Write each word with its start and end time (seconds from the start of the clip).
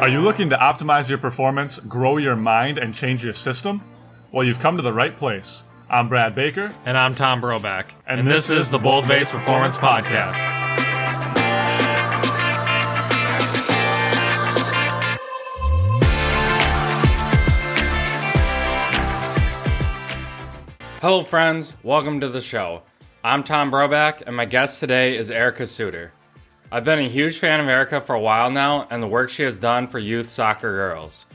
Are 0.00 0.08
you 0.08 0.20
looking 0.20 0.48
to 0.48 0.56
optimize 0.56 1.10
your 1.10 1.18
performance, 1.18 1.78
grow 1.80 2.16
your 2.16 2.34
mind, 2.34 2.78
and 2.78 2.94
change 2.94 3.22
your 3.22 3.34
system? 3.34 3.84
Well, 4.32 4.46
you've 4.46 4.58
come 4.58 4.78
to 4.78 4.82
the 4.82 4.94
right 4.94 5.14
place. 5.14 5.64
I'm 5.90 6.08
Brad 6.08 6.34
Baker. 6.34 6.74
And 6.86 6.96
I'm 6.96 7.14
Tom 7.14 7.42
Broback. 7.42 7.90
And, 8.06 8.26
this, 8.26 8.48
is 8.48 8.70
the 8.70 8.78
Bold 8.78 9.06
Base 9.06 9.30
Performance 9.30 9.76
Podcast. 9.76 10.38
Hello, 21.02 21.22
friends. 21.22 21.74
Welcome 21.82 22.20
to 22.20 22.28
the 22.28 22.40
show. 22.40 22.84
I'm 23.22 23.44
Tom 23.44 23.70
Broback, 23.70 24.22
and 24.26 24.34
my 24.34 24.46
guest 24.46 24.80
today 24.80 25.14
is 25.18 25.30
Erica 25.30 25.66
Suter. 25.66 26.14
I've 26.72 26.84
been 26.84 27.00
a 27.00 27.08
huge 27.08 27.40
fan 27.40 27.58
of 27.58 27.66
Erica 27.66 28.00
for 28.00 28.14
a 28.14 28.20
while 28.20 28.48
now 28.48 28.86
and 28.90 29.02
the 29.02 29.08
work 29.08 29.28
she 29.28 29.42
has 29.42 29.58
done 29.58 29.88
for 29.88 29.98
youth 29.98 30.28
soccer 30.28 30.70
girls. 30.70 31.26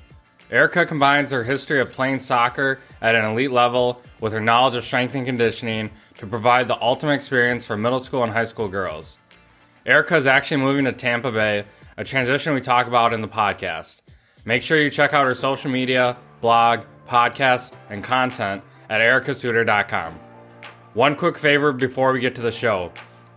Erica 0.50 0.86
combines 0.86 1.30
her 1.32 1.44
history 1.44 1.82
of 1.82 1.90
playing 1.90 2.20
soccer 2.20 2.80
at 3.02 3.16
an 3.16 3.26
elite 3.26 3.52
level 3.52 4.02
with 4.22 4.32
her 4.32 4.40
knowledge 4.40 4.76
of 4.76 4.86
strength 4.86 5.14
and 5.14 5.26
conditioning 5.26 5.92
to 6.14 6.26
provide 6.26 6.70
the 6.70 6.82
ultimate 6.82 7.16
experience 7.16 7.66
for 7.66 7.76
middle 7.76 8.00
school 8.00 8.24
and 8.24 8.32
high 8.32 8.46
school 8.46 8.70
girls. 8.70 9.18
Erica 9.86 10.16
is 10.16 10.26
actually 10.26 10.62
moving 10.62 10.86
to 10.86 10.94
Tampa 10.94 11.34
Bay, 11.34 11.66
a 11.98 12.06
transition 12.06 12.54
we 12.54 12.62
talk 12.62 12.88
about 12.88 13.12
in 13.12 13.20
the 13.20 13.28
podcast. 13.28 14.00
Make 14.46 14.62
sure 14.62 14.82
you 14.82 14.90
check 14.90 15.14
out 15.14 15.26
her 15.26 15.36
social 15.36 15.70
media, 15.70 16.16
blog, 16.40 16.86
podcast, 17.10 17.74
and 17.90 18.02
content 18.02 18.64
at 18.90 19.02
ericasuter.com. 19.02 20.18
One 20.94 21.16
quick 21.18 21.38
favor 21.38 21.74
before 21.74 22.14
we 22.14 22.22
get 22.22 22.36
to 22.36 22.42
the 22.42 22.54
show. 22.54 22.94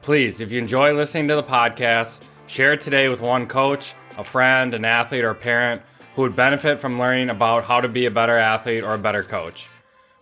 Please, 0.08 0.40
if 0.40 0.50
you 0.50 0.58
enjoy 0.58 0.94
listening 0.94 1.28
to 1.28 1.34
the 1.34 1.42
podcast, 1.42 2.20
share 2.46 2.72
it 2.72 2.80
today 2.80 3.10
with 3.10 3.20
one 3.20 3.46
coach, 3.46 3.92
a 4.16 4.24
friend, 4.24 4.72
an 4.72 4.86
athlete, 4.86 5.22
or 5.22 5.34
parent 5.34 5.82
who 6.14 6.22
would 6.22 6.34
benefit 6.34 6.80
from 6.80 6.98
learning 6.98 7.28
about 7.28 7.62
how 7.62 7.78
to 7.78 7.88
be 7.88 8.06
a 8.06 8.10
better 8.10 8.32
athlete 8.32 8.82
or 8.82 8.94
a 8.94 8.98
better 8.98 9.22
coach. 9.22 9.68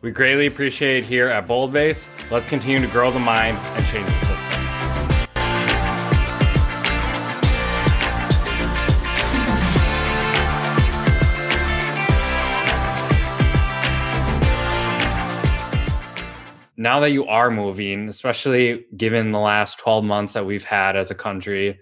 We 0.01 0.11
greatly 0.11 0.49
appreciate 0.49 1.05
it 1.05 1.07
here 1.07 1.29
at 1.29 1.47
Bold 1.47 1.73
Base. 1.73 2.09
Let's 2.33 2.47
continue 2.47 2.81
to 2.81 2.89
grow 2.89 3.13
the 3.13 3.21
mind 3.21 3.59
and 3.59 3.87
change 3.87 4.07
the 4.07 4.27
system. 4.27 4.56
Now 16.87 17.01
that 17.01 17.11
you 17.11 17.27
are 17.27 17.51
moving, 17.51 18.09
especially 18.09 18.87
given 18.97 19.33
the 19.33 19.41
last 19.41 19.77
12 19.81 20.05
months 20.05 20.35
that 20.35 20.47
we've 20.47 20.63
had 20.63 20.95
as 20.95 21.11
a 21.11 21.17
country, 21.17 21.81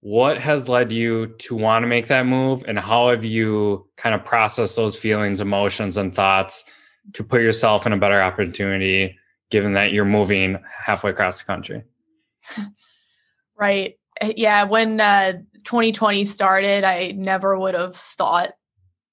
what 0.00 0.40
has 0.40 0.68
led 0.68 0.90
you 0.90 1.28
to 1.38 1.54
want 1.54 1.84
to 1.84 1.86
make 1.86 2.08
that 2.08 2.26
move 2.26 2.64
and 2.66 2.76
how 2.76 3.10
have 3.10 3.24
you 3.24 3.86
kind 3.96 4.16
of 4.16 4.24
processed 4.24 4.74
those 4.74 4.96
feelings, 4.96 5.40
emotions, 5.40 5.96
and 5.96 6.12
thoughts 6.12 6.64
to 7.12 7.22
put 7.22 7.40
yourself 7.40 7.86
in 7.86 7.92
a 7.92 7.96
better 7.96 8.20
opportunity 8.20 9.16
given 9.48 9.74
that 9.74 9.92
you're 9.92 10.04
moving 10.04 10.58
halfway 10.68 11.12
across 11.12 11.38
the 11.38 11.44
country? 11.44 11.84
Right. 13.54 13.96
Eh, 14.20 14.32
yeah. 14.36 14.64
When 14.64 14.98
uh, 14.98 15.34
2020 15.64 16.24
started, 16.24 16.82
I 16.82 17.12
never 17.12 17.56
would 17.56 17.74
have 17.74 17.94
thought 17.94 18.54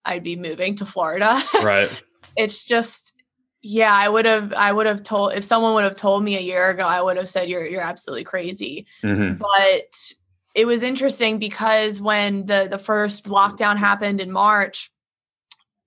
I'd 0.05 0.23
be 0.23 0.37
moving 0.37 0.75
to 0.77 0.87
Florida. 0.87 1.39
Right. 1.61 1.91
it's 2.35 2.65
just 2.65 3.13
yeah, 3.61 3.93
I 3.93 4.07
would 4.07 4.25
have 4.25 4.53
I 4.53 4.71
would 4.71 4.85
have 4.85 5.03
told 5.03 5.33
if 5.33 5.43
someone 5.43 5.73
would 5.73 5.83
have 5.83 5.95
told 5.95 6.23
me 6.23 6.37
a 6.37 6.41
year 6.41 6.69
ago, 6.69 6.87
I 6.87 7.01
would 7.01 7.17
have 7.17 7.29
said 7.29 7.49
you're 7.49 7.65
you're 7.65 7.81
absolutely 7.81 8.23
crazy. 8.23 8.85
Mm-hmm. 9.03 9.37
But 9.37 10.13
it 10.55 10.65
was 10.65 10.83
interesting 10.83 11.39
because 11.39 11.99
when 11.99 12.45
the 12.45 12.67
the 12.69 12.77
first 12.77 13.25
lockdown 13.25 13.77
happened 13.77 14.21
in 14.21 14.31
March, 14.31 14.91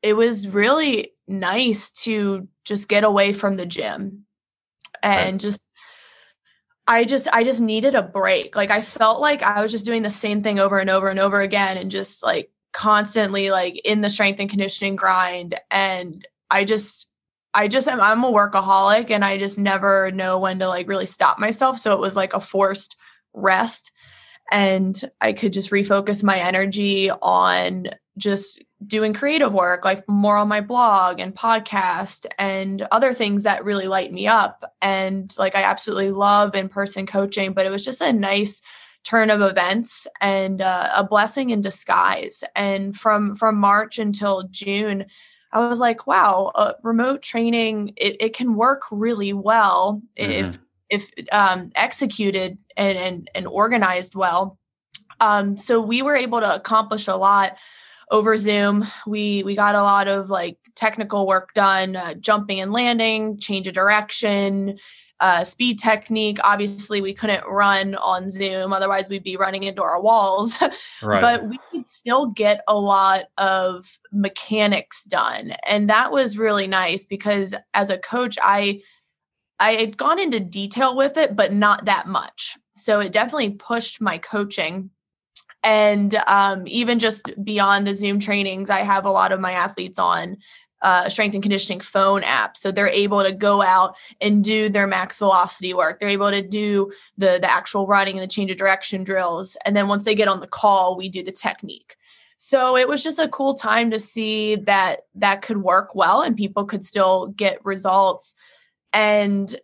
it 0.02 0.14
was 0.14 0.48
really 0.48 1.12
nice 1.26 1.90
to 1.90 2.46
just 2.64 2.88
get 2.88 3.04
away 3.04 3.32
from 3.32 3.56
the 3.56 3.66
gym 3.66 4.24
and 5.02 5.34
right. 5.34 5.40
just 5.40 5.60
I 6.86 7.04
just 7.04 7.28
I 7.32 7.42
just 7.42 7.60
needed 7.60 7.94
a 7.94 8.02
break. 8.02 8.54
Like 8.54 8.70
I 8.70 8.82
felt 8.82 9.20
like 9.20 9.42
I 9.42 9.62
was 9.62 9.72
just 9.72 9.86
doing 9.86 10.02
the 10.02 10.10
same 10.10 10.42
thing 10.42 10.58
over 10.58 10.78
and 10.78 10.90
over 10.90 11.08
and 11.08 11.18
over 11.18 11.40
again 11.40 11.78
and 11.78 11.90
just 11.90 12.22
like 12.22 12.50
constantly 12.72 13.50
like 13.50 13.80
in 13.84 14.02
the 14.02 14.10
strength 14.10 14.40
and 14.40 14.50
conditioning 14.50 14.96
grind 14.96 15.58
and 15.70 16.26
I 16.50 16.64
just 16.64 17.08
I 17.54 17.68
just 17.68 17.88
am 17.88 18.00
I'm 18.00 18.24
a 18.24 18.32
workaholic 18.32 19.10
and 19.10 19.24
I 19.24 19.38
just 19.38 19.58
never 19.58 20.10
know 20.10 20.38
when 20.38 20.58
to 20.60 20.68
like 20.68 20.88
really 20.88 21.06
stop 21.06 21.38
myself. 21.38 21.78
So 21.78 21.92
it 21.92 22.00
was 22.00 22.16
like 22.16 22.34
a 22.34 22.40
forced 22.40 22.96
rest. 23.34 23.92
And 24.50 25.00
I 25.20 25.32
could 25.32 25.52
just 25.52 25.70
refocus 25.70 26.22
my 26.22 26.38
energy 26.38 27.10
on 27.10 27.88
just 28.18 28.62
doing 28.86 29.14
creative 29.14 29.52
work, 29.52 29.84
like 29.84 30.06
more 30.08 30.36
on 30.36 30.48
my 30.48 30.60
blog 30.60 31.20
and 31.20 31.34
podcast 31.34 32.26
and 32.38 32.82
other 32.90 33.14
things 33.14 33.44
that 33.44 33.64
really 33.64 33.86
light 33.86 34.12
me 34.12 34.26
up. 34.26 34.72
And 34.82 35.34
like 35.38 35.54
I 35.54 35.62
absolutely 35.62 36.10
love 36.10 36.54
in 36.54 36.68
person 36.68 37.06
coaching, 37.06 37.52
but 37.52 37.66
it 37.66 37.70
was 37.70 37.84
just 37.84 38.00
a 38.00 38.12
nice 38.12 38.60
turn 39.04 39.30
of 39.30 39.40
events 39.40 40.06
and 40.20 40.60
uh, 40.60 40.90
a 40.94 41.04
blessing 41.04 41.50
in 41.50 41.60
disguise. 41.60 42.44
And 42.54 42.96
from 42.96 43.36
from 43.36 43.56
March 43.56 43.98
until 43.98 44.44
June, 44.44 45.06
I 45.52 45.68
was 45.68 45.80
like, 45.80 46.06
wow, 46.06 46.50
uh, 46.54 46.72
remote 46.82 47.22
training 47.22 47.92
it, 47.96 48.16
it, 48.20 48.34
can 48.34 48.54
work 48.54 48.82
really 48.90 49.32
well 49.32 50.02
mm-hmm. 50.18 50.50
if 50.50 50.58
if 50.88 51.32
um, 51.32 51.72
executed 51.74 52.58
and, 52.76 52.98
and 52.98 53.30
and 53.34 53.46
organized 53.46 54.14
well. 54.14 54.58
Um, 55.20 55.56
so 55.56 55.80
we 55.80 56.02
were 56.02 56.16
able 56.16 56.40
to 56.40 56.54
accomplish 56.54 57.06
a 57.06 57.16
lot 57.16 57.56
over 58.10 58.36
Zoom. 58.36 58.86
We 59.06 59.42
we 59.42 59.54
got 59.54 59.74
a 59.74 59.82
lot 59.82 60.08
of 60.08 60.30
like 60.30 60.58
technical 60.74 61.26
work 61.26 61.54
done, 61.54 61.96
uh, 61.96 62.14
jumping 62.14 62.60
and 62.60 62.72
landing, 62.72 63.38
change 63.38 63.66
of 63.66 63.74
direction, 63.74 64.78
uh, 65.20 65.44
speed 65.44 65.78
technique. 65.78 66.38
Obviously, 66.42 67.00
we 67.00 67.14
couldn't 67.14 67.44
run 67.46 67.94
on 67.94 68.28
Zoom, 68.28 68.72
otherwise, 68.72 69.08
we'd 69.08 69.22
be 69.22 69.36
running 69.36 69.62
into 69.62 69.82
our 69.82 70.00
walls. 70.00 70.58
Right. 71.02 71.20
but 71.20 71.48
we 71.48 71.58
still 71.86 72.26
get 72.26 72.62
a 72.68 72.76
lot 72.78 73.24
of 73.38 73.98
mechanics 74.12 75.04
done. 75.04 75.54
And 75.66 75.88
that 75.90 76.12
was 76.12 76.38
really 76.38 76.66
nice 76.66 77.06
because 77.06 77.54
as 77.74 77.90
a 77.90 77.98
coach, 77.98 78.38
I 78.42 78.82
I 79.58 79.74
had 79.74 79.96
gone 79.96 80.18
into 80.18 80.40
detail 80.40 80.96
with 80.96 81.16
it, 81.16 81.36
but 81.36 81.52
not 81.52 81.84
that 81.84 82.08
much. 82.08 82.56
So 82.74 83.00
it 83.00 83.12
definitely 83.12 83.50
pushed 83.50 84.00
my 84.00 84.18
coaching. 84.18 84.90
And 85.62 86.16
um, 86.26 86.64
even 86.66 86.98
just 86.98 87.30
beyond 87.44 87.86
the 87.86 87.94
Zoom 87.94 88.18
trainings, 88.18 88.70
I 88.70 88.80
have 88.80 89.04
a 89.04 89.10
lot 89.10 89.30
of 89.30 89.38
my 89.38 89.52
athletes 89.52 90.00
on 90.00 90.38
uh, 90.82 91.08
strength 91.08 91.34
and 91.34 91.42
conditioning 91.42 91.80
phone 91.80 92.22
app. 92.24 92.56
So 92.56 92.70
they're 92.70 92.88
able 92.88 93.22
to 93.22 93.32
go 93.32 93.62
out 93.62 93.96
and 94.20 94.44
do 94.44 94.68
their 94.68 94.86
max 94.86 95.18
velocity 95.18 95.74
work. 95.74 96.00
They're 96.00 96.08
able 96.08 96.30
to 96.30 96.42
do 96.42 96.92
the, 97.16 97.38
the 97.40 97.50
actual 97.50 97.86
running 97.86 98.18
and 98.18 98.22
the 98.22 98.32
change 98.32 98.50
of 98.50 98.56
direction 98.56 99.04
drills. 99.04 99.56
And 99.64 99.76
then 99.76 99.88
once 99.88 100.04
they 100.04 100.14
get 100.14 100.28
on 100.28 100.40
the 100.40 100.46
call, 100.46 100.96
we 100.96 101.08
do 101.08 101.22
the 101.22 101.32
technique. 101.32 101.96
So 102.36 102.76
it 102.76 102.88
was 102.88 103.04
just 103.04 103.20
a 103.20 103.28
cool 103.28 103.54
time 103.54 103.92
to 103.92 104.00
see 104.00 104.56
that 104.56 105.02
that 105.14 105.42
could 105.42 105.58
work 105.58 105.94
well 105.94 106.22
and 106.22 106.36
people 106.36 106.64
could 106.64 106.84
still 106.84 107.28
get 107.28 107.64
results. 107.64 108.34
And 108.92 109.54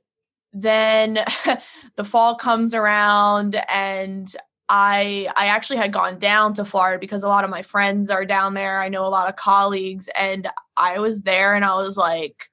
then 0.52 1.18
the 1.96 2.04
fall 2.04 2.36
comes 2.36 2.74
around 2.74 3.60
and 3.68 4.34
I 4.68 5.28
I 5.36 5.46
actually 5.46 5.78
had 5.78 5.92
gone 5.92 6.18
down 6.18 6.54
to 6.54 6.64
Florida 6.64 6.98
because 6.98 7.22
a 7.22 7.28
lot 7.28 7.44
of 7.44 7.50
my 7.50 7.62
friends 7.62 8.10
are 8.10 8.24
down 8.24 8.54
there. 8.54 8.80
I 8.80 8.88
know 8.88 9.06
a 9.06 9.08
lot 9.08 9.28
of 9.28 9.36
colleagues 9.36 10.08
and 10.18 10.48
I 10.76 10.98
was 10.98 11.22
there 11.22 11.54
and 11.54 11.64
I 11.64 11.74
was 11.74 11.96
like 11.96 12.50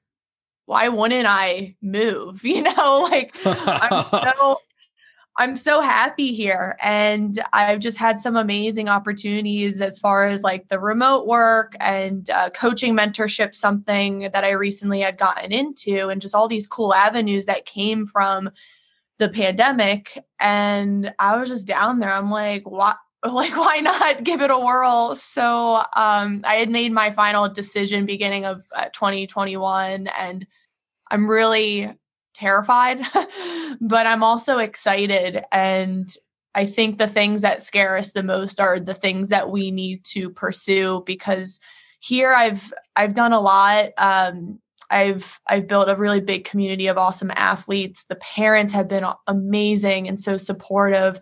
why 0.66 0.88
wouldn't 0.88 1.26
I 1.26 1.74
move? 1.80 2.44
You 2.44 2.62
know, 2.62 3.08
like 3.10 3.34
I'm 3.44 4.04
so 4.10 4.60
I'm 5.38 5.54
so 5.54 5.82
happy 5.82 6.32
here 6.32 6.78
and 6.80 7.38
I've 7.52 7.80
just 7.80 7.98
had 7.98 8.18
some 8.18 8.36
amazing 8.36 8.88
opportunities 8.88 9.82
as 9.82 9.98
far 9.98 10.24
as 10.24 10.42
like 10.42 10.68
the 10.68 10.80
remote 10.80 11.26
work 11.26 11.76
and 11.78 12.30
uh, 12.30 12.48
coaching 12.50 12.96
mentorship 12.96 13.54
something 13.54 14.30
that 14.32 14.44
I 14.44 14.52
recently 14.52 15.02
had 15.02 15.18
gotten 15.18 15.52
into 15.52 16.08
and 16.08 16.22
just 16.22 16.34
all 16.34 16.48
these 16.48 16.66
cool 16.66 16.94
avenues 16.94 17.44
that 17.46 17.66
came 17.66 18.06
from 18.06 18.50
the 19.18 19.28
pandemic 19.28 20.18
and 20.40 21.12
I 21.18 21.36
was 21.36 21.48
just 21.48 21.66
down 21.66 21.98
there. 21.98 22.12
I'm 22.12 22.30
like, 22.30 22.68
what? 22.68 22.96
Like, 23.26 23.56
why 23.56 23.80
not 23.80 24.22
give 24.22 24.40
it 24.40 24.52
a 24.52 24.58
whirl? 24.58 25.16
So, 25.16 25.82
um, 25.96 26.42
I 26.44 26.56
had 26.56 26.70
made 26.70 26.92
my 26.92 27.10
final 27.10 27.48
decision 27.48 28.06
beginning 28.06 28.44
of 28.44 28.62
uh, 28.76 28.84
2021, 28.92 30.06
and 30.06 30.46
I'm 31.10 31.28
really 31.28 31.92
terrified, 32.34 33.00
but 33.80 34.06
I'm 34.06 34.22
also 34.22 34.58
excited. 34.58 35.42
And 35.50 36.08
I 36.54 36.66
think 36.66 36.98
the 36.98 37.08
things 37.08 37.40
that 37.42 37.62
scare 37.62 37.96
us 37.96 38.12
the 38.12 38.22
most 38.22 38.60
are 38.60 38.78
the 38.78 38.94
things 38.94 39.28
that 39.30 39.50
we 39.50 39.70
need 39.70 40.04
to 40.06 40.30
pursue 40.30 41.02
because 41.04 41.58
here 41.98 42.32
I've 42.32 42.72
I've 42.94 43.14
done 43.14 43.32
a 43.32 43.40
lot. 43.40 43.90
Um, 43.98 44.60
I've 44.90 45.40
I've 45.46 45.68
built 45.68 45.88
a 45.88 45.96
really 45.96 46.20
big 46.20 46.44
community 46.44 46.86
of 46.86 46.98
awesome 46.98 47.32
athletes. 47.34 48.04
The 48.04 48.16
parents 48.16 48.72
have 48.72 48.88
been 48.88 49.04
amazing 49.26 50.08
and 50.08 50.18
so 50.18 50.36
supportive. 50.36 51.20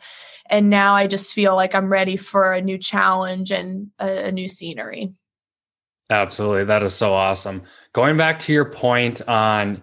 And 0.50 0.68
now 0.68 0.94
I 0.94 1.06
just 1.06 1.32
feel 1.32 1.56
like 1.56 1.74
I'm 1.74 1.90
ready 1.90 2.16
for 2.16 2.52
a 2.52 2.60
new 2.60 2.78
challenge 2.78 3.50
and 3.50 3.90
a, 3.98 4.28
a 4.28 4.32
new 4.32 4.48
scenery. 4.48 5.12
Absolutely. 6.10 6.64
That 6.64 6.82
is 6.82 6.94
so 6.94 7.14
awesome. 7.14 7.62
Going 7.92 8.16
back 8.16 8.38
to 8.40 8.52
your 8.52 8.66
point 8.66 9.26
on 9.26 9.82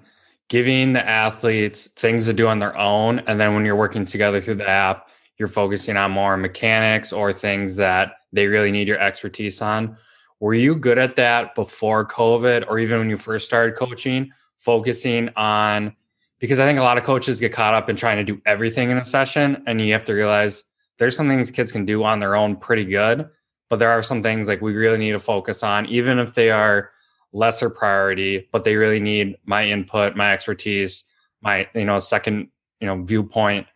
giving 0.49 0.93
the 0.93 1.07
athletes 1.07 1.87
things 1.95 2.25
to 2.25 2.33
do 2.33 2.47
on 2.47 2.59
their 2.59 2.77
own. 2.77 3.19
And 3.19 3.39
then 3.39 3.55
when 3.55 3.65
you're 3.65 3.75
working 3.75 4.05
together 4.05 4.41
through 4.41 4.55
the 4.55 4.67
app, 4.67 5.09
you're 5.37 5.47
focusing 5.47 5.97
on 5.97 6.11
more 6.11 6.37
mechanics 6.37 7.11
or 7.13 7.33
things 7.33 7.77
that 7.77 8.15
they 8.33 8.47
really 8.47 8.69
need 8.69 8.87
your 8.87 8.99
expertise 8.99 9.61
on. 9.61 9.95
Were 10.41 10.55
you 10.55 10.75
good 10.75 10.97
at 10.97 11.15
that 11.17 11.53
before 11.53 12.05
COVID 12.05 12.65
or 12.67 12.79
even 12.79 12.97
when 12.97 13.09
you 13.11 13.15
first 13.15 13.45
started 13.45 13.75
coaching, 13.75 14.31
focusing 14.57 15.29
on? 15.35 15.95
Because 16.39 16.59
I 16.59 16.65
think 16.65 16.79
a 16.79 16.81
lot 16.81 16.97
of 16.97 17.03
coaches 17.03 17.39
get 17.39 17.53
caught 17.53 17.75
up 17.75 17.91
in 17.91 17.95
trying 17.95 18.17
to 18.17 18.23
do 18.23 18.41
everything 18.47 18.89
in 18.89 18.97
a 18.97 19.05
session, 19.05 19.63
and 19.67 19.79
you 19.79 19.93
have 19.93 20.03
to 20.05 20.13
realize 20.13 20.63
there's 20.97 21.15
some 21.15 21.29
things 21.29 21.51
kids 21.51 21.71
can 21.71 21.85
do 21.85 22.03
on 22.03 22.19
their 22.19 22.35
own 22.35 22.55
pretty 22.55 22.85
good, 22.85 23.29
but 23.69 23.77
there 23.77 23.91
are 23.91 24.01
some 24.01 24.23
things 24.23 24.47
like 24.47 24.61
we 24.61 24.73
really 24.73 24.97
need 24.97 25.11
to 25.11 25.19
focus 25.19 25.61
on, 25.61 25.85
even 25.85 26.17
if 26.17 26.33
they 26.33 26.49
are 26.49 26.89
lesser 27.33 27.69
priority, 27.69 28.49
but 28.51 28.63
they 28.63 28.75
really 28.75 28.99
need 28.99 29.37
my 29.45 29.63
input, 29.63 30.15
my 30.15 30.33
expertise, 30.33 31.03
my 31.41 31.69
you 31.75 31.85
know 31.85 31.99
second 31.99 32.49
you 32.79 32.87
know 32.87 33.03
viewpoint. 33.03 33.67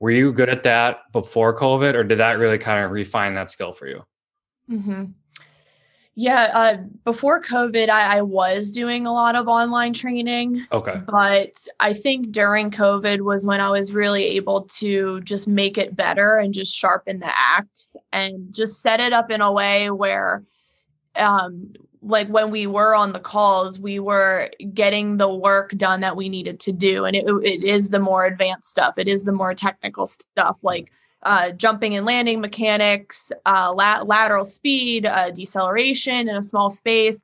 Were 0.00 0.10
you 0.10 0.32
good 0.32 0.48
at 0.48 0.62
that 0.62 1.12
before 1.12 1.54
COVID, 1.54 1.92
or 1.92 2.04
did 2.04 2.18
that 2.20 2.38
really 2.38 2.58
kind 2.58 2.82
of 2.82 2.90
refine 2.90 3.34
that 3.34 3.50
skill 3.50 3.74
for 3.74 3.86
you? 3.86 4.02
Mm-hmm. 4.70 5.04
Yeah, 6.18 6.48
uh, 6.54 6.76
before 7.04 7.42
COVID, 7.42 7.90
I, 7.90 8.16
I, 8.16 8.22
was 8.22 8.70
doing 8.70 9.06
a 9.06 9.12
lot 9.12 9.36
of 9.36 9.48
online 9.48 9.92
training. 9.92 10.66
Okay. 10.72 10.98
But 11.06 11.68
I 11.78 11.92
think 11.92 12.32
during 12.32 12.70
COVID 12.70 13.20
was 13.20 13.44
when 13.44 13.60
I 13.60 13.68
was 13.68 13.92
really 13.92 14.24
able 14.24 14.62
to 14.78 15.20
just 15.20 15.46
make 15.46 15.76
it 15.76 15.94
better 15.94 16.38
and 16.38 16.54
just 16.54 16.74
sharpen 16.74 17.18
the 17.18 17.30
axe 17.30 17.94
and 18.14 18.50
just 18.54 18.80
set 18.80 18.98
it 18.98 19.12
up 19.12 19.30
in 19.30 19.42
a 19.42 19.52
way 19.52 19.90
where 19.90 20.42
um, 21.16 21.74
like 22.00 22.28
when 22.28 22.50
we 22.50 22.66
were 22.66 22.94
on 22.94 23.12
the 23.12 23.20
calls, 23.20 23.78
we 23.78 23.98
were 23.98 24.50
getting 24.72 25.18
the 25.18 25.34
work 25.34 25.72
done 25.76 26.00
that 26.00 26.16
we 26.16 26.30
needed 26.30 26.60
to 26.60 26.72
do. 26.72 27.04
And 27.04 27.14
it, 27.14 27.26
it 27.44 27.62
is 27.62 27.90
the 27.90 28.00
more 28.00 28.24
advanced 28.24 28.70
stuff, 28.70 28.94
it 28.96 29.06
is 29.06 29.24
the 29.24 29.32
more 29.32 29.54
technical 29.54 30.06
stuff 30.06 30.56
like 30.62 30.90
uh, 31.22 31.50
jumping 31.50 31.96
and 31.96 32.06
landing 32.06 32.40
mechanics, 32.40 33.32
uh, 33.46 33.72
la- 33.74 34.02
lateral 34.02 34.44
speed, 34.44 35.06
uh, 35.06 35.30
deceleration 35.30 36.28
in 36.28 36.36
a 36.36 36.42
small 36.42 36.70
space, 36.70 37.22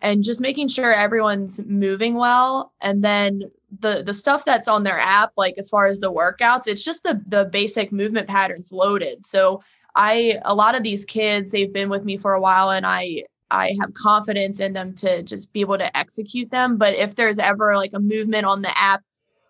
and 0.00 0.22
just 0.22 0.40
making 0.40 0.68
sure 0.68 0.92
everyone's 0.92 1.64
moving 1.66 2.14
well. 2.14 2.72
And 2.80 3.04
then 3.04 3.50
the 3.80 4.02
the 4.04 4.14
stuff 4.14 4.44
that's 4.44 4.68
on 4.68 4.84
their 4.84 4.98
app, 4.98 5.32
like 5.36 5.54
as 5.58 5.70
far 5.70 5.86
as 5.86 6.00
the 6.00 6.12
workouts, 6.12 6.66
it's 6.66 6.82
just 6.82 7.02
the 7.02 7.20
the 7.26 7.44
basic 7.46 7.92
movement 7.92 8.28
patterns 8.28 8.72
loaded. 8.72 9.26
So 9.26 9.62
I 9.94 10.38
a 10.44 10.54
lot 10.54 10.74
of 10.74 10.82
these 10.82 11.04
kids, 11.04 11.50
they've 11.50 11.72
been 11.72 11.90
with 11.90 12.04
me 12.04 12.16
for 12.16 12.34
a 12.34 12.40
while, 12.40 12.70
and 12.70 12.86
I 12.86 13.24
I 13.50 13.76
have 13.80 13.92
confidence 13.94 14.60
in 14.60 14.72
them 14.72 14.94
to 14.96 15.22
just 15.22 15.52
be 15.52 15.60
able 15.60 15.78
to 15.78 15.96
execute 15.96 16.50
them. 16.50 16.78
But 16.78 16.94
if 16.94 17.14
there's 17.14 17.38
ever 17.38 17.76
like 17.76 17.92
a 17.92 18.00
movement 18.00 18.46
on 18.46 18.62
the 18.62 18.76
app 18.78 19.02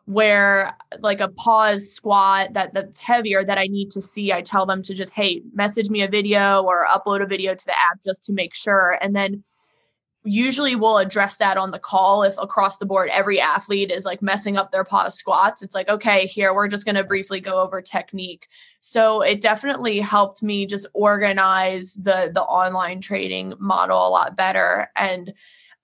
where 0.07 0.77
like 1.01 1.21
a 1.21 1.29
pause 1.29 1.93
squat 1.93 2.53
that 2.55 2.75
that's 2.75 3.01
heavier 3.01 3.45
that 3.45 3.59
I 3.59 3.67
need 3.67 3.91
to 3.93 4.03
see, 4.03 4.33
I 4.33 4.43
tell 4.43 4.67
them 4.67 4.83
to 4.83 4.95
just 4.95 5.13
hey, 5.13 5.43
message 5.55 5.91
me 5.91 6.03
a 6.03 6.09
video 6.09 6.63
or 6.63 6.87
upload 6.87 7.23
a 7.23 7.27
video 7.27 7.55
to 7.55 7.65
the 7.65 7.73
app 7.73 8.03
just 8.05 8.25
to 8.25 8.33
make 8.33 8.55
sure. 8.55 8.99
And 9.01 9.15
then 9.15 9.45
usually 10.25 10.77
we'll 10.77 10.99
address 10.99 11.37
that 11.37 11.57
on 11.57 11.73
the 11.73 11.79
call 11.79 12.23
if 12.23 12.37
across 12.39 12.79
the 12.79 12.87
board 12.87 13.09
every 13.11 13.41
athlete 13.41 13.91
is 13.91 14.05
like 14.05 14.23
messing 14.23 14.57
up 14.57 14.71
their 14.71 14.85
pause 14.85 15.17
squats. 15.17 15.63
It's 15.63 15.75
like 15.75 15.89
okay 15.89 16.27
here 16.27 16.55
we're 16.55 16.69
just 16.69 16.85
going 16.85 16.95
to 16.97 17.05
briefly 17.05 17.41
go 17.41 17.59
over 17.59 17.81
technique. 17.81 18.49
So 18.81 19.23
it 19.23 19.41
definitely 19.41 20.01
helped 20.01 20.43
me 20.43 20.67
just 20.67 20.87
organize 20.95 21.95
the 21.95 22.31
the 22.35 22.43
online 22.43 23.01
training 23.01 23.55
model 23.59 24.07
a 24.07 24.11
lot 24.11 24.37
better. 24.37 24.91
And 24.97 25.33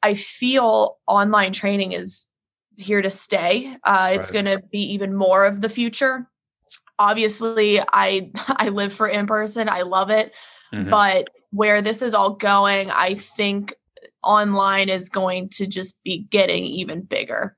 i 0.01 0.15
feel 0.15 0.99
online 1.09 1.53
training 1.53 1.91
is 1.91 2.28
here 2.79 3.03
to 3.03 3.11
stay 3.11 3.77
uh, 3.85 4.11
it's 4.13 4.33
right. 4.33 4.45
going 4.45 4.45
to 4.45 4.67
be 4.71 4.81
even 4.81 5.15
more 5.15 5.45
of 5.45 5.61
the 5.61 5.69
future 5.69 6.29
obviously 6.99 7.81
i 7.93 8.31
i 8.49 8.69
live 8.69 8.93
for 8.93 9.07
in 9.07 9.27
person 9.27 9.69
i 9.69 9.83
love 9.83 10.11
it 10.11 10.33
Mm-hmm. 10.73 10.91
But 10.91 11.29
where 11.51 11.83
this 11.83 12.03
is 12.03 12.15
all 12.15 12.31
going, 12.31 12.91
I 12.91 13.15
think 13.15 13.75
online 14.23 14.89
is 14.89 15.09
going 15.09 15.49
to 15.51 15.67
just 15.67 16.03
be 16.05 16.27
getting 16.31 16.65
even 16.65 17.03
bigger. 17.03 17.57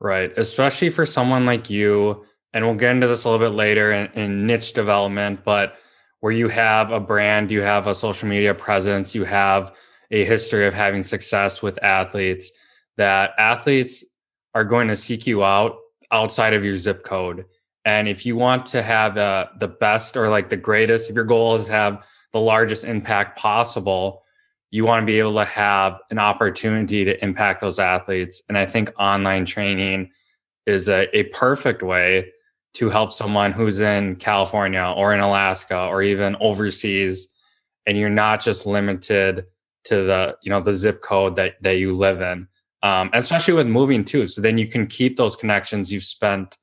Right. 0.00 0.32
Especially 0.36 0.90
for 0.90 1.06
someone 1.06 1.46
like 1.46 1.70
you, 1.70 2.24
and 2.52 2.64
we'll 2.64 2.74
get 2.74 2.92
into 2.92 3.06
this 3.06 3.24
a 3.24 3.30
little 3.30 3.46
bit 3.46 3.54
later 3.54 3.92
in, 3.92 4.06
in 4.12 4.46
niche 4.46 4.72
development, 4.72 5.44
but 5.44 5.76
where 6.20 6.32
you 6.32 6.48
have 6.48 6.90
a 6.90 7.00
brand, 7.00 7.50
you 7.50 7.62
have 7.62 7.86
a 7.86 7.94
social 7.94 8.28
media 8.28 8.54
presence, 8.54 9.14
you 9.14 9.24
have 9.24 9.74
a 10.10 10.24
history 10.24 10.66
of 10.66 10.74
having 10.74 11.02
success 11.02 11.62
with 11.62 11.82
athletes, 11.82 12.50
that 12.96 13.32
athletes 13.38 14.04
are 14.54 14.64
going 14.64 14.88
to 14.88 14.96
seek 14.96 15.26
you 15.26 15.44
out 15.44 15.76
outside 16.10 16.54
of 16.54 16.64
your 16.64 16.76
zip 16.76 17.04
code. 17.04 17.44
And 17.84 18.08
if 18.08 18.26
you 18.26 18.36
want 18.36 18.66
to 18.66 18.82
have 18.82 19.16
uh, 19.16 19.46
the 19.58 19.68
best 19.68 20.16
or 20.16 20.28
like 20.28 20.48
the 20.48 20.56
greatest, 20.56 21.08
if 21.08 21.16
your 21.16 21.24
goal 21.24 21.54
is 21.54 21.64
to 21.64 21.72
have 21.72 22.06
the 22.32 22.40
largest 22.40 22.84
impact 22.84 23.38
possible, 23.38 24.22
you 24.70 24.84
want 24.84 25.02
to 25.02 25.06
be 25.06 25.18
able 25.18 25.34
to 25.34 25.44
have 25.44 25.98
an 26.10 26.18
opportunity 26.18 27.04
to 27.04 27.22
impact 27.24 27.60
those 27.60 27.78
athletes. 27.78 28.42
And 28.48 28.56
I 28.56 28.66
think 28.66 28.92
online 28.98 29.44
training 29.44 30.10
is 30.66 30.88
a, 30.88 31.08
a 31.16 31.24
perfect 31.24 31.82
way 31.82 32.32
to 32.74 32.88
help 32.88 33.12
someone 33.12 33.52
who's 33.52 33.80
in 33.80 34.16
California 34.16 34.94
or 34.96 35.12
in 35.12 35.20
Alaska 35.20 35.86
or 35.86 36.02
even 36.02 36.36
overseas. 36.40 37.28
And 37.86 37.98
you're 37.98 38.10
not 38.10 38.40
just 38.40 38.66
limited 38.66 39.46
to 39.84 39.96
the, 39.96 40.36
you 40.42 40.50
know, 40.50 40.60
the 40.60 40.72
zip 40.72 41.02
code 41.02 41.34
that, 41.36 41.60
that 41.62 41.78
you 41.78 41.92
live 41.92 42.20
in. 42.20 42.46
Um, 42.82 43.10
especially 43.12 43.54
with 43.54 43.66
moving 43.66 44.04
too. 44.04 44.26
So 44.26 44.40
then 44.40 44.56
you 44.56 44.66
can 44.66 44.86
keep 44.86 45.16
those 45.16 45.36
connections 45.36 45.92
you've 45.92 46.02
spent 46.02 46.56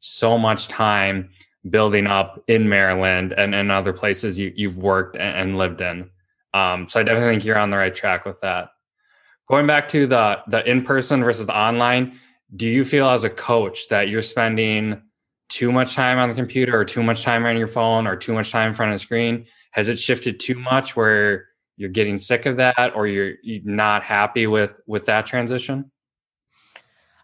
so 0.00 0.38
much 0.38 0.68
time 0.68 1.30
building 1.68 2.06
up 2.06 2.42
in 2.46 2.68
Maryland 2.68 3.34
and, 3.36 3.54
and 3.54 3.70
other 3.70 3.92
places 3.92 4.38
you, 4.38 4.52
you've 4.54 4.78
worked 4.78 5.16
and, 5.16 5.36
and 5.36 5.58
lived 5.58 5.80
in. 5.80 6.10
Um, 6.54 6.88
so 6.88 7.00
I 7.00 7.02
definitely 7.02 7.34
think 7.34 7.44
you're 7.44 7.58
on 7.58 7.70
the 7.70 7.76
right 7.76 7.94
track 7.94 8.24
with 8.24 8.40
that. 8.40 8.70
Going 9.48 9.66
back 9.66 9.88
to 9.88 10.06
the 10.06 10.40
the 10.48 10.68
in 10.68 10.82
person 10.82 11.22
versus 11.22 11.48
online, 11.48 12.18
do 12.56 12.66
you 12.66 12.84
feel 12.84 13.08
as 13.08 13.24
a 13.24 13.30
coach 13.30 13.88
that 13.88 14.08
you're 14.08 14.22
spending 14.22 15.02
too 15.48 15.72
much 15.72 15.94
time 15.94 16.18
on 16.18 16.28
the 16.28 16.34
computer 16.34 16.78
or 16.78 16.84
too 16.84 17.02
much 17.02 17.22
time 17.22 17.46
on 17.46 17.56
your 17.56 17.66
phone 17.66 18.06
or 18.06 18.16
too 18.16 18.34
much 18.34 18.50
time 18.50 18.68
in 18.68 18.74
front 18.74 18.92
of 18.92 18.94
the 18.94 18.98
screen? 18.98 19.46
Has 19.72 19.88
it 19.88 19.98
shifted 19.98 20.38
too 20.38 20.54
much 20.54 20.96
where 20.96 21.47
you're 21.78 21.88
getting 21.88 22.18
sick 22.18 22.44
of 22.44 22.56
that 22.58 22.92
or 22.94 23.06
you're, 23.06 23.34
you're 23.42 23.62
not 23.64 24.02
happy 24.02 24.46
with 24.46 24.80
with 24.86 25.06
that 25.06 25.24
transition? 25.24 25.90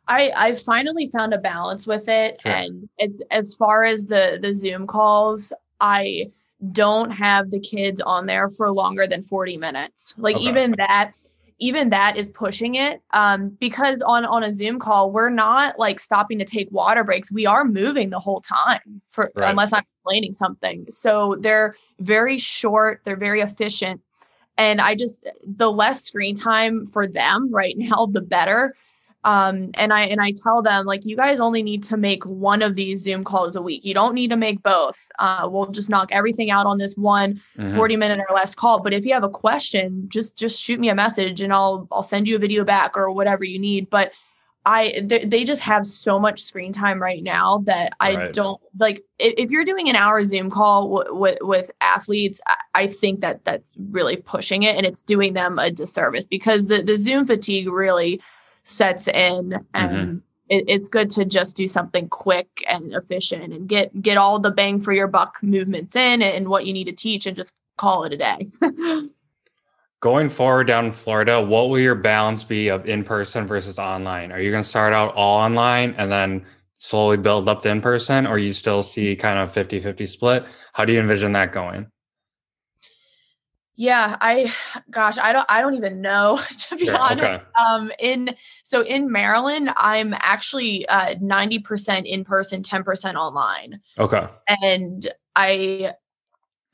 I 0.08 0.32
I 0.36 0.54
finally 0.54 1.10
found 1.10 1.34
a 1.34 1.38
balance 1.38 1.86
with 1.86 2.08
it, 2.08 2.40
sure. 2.40 2.52
and 2.52 2.88
as 3.00 3.20
as 3.30 3.54
far 3.54 3.84
as 3.84 4.06
the 4.06 4.38
the 4.40 4.54
Zoom 4.54 4.86
calls, 4.86 5.52
I 5.80 6.30
don't 6.72 7.10
have 7.10 7.50
the 7.50 7.60
kids 7.60 8.00
on 8.00 8.26
there 8.26 8.48
for 8.48 8.70
longer 8.70 9.06
than 9.06 9.22
40 9.22 9.56
minutes. 9.58 10.14
Like 10.16 10.36
okay. 10.36 10.44
even 10.44 10.74
that 10.78 11.12
even 11.58 11.90
that 11.90 12.16
is 12.16 12.30
pushing 12.30 12.74
it 12.74 13.00
um, 13.12 13.48
because 13.60 14.02
on 14.02 14.24
on 14.24 14.42
a 14.42 14.52
zoom 14.52 14.78
call 14.78 15.12
we're 15.12 15.30
not 15.30 15.78
like 15.78 16.00
stopping 16.00 16.38
to 16.38 16.44
take 16.44 16.68
water 16.72 17.04
breaks 17.04 17.30
we 17.30 17.46
are 17.46 17.64
moving 17.64 18.10
the 18.10 18.18
whole 18.18 18.40
time 18.40 19.00
for 19.12 19.30
right. 19.36 19.50
unless 19.50 19.72
i'm 19.72 19.84
explaining 19.96 20.34
something 20.34 20.84
so 20.90 21.36
they're 21.40 21.76
very 22.00 22.38
short 22.38 23.00
they're 23.04 23.16
very 23.16 23.40
efficient 23.40 24.00
and 24.56 24.80
i 24.80 24.94
just 24.94 25.26
the 25.44 25.70
less 25.70 26.04
screen 26.04 26.34
time 26.34 26.86
for 26.86 27.06
them 27.06 27.50
right 27.50 27.74
now 27.78 28.06
the 28.06 28.20
better. 28.20 28.74
Um, 29.26 29.70
and 29.72 29.90
i 29.90 30.02
and 30.02 30.20
i 30.20 30.32
tell 30.32 30.60
them 30.60 30.84
like 30.84 31.06
you 31.06 31.16
guys 31.16 31.40
only 31.40 31.62
need 31.62 31.82
to 31.84 31.96
make 31.96 32.22
one 32.24 32.60
of 32.60 32.76
these 32.76 33.02
zoom 33.02 33.24
calls 33.24 33.56
a 33.56 33.62
week. 33.62 33.82
You 33.82 33.94
don't 33.94 34.12
need 34.12 34.28
to 34.28 34.36
make 34.36 34.62
both. 34.62 35.00
Uh, 35.18 35.48
we'll 35.50 35.70
just 35.70 35.88
knock 35.88 36.10
everything 36.12 36.50
out 36.50 36.66
on 36.66 36.76
this 36.76 36.94
one 36.94 37.40
mm-hmm. 37.56 37.74
40 37.74 37.96
minute 37.96 38.20
or 38.28 38.34
less 38.34 38.54
call. 38.54 38.80
But 38.80 38.92
if 38.92 39.06
you 39.06 39.14
have 39.14 39.24
a 39.24 39.30
question 39.30 40.10
just 40.10 40.36
just 40.36 40.60
shoot 40.60 40.78
me 40.78 40.90
a 40.90 40.94
message 40.94 41.40
and 41.40 41.54
i'll 41.54 41.88
i'll 41.90 42.02
send 42.02 42.28
you 42.28 42.36
a 42.36 42.38
video 42.38 42.64
back 42.64 42.98
or 42.98 43.10
whatever 43.10 43.44
you 43.44 43.58
need. 43.58 43.88
But 43.88 44.12
I 44.66 45.00
they, 45.02 45.24
they 45.24 45.44
just 45.44 45.60
have 45.62 45.86
so 45.86 46.18
much 46.18 46.42
screen 46.42 46.72
time 46.72 47.00
right 47.00 47.22
now 47.22 47.58
that 47.66 47.94
I 48.00 48.14
right. 48.14 48.32
don't 48.32 48.60
like. 48.78 49.04
If, 49.18 49.34
if, 49.36 49.50
you're 49.50 49.64
doing 49.64 49.90
an 49.90 49.96
hour 49.96 50.24
Zoom 50.24 50.50
call 50.50 50.88
w- 50.88 51.20
with 51.20 51.38
with 51.42 51.70
athletes, 51.80 52.40
I, 52.46 52.82
I 52.82 52.86
think 52.86 53.20
that 53.20 53.44
that's 53.44 53.74
really 53.90 54.16
pushing 54.16 54.62
it 54.62 54.76
and 54.76 54.86
it's 54.86 55.02
doing 55.02 55.34
them 55.34 55.58
a 55.58 55.70
disservice 55.70 56.26
because 56.26 56.66
the 56.66 56.82
the 56.82 56.96
Zoom 56.96 57.26
fatigue 57.26 57.68
really 57.68 58.22
sets 58.64 59.06
in 59.08 59.52
and 59.74 59.90
mm-hmm. 59.90 60.16
it, 60.48 60.64
it's 60.66 60.88
good 60.88 61.10
to 61.10 61.26
just 61.26 61.56
do 61.56 61.68
something 61.68 62.08
quick 62.08 62.64
and 62.66 62.94
efficient 62.94 63.52
and 63.52 63.68
get 63.68 64.00
get 64.00 64.16
all 64.16 64.38
the 64.38 64.50
bang 64.50 64.80
for 64.80 64.92
your 64.92 65.08
buck 65.08 65.36
movements 65.42 65.94
in 65.94 66.22
and 66.22 66.48
what 66.48 66.64
you 66.64 66.72
need 66.72 66.84
to 66.84 66.92
teach 66.92 67.26
and 67.26 67.36
just 67.36 67.54
call 67.76 68.04
it 68.04 68.12
a 68.12 68.16
day 68.16 68.48
going 70.04 70.28
forward 70.28 70.64
down 70.64 70.84
in 70.84 70.92
Florida, 70.92 71.40
what 71.40 71.70
will 71.70 71.78
your 71.78 71.94
balance 71.94 72.44
be 72.44 72.68
of 72.68 72.86
in 72.86 73.02
person 73.02 73.46
versus 73.46 73.78
online? 73.78 74.32
Are 74.32 74.38
you 74.38 74.50
going 74.50 74.62
to 74.62 74.68
start 74.68 74.92
out 74.92 75.14
all 75.14 75.40
online 75.40 75.94
and 75.96 76.12
then 76.12 76.44
slowly 76.76 77.16
build 77.16 77.48
up 77.48 77.62
to 77.62 77.70
in 77.70 77.80
person, 77.80 78.26
or 78.26 78.36
you 78.36 78.52
still 78.52 78.82
see 78.82 79.16
kind 79.16 79.38
of 79.38 79.50
50 79.50 79.80
50 79.80 80.04
split? 80.04 80.44
How 80.74 80.84
do 80.84 80.92
you 80.92 81.00
envision 81.00 81.32
that 81.32 81.54
going? 81.54 81.90
Yeah, 83.76 84.18
I 84.20 84.52
gosh, 84.90 85.16
I 85.16 85.32
don't 85.32 85.46
I 85.48 85.62
don't 85.62 85.72
even 85.72 86.02
know 86.02 86.38
to 86.68 86.76
be 86.76 86.84
sure, 86.84 86.98
honest. 86.98 87.22
Okay. 87.24 87.42
Um 87.58 87.90
in 87.98 88.36
so 88.62 88.82
in 88.82 89.10
Maryland, 89.10 89.70
I'm 89.74 90.12
actually 90.18 90.86
uh 90.86 91.14
90% 91.14 92.04
in 92.04 92.24
person, 92.26 92.60
10% 92.60 93.14
online. 93.14 93.80
Okay. 93.98 94.28
And 94.60 95.08
I 95.34 95.94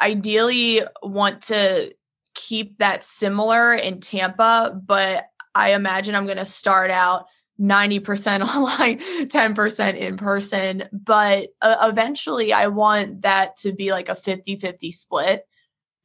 ideally 0.00 0.82
want 1.04 1.42
to 1.42 1.94
keep 2.34 2.78
that 2.78 3.04
similar 3.04 3.74
in 3.74 4.00
Tampa, 4.00 4.80
but 4.84 5.26
I 5.54 5.74
imagine 5.74 6.14
I'm 6.14 6.26
going 6.26 6.38
to 6.38 6.44
start 6.44 6.90
out 6.90 7.26
90% 7.60 8.46
online, 8.54 8.98
10% 9.28 9.96
in 9.96 10.16
person. 10.16 10.88
But 10.92 11.50
uh, 11.60 11.76
eventually, 11.82 12.52
I 12.52 12.68
want 12.68 13.22
that 13.22 13.56
to 13.58 13.72
be 13.72 13.92
like 13.92 14.08
a 14.08 14.14
50 14.14 14.56
50 14.56 14.92
split. 14.92 15.46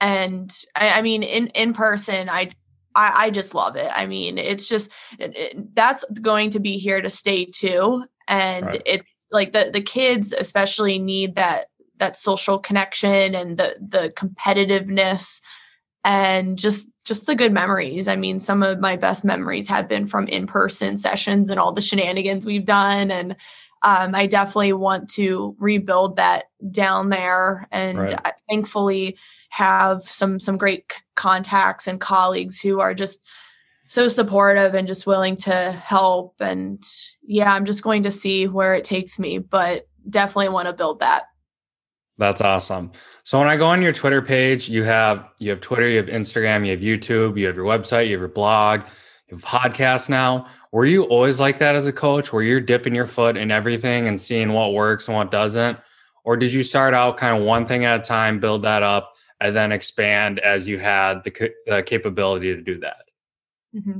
And 0.01 0.53
I, 0.75 0.99
I 0.99 1.01
mean, 1.01 1.23
in, 1.23 1.47
in 1.47 1.73
person, 1.73 2.29
I, 2.29 2.51
I, 2.95 3.25
I 3.25 3.29
just 3.29 3.55
love 3.55 3.75
it. 3.75 3.89
I 3.93 4.05
mean, 4.05 4.37
it's 4.37 4.67
just 4.67 4.91
it, 5.19 5.35
it, 5.35 5.75
that's 5.75 6.03
going 6.21 6.51
to 6.51 6.59
be 6.59 6.77
here 6.77 7.01
to 7.01 7.09
stay 7.09 7.45
too. 7.45 8.05
And 8.27 8.65
right. 8.65 8.81
it's 8.85 9.09
like 9.31 9.53
the 9.53 9.69
the 9.71 9.81
kids 9.81 10.31
especially 10.31 10.99
need 10.99 11.35
that 11.35 11.67
that 11.97 12.17
social 12.17 12.59
connection 12.59 13.35
and 13.35 13.57
the 13.57 13.75
the 13.79 14.09
competitiveness 14.15 15.41
and 16.05 16.57
just 16.57 16.87
just 17.03 17.25
the 17.25 17.35
good 17.35 17.51
memories. 17.51 18.07
I 18.07 18.15
mean, 18.15 18.39
some 18.39 18.63
of 18.63 18.79
my 18.79 18.95
best 18.95 19.25
memories 19.25 19.67
have 19.67 19.87
been 19.87 20.07
from 20.07 20.27
in-person 20.27 20.97
sessions 20.97 21.49
and 21.49 21.59
all 21.59 21.71
the 21.71 21.81
shenanigans 21.81 22.45
we've 22.45 22.65
done 22.65 23.11
and 23.11 23.35
um, 23.85 24.15
I 24.15 24.25
definitely 24.25 24.73
want 24.73 25.11
to 25.11 25.55
rebuild 25.59 26.15
that 26.15 26.45
down 26.71 27.09
there, 27.09 27.67
and 27.71 27.99
right. 27.99 28.33
Thankfully 28.49 29.17
have 29.49 30.01
some 30.09 30.39
some 30.39 30.57
great 30.57 30.91
c- 30.91 30.99
contacts 31.15 31.87
and 31.87 32.01
colleagues 32.01 32.59
who 32.59 32.79
are 32.79 32.95
just 32.95 33.23
so 33.87 34.07
supportive 34.07 34.73
and 34.73 34.87
just 34.87 35.05
willing 35.05 35.37
to 35.37 35.71
help. 35.71 36.33
And 36.39 36.83
yeah, 37.21 37.53
I'm 37.53 37.63
just 37.63 37.83
going 37.83 38.03
to 38.03 38.11
see 38.11 38.47
where 38.47 38.73
it 38.73 38.83
takes 38.83 39.19
me, 39.19 39.37
but 39.37 39.87
definitely 40.09 40.49
want 40.49 40.67
to 40.67 40.73
build 40.73 40.99
that. 41.01 41.25
That's 42.17 42.41
awesome. 42.41 42.91
So 43.23 43.39
when 43.39 43.47
I 43.47 43.57
go 43.57 43.65
on 43.65 43.81
your 43.81 43.91
Twitter 43.91 44.21
page, 44.21 44.69
you 44.69 44.83
have 44.83 45.27
you 45.37 45.49
have 45.49 45.59
Twitter, 45.59 45.89
you 45.89 45.97
have 45.97 46.05
Instagram, 46.05 46.65
you 46.65 46.71
have 46.71 46.79
YouTube, 46.79 47.37
you 47.37 47.45
have 47.47 47.55
your 47.55 47.65
website, 47.65 48.05
you 48.05 48.13
have 48.13 48.21
your 48.21 48.29
blog, 48.29 48.81
you 49.27 49.35
have 49.35 49.43
a 49.43 49.45
podcast 49.45 50.07
now. 50.07 50.47
Were 50.71 50.85
you 50.85 51.03
always 51.03 51.39
like 51.39 51.57
that 51.57 51.75
as 51.75 51.87
a 51.87 51.93
coach 51.93 52.31
where 52.31 52.43
you're 52.43 52.61
dipping 52.61 52.95
your 52.95 53.05
foot 53.05 53.35
in 53.35 53.51
everything 53.51 54.07
and 54.07 54.19
seeing 54.19 54.53
what 54.53 54.73
works 54.73 55.07
and 55.07 55.17
what 55.17 55.29
doesn't? 55.29 55.77
Or 56.23 56.37
did 56.37 56.53
you 56.53 56.63
start 56.63 56.93
out 56.93 57.17
kind 57.17 57.37
of 57.37 57.45
one 57.45 57.65
thing 57.65 57.85
at 57.85 57.99
a 57.99 58.03
time, 58.03 58.39
build 58.39 58.61
that 58.63 58.81
up, 58.81 59.13
and 59.41 59.55
then 59.55 59.71
expand 59.71 60.39
as 60.39 60.67
you 60.67 60.79
had 60.79 61.23
the, 61.23 61.51
the 61.67 61.83
capability 61.83 62.55
to 62.55 62.61
do 62.61 62.79
that? 62.79 63.11
Mm-hmm. 63.75 63.99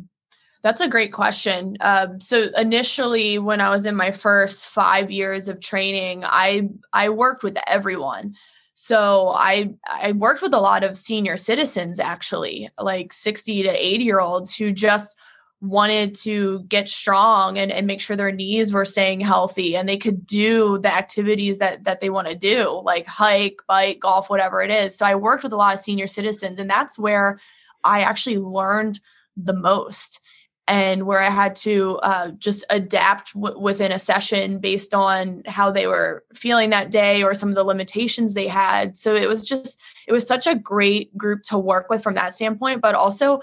That's 0.65 0.81
a 0.81 0.88
great 0.88 1.13
question. 1.13 1.77
Um, 1.79 2.19
so 2.19 2.48
initially, 2.57 3.38
when 3.38 3.62
I 3.62 3.69
was 3.69 3.86
in 3.86 3.95
my 3.95 4.10
first 4.10 4.65
five 4.65 5.12
years 5.12 5.48
of 5.48 5.60
training, 5.60 6.24
I 6.25 6.69
I 6.91 7.10
worked 7.10 7.43
with 7.43 7.55
everyone. 7.67 8.34
So 8.74 9.31
I 9.36 9.75
I 9.88 10.13
worked 10.13 10.41
with 10.41 10.55
a 10.55 10.60
lot 10.60 10.84
of 10.84 10.98
senior 10.98 11.38
citizens, 11.38 12.00
actually, 12.00 12.67
like 12.79 13.13
sixty 13.13 13.62
to 13.62 13.69
eighty 13.69 14.05
year 14.05 14.19
olds 14.19 14.55
who 14.55 14.72
just 14.72 15.19
wanted 15.62 16.15
to 16.15 16.63
get 16.63 16.89
strong 16.89 17.60
and, 17.60 17.72
and 17.72 17.86
make 17.86 18.01
sure 18.01 18.15
their 18.15 18.31
knees 18.31 18.74
were 18.74 18.86
staying 18.86 19.19
healthy 19.19 19.77
and 19.77 19.88
they 19.88 19.98
could 20.00 20.25
do 20.25 20.79
the 20.79 20.91
activities 20.91 21.60
that 21.60 21.84
that 21.84 22.01
they 22.01 22.10
want 22.10 22.27
to 22.27 22.36
do 22.36 22.81
like 22.84 23.05
hike 23.07 23.60
bike 23.67 24.00
golf 24.00 24.29
whatever 24.29 24.62
it 24.62 24.69
is 24.69 24.95
so 24.95 25.05
i 25.05 25.15
worked 25.15 25.43
with 25.43 25.53
a 25.53 25.55
lot 25.55 25.74
of 25.74 25.79
senior 25.79 26.07
citizens 26.07 26.60
and 26.60 26.69
that's 26.69 27.00
where 27.00 27.39
i 27.84 28.01
actually 28.01 28.38
learned 28.38 29.00
the 29.38 29.53
most 29.53 30.19
and 30.67 31.05
where 31.05 31.22
I 31.22 31.29
had 31.29 31.55
to 31.57 31.98
uh, 31.98 32.31
just 32.31 32.63
adapt 32.69 33.34
w- 33.34 33.60
within 33.60 33.91
a 33.91 34.00
session 34.00 34.60
based 34.60 34.93
on 34.93 35.43
how 35.45 35.72
they 35.72 35.86
were 35.86 36.24
feeling 36.34 36.72
that 36.72 36.89
day 36.89 37.24
or 37.24 37.36
some 37.36 37.50
of 37.50 37.55
the 37.55 37.63
limitations 37.63 38.34
they 38.34 38.48
had. 38.48 38.98
So 38.98 39.13
it 39.13 39.29
was 39.29 39.45
just, 39.45 39.79
it 40.07 40.12
was 40.12 40.27
such 40.27 40.48
a 40.48 40.55
great 40.55 41.15
group 41.15 41.43
to 41.43 41.57
work 41.57 41.89
with 41.89 42.01
from 42.01 42.15
that 42.15 42.34
standpoint, 42.34 42.81
but 42.81 42.95
also 42.95 43.41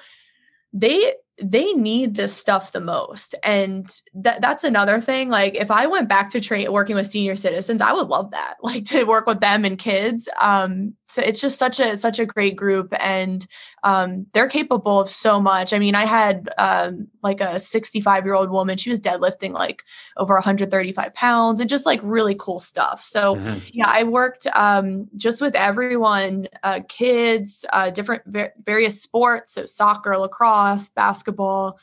they 0.72 1.14
they 1.40 1.72
need 1.72 2.14
this 2.14 2.36
stuff 2.36 2.72
the 2.72 2.80
most 2.80 3.34
and 3.42 4.00
that 4.14 4.40
that's 4.40 4.64
another 4.64 5.00
thing 5.00 5.28
like 5.28 5.54
if 5.54 5.70
i 5.70 5.86
went 5.86 6.08
back 6.08 6.30
to 6.30 6.40
train 6.40 6.70
working 6.70 6.94
with 6.94 7.06
senior 7.06 7.34
citizens 7.36 7.80
i 7.80 7.92
would 7.92 8.08
love 8.08 8.30
that 8.30 8.54
like 8.62 8.84
to 8.84 9.04
work 9.04 9.26
with 9.26 9.40
them 9.40 9.64
and 9.64 9.78
kids 9.78 10.28
um 10.40 10.94
so 11.12 11.22
it's 11.22 11.40
just 11.40 11.58
such 11.58 11.80
a 11.80 11.96
such 11.96 12.18
a 12.18 12.26
great 12.26 12.56
group 12.56 12.92
and 13.00 13.46
um 13.82 14.26
they're 14.32 14.48
capable 14.48 15.00
of 15.00 15.10
so 15.10 15.40
much 15.40 15.72
i 15.72 15.78
mean 15.78 15.94
i 15.94 16.04
had 16.04 16.48
um 16.58 17.08
like 17.22 17.40
a 17.40 17.58
65 17.58 18.24
year 18.24 18.34
old 18.34 18.50
woman 18.50 18.78
she 18.78 18.90
was 18.90 19.00
deadlifting 19.00 19.52
like 19.52 19.82
over 20.16 20.34
135 20.34 21.14
pounds 21.14 21.60
and 21.60 21.70
just 21.70 21.86
like 21.86 22.00
really 22.02 22.34
cool 22.38 22.58
stuff 22.58 23.02
so 23.02 23.36
mm-hmm. 23.36 23.58
yeah 23.72 23.88
i 23.88 24.02
worked 24.02 24.46
um 24.54 25.08
just 25.16 25.40
with 25.40 25.54
everyone 25.54 26.46
uh 26.62 26.80
kids 26.88 27.64
uh 27.72 27.90
different 27.90 28.22
various 28.64 29.00
sports 29.00 29.52
so 29.52 29.64
soccer 29.64 30.16
lacrosse 30.18 30.88
basketball 30.88 31.32
basketball. 31.32 31.78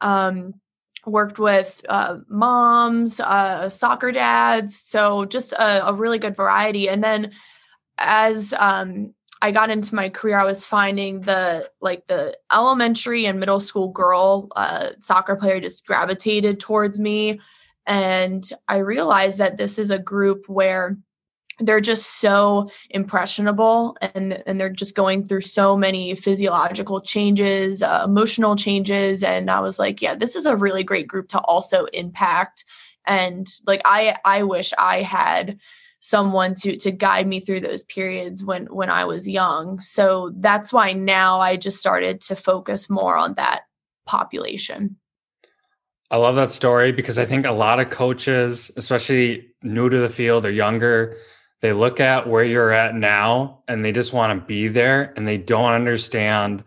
Um, 0.00 0.54
worked 1.06 1.38
with 1.38 1.84
uh, 1.88 2.18
moms, 2.28 3.20
uh, 3.20 3.68
soccer 3.68 4.10
dads, 4.10 4.74
so 4.74 5.26
just 5.26 5.52
a, 5.52 5.88
a, 5.88 5.92
really 5.92 6.18
good 6.18 6.34
variety. 6.34 6.88
And 6.88 7.04
then 7.04 7.30
as 7.98 8.52
um, 8.54 9.14
I 9.42 9.50
got 9.50 9.70
into 9.70 9.94
my 9.94 10.08
career, 10.08 10.38
I 10.38 10.44
was 10.44 10.64
finding 10.64 11.20
the 11.20 11.70
like 11.80 12.06
the 12.06 12.36
elementary 12.52 13.26
and 13.26 13.40
middle 13.40 13.60
school 13.60 13.88
girl 13.88 14.48
uh, 14.56 14.90
soccer 15.00 15.36
player 15.36 15.60
just 15.60 15.86
gravitated 15.86 16.60
towards 16.60 16.98
me, 16.98 17.40
and 17.86 18.48
I 18.68 18.78
realized 18.78 19.38
that 19.38 19.56
this 19.56 19.78
is 19.78 19.90
a 19.90 19.98
group 19.98 20.48
where 20.48 20.96
they're 21.60 21.80
just 21.80 22.20
so 22.20 22.70
impressionable 22.90 23.96
and 24.00 24.42
and 24.46 24.60
they're 24.60 24.70
just 24.70 24.96
going 24.96 25.24
through 25.26 25.42
so 25.42 25.76
many 25.76 26.14
physiological 26.14 27.00
changes 27.00 27.82
uh, 27.82 28.02
emotional 28.04 28.56
changes. 28.56 29.22
And 29.22 29.50
i 29.50 29.60
was 29.60 29.78
like 29.78 30.02
yeah 30.02 30.14
this 30.14 30.34
is 30.36 30.46
a 30.46 30.56
really 30.56 30.82
great 30.82 31.06
group 31.06 31.28
to 31.28 31.38
also 31.40 31.84
impact. 31.86 32.64
And 33.06 33.46
like 33.66 33.82
i 33.84 34.16
i 34.24 34.42
wish 34.42 34.72
i 34.78 35.02
had 35.02 35.58
someone 36.04 36.54
to 36.54 36.76
to 36.76 36.90
guide 36.90 37.26
me 37.26 37.40
through 37.40 37.60
those 37.60 37.82
periods 37.84 38.44
when 38.44 38.66
when 38.66 38.90
i 38.90 39.06
was 39.06 39.26
young. 39.26 39.80
So 39.80 40.32
that's 40.36 40.70
why 40.70 40.92
now 40.92 41.40
i 41.40 41.56
just 41.56 41.78
started 41.78 42.20
to 42.22 42.36
focus 42.36 42.90
more 42.90 43.16
on 43.16 43.34
that 43.34 43.62
population. 44.04 44.96
I 46.10 46.18
love 46.18 46.34
that 46.34 46.50
story 46.50 46.92
because 46.92 47.18
i 47.18 47.24
think 47.24 47.46
a 47.46 47.52
lot 47.52 47.80
of 47.80 47.88
coaches 47.88 48.70
especially 48.76 49.48
new 49.62 49.88
to 49.88 49.98
the 49.98 50.10
field 50.10 50.44
or 50.44 50.50
younger 50.50 51.16
they 51.62 51.72
look 51.72 51.98
at 51.98 52.28
where 52.28 52.44
you're 52.44 52.70
at 52.70 52.94
now 52.94 53.62
and 53.66 53.82
they 53.82 53.90
just 53.90 54.12
want 54.12 54.38
to 54.38 54.46
be 54.46 54.68
there 54.68 55.14
and 55.16 55.26
they 55.26 55.38
don't 55.38 55.72
understand 55.72 56.62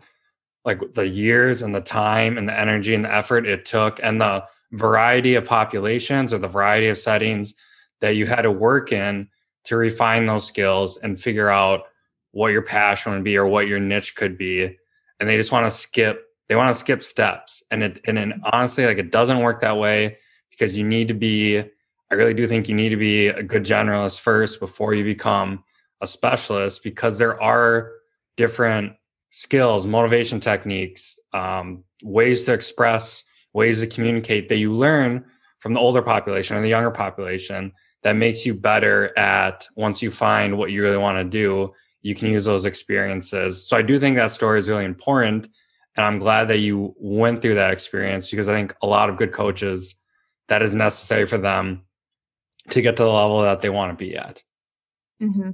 like 0.64 0.80
the 0.94 1.06
years 1.06 1.62
and 1.62 1.72
the 1.72 1.80
time 1.80 2.36
and 2.36 2.48
the 2.48 2.58
energy 2.58 2.92
and 2.92 3.04
the 3.04 3.14
effort 3.14 3.46
it 3.46 3.64
took 3.64 4.00
and 4.02 4.20
the 4.20 4.44
variety 4.72 5.36
of 5.36 5.44
populations 5.44 6.34
or 6.34 6.38
the 6.38 6.48
variety 6.48 6.88
of 6.88 6.98
settings 6.98 7.54
that 8.00 8.16
you 8.16 8.26
had 8.26 8.42
to 8.42 8.52
work 8.52 8.92
in 8.92 9.28
to 9.64 9.76
refine 9.76 10.26
those 10.26 10.46
skills 10.46 10.96
and 10.98 11.20
figure 11.20 11.48
out 11.48 11.84
what 12.32 12.52
your 12.52 12.62
passion 12.62 13.12
would 13.12 13.24
be 13.24 13.36
or 13.36 13.46
what 13.46 13.66
your 13.66 13.80
niche 13.80 14.14
could 14.14 14.38
be. 14.38 14.76
And 15.20 15.28
they 15.28 15.36
just 15.36 15.52
want 15.52 15.66
to 15.66 15.70
skip 15.70 16.24
they 16.48 16.56
want 16.56 16.74
to 16.74 16.78
skip 16.78 17.02
steps. 17.02 17.62
And 17.70 17.82
it 17.82 18.00
and 18.06 18.34
honestly 18.52 18.86
like 18.86 18.98
it 18.98 19.12
doesn't 19.12 19.40
work 19.40 19.60
that 19.60 19.76
way 19.76 20.16
because 20.50 20.76
you 20.76 20.84
need 20.84 21.08
to 21.08 21.14
be 21.14 21.62
I 22.10 22.14
really 22.14 22.34
do 22.34 22.46
think 22.46 22.68
you 22.68 22.74
need 22.74 22.88
to 22.88 22.96
be 22.96 23.28
a 23.28 23.42
good 23.42 23.64
generalist 23.64 24.20
first 24.20 24.60
before 24.60 24.94
you 24.94 25.04
become 25.04 25.62
a 26.00 26.06
specialist 26.06 26.82
because 26.82 27.18
there 27.18 27.40
are 27.42 27.92
different 28.36 28.92
skills, 29.30 29.86
motivation 29.86 30.40
techniques, 30.40 31.18
um, 31.34 31.84
ways 32.02 32.44
to 32.44 32.54
express, 32.54 33.24
ways 33.52 33.80
to 33.80 33.86
communicate 33.86 34.48
that 34.48 34.56
you 34.56 34.72
learn 34.72 35.24
from 35.58 35.74
the 35.74 35.80
older 35.80 36.00
population 36.00 36.56
or 36.56 36.62
the 36.62 36.68
younger 36.68 36.90
population 36.90 37.72
that 38.02 38.16
makes 38.16 38.46
you 38.46 38.54
better 38.54 39.16
at 39.18 39.66
once 39.76 40.00
you 40.02 40.10
find 40.10 40.56
what 40.56 40.70
you 40.70 40.82
really 40.82 40.96
want 40.98 41.18
to 41.18 41.24
do, 41.24 41.72
you 42.02 42.14
can 42.14 42.28
use 42.28 42.44
those 42.44 42.64
experiences. 42.64 43.66
So 43.66 43.76
I 43.76 43.82
do 43.82 43.98
think 43.98 44.16
that 44.16 44.30
story 44.30 44.58
is 44.58 44.68
really 44.68 44.84
important. 44.84 45.48
And 45.96 46.04
I'm 46.04 46.18
glad 46.18 46.46
that 46.48 46.58
you 46.58 46.94
went 46.98 47.42
through 47.42 47.56
that 47.56 47.72
experience 47.72 48.30
because 48.30 48.48
I 48.48 48.54
think 48.54 48.74
a 48.82 48.86
lot 48.86 49.10
of 49.10 49.16
good 49.16 49.32
coaches, 49.32 49.96
that 50.46 50.62
is 50.62 50.74
necessary 50.74 51.26
for 51.26 51.38
them 51.38 51.82
to 52.70 52.80
get 52.80 52.96
to 52.96 53.02
the 53.02 53.08
level 53.08 53.42
that 53.42 53.60
they 53.60 53.70
want 53.70 53.90
to 53.90 54.04
be 54.04 54.16
at. 54.16 54.42
Mm-hmm. 55.20 55.50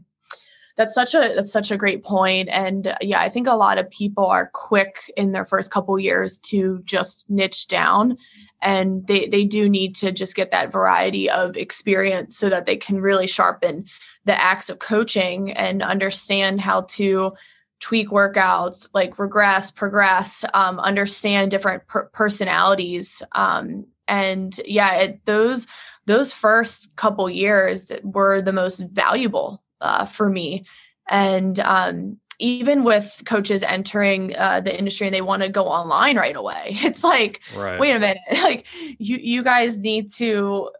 That's 0.77 0.95
such 0.95 1.15
a 1.15 1.33
that's 1.35 1.53
such 1.53 1.71
a 1.71 1.77
great 1.77 2.03
point 2.03 2.49
and 2.51 2.97
yeah 3.01 3.21
i 3.21 3.29
think 3.29 3.47
a 3.47 3.55
lot 3.55 3.79
of 3.79 3.89
people 3.91 4.27
are 4.27 4.51
quick 4.53 5.11
in 5.17 5.31
their 5.31 5.45
first 5.45 5.71
couple 5.71 5.97
years 6.01 6.41
to 6.41 6.81
just 6.85 7.31
niche 7.31 7.69
down 7.69 8.17
and 8.61 9.07
they 9.07 9.27
they 9.27 9.45
do 9.45 9.69
need 9.69 9.95
to 9.97 10.11
just 10.11 10.35
get 10.35 10.51
that 10.51 10.73
variety 10.73 11.31
of 11.31 11.57
experience 11.57 12.37
so 12.37 12.49
that 12.49 12.67
they 12.67 12.77
can 12.77 13.01
really 13.01 13.29
sharpen 13.29 13.85
the 14.25 14.41
axe 14.41 14.69
of 14.69 14.81
coaching 14.81 15.53
and 15.53 15.83
understand 15.83 16.61
how 16.61 16.83
to 16.83 17.33
tweak 17.79 18.09
workouts 18.09 18.89
like 18.95 19.19
regress 19.19 19.71
progress 19.71 20.45
um, 20.55 20.81
understand 20.81 21.53
different 21.53 21.87
per- 21.87 22.07
personalities 22.07 23.23
um, 23.33 23.87
and 24.09 24.61
yeah 24.65 24.95
it, 24.97 25.25
those 25.27 25.69
those 26.07 26.33
first 26.33 26.97
couple 26.97 27.31
years 27.31 27.93
were 28.03 28.43
the 28.43 28.53
most 28.53 28.81
valuable 28.91 29.64
uh, 29.85 30.07
for 30.07 30.29
me. 30.29 30.65
And 31.09 31.61
um, 31.61 32.19
even 32.39 32.83
with 32.83 33.23
coaches 33.27 33.63
entering 33.63 34.35
uh, 34.37 34.61
the 34.61 34.77
industry 34.77 35.07
and 35.07 35.15
they 35.15 35.21
want 35.21 35.43
to 35.43 35.49
go 35.49 35.67
online 35.67 36.17
right 36.17 36.35
away, 36.35 36.69
it's 36.83 37.05
like, 37.05 37.41
right. 37.55 37.79
wait 37.79 37.95
a 37.95 38.01
minute, 38.01 38.19
like 38.43 38.67
you 38.99 39.19
you 39.19 39.43
guys 39.43 39.79
need 39.79 40.11
to 40.15 40.71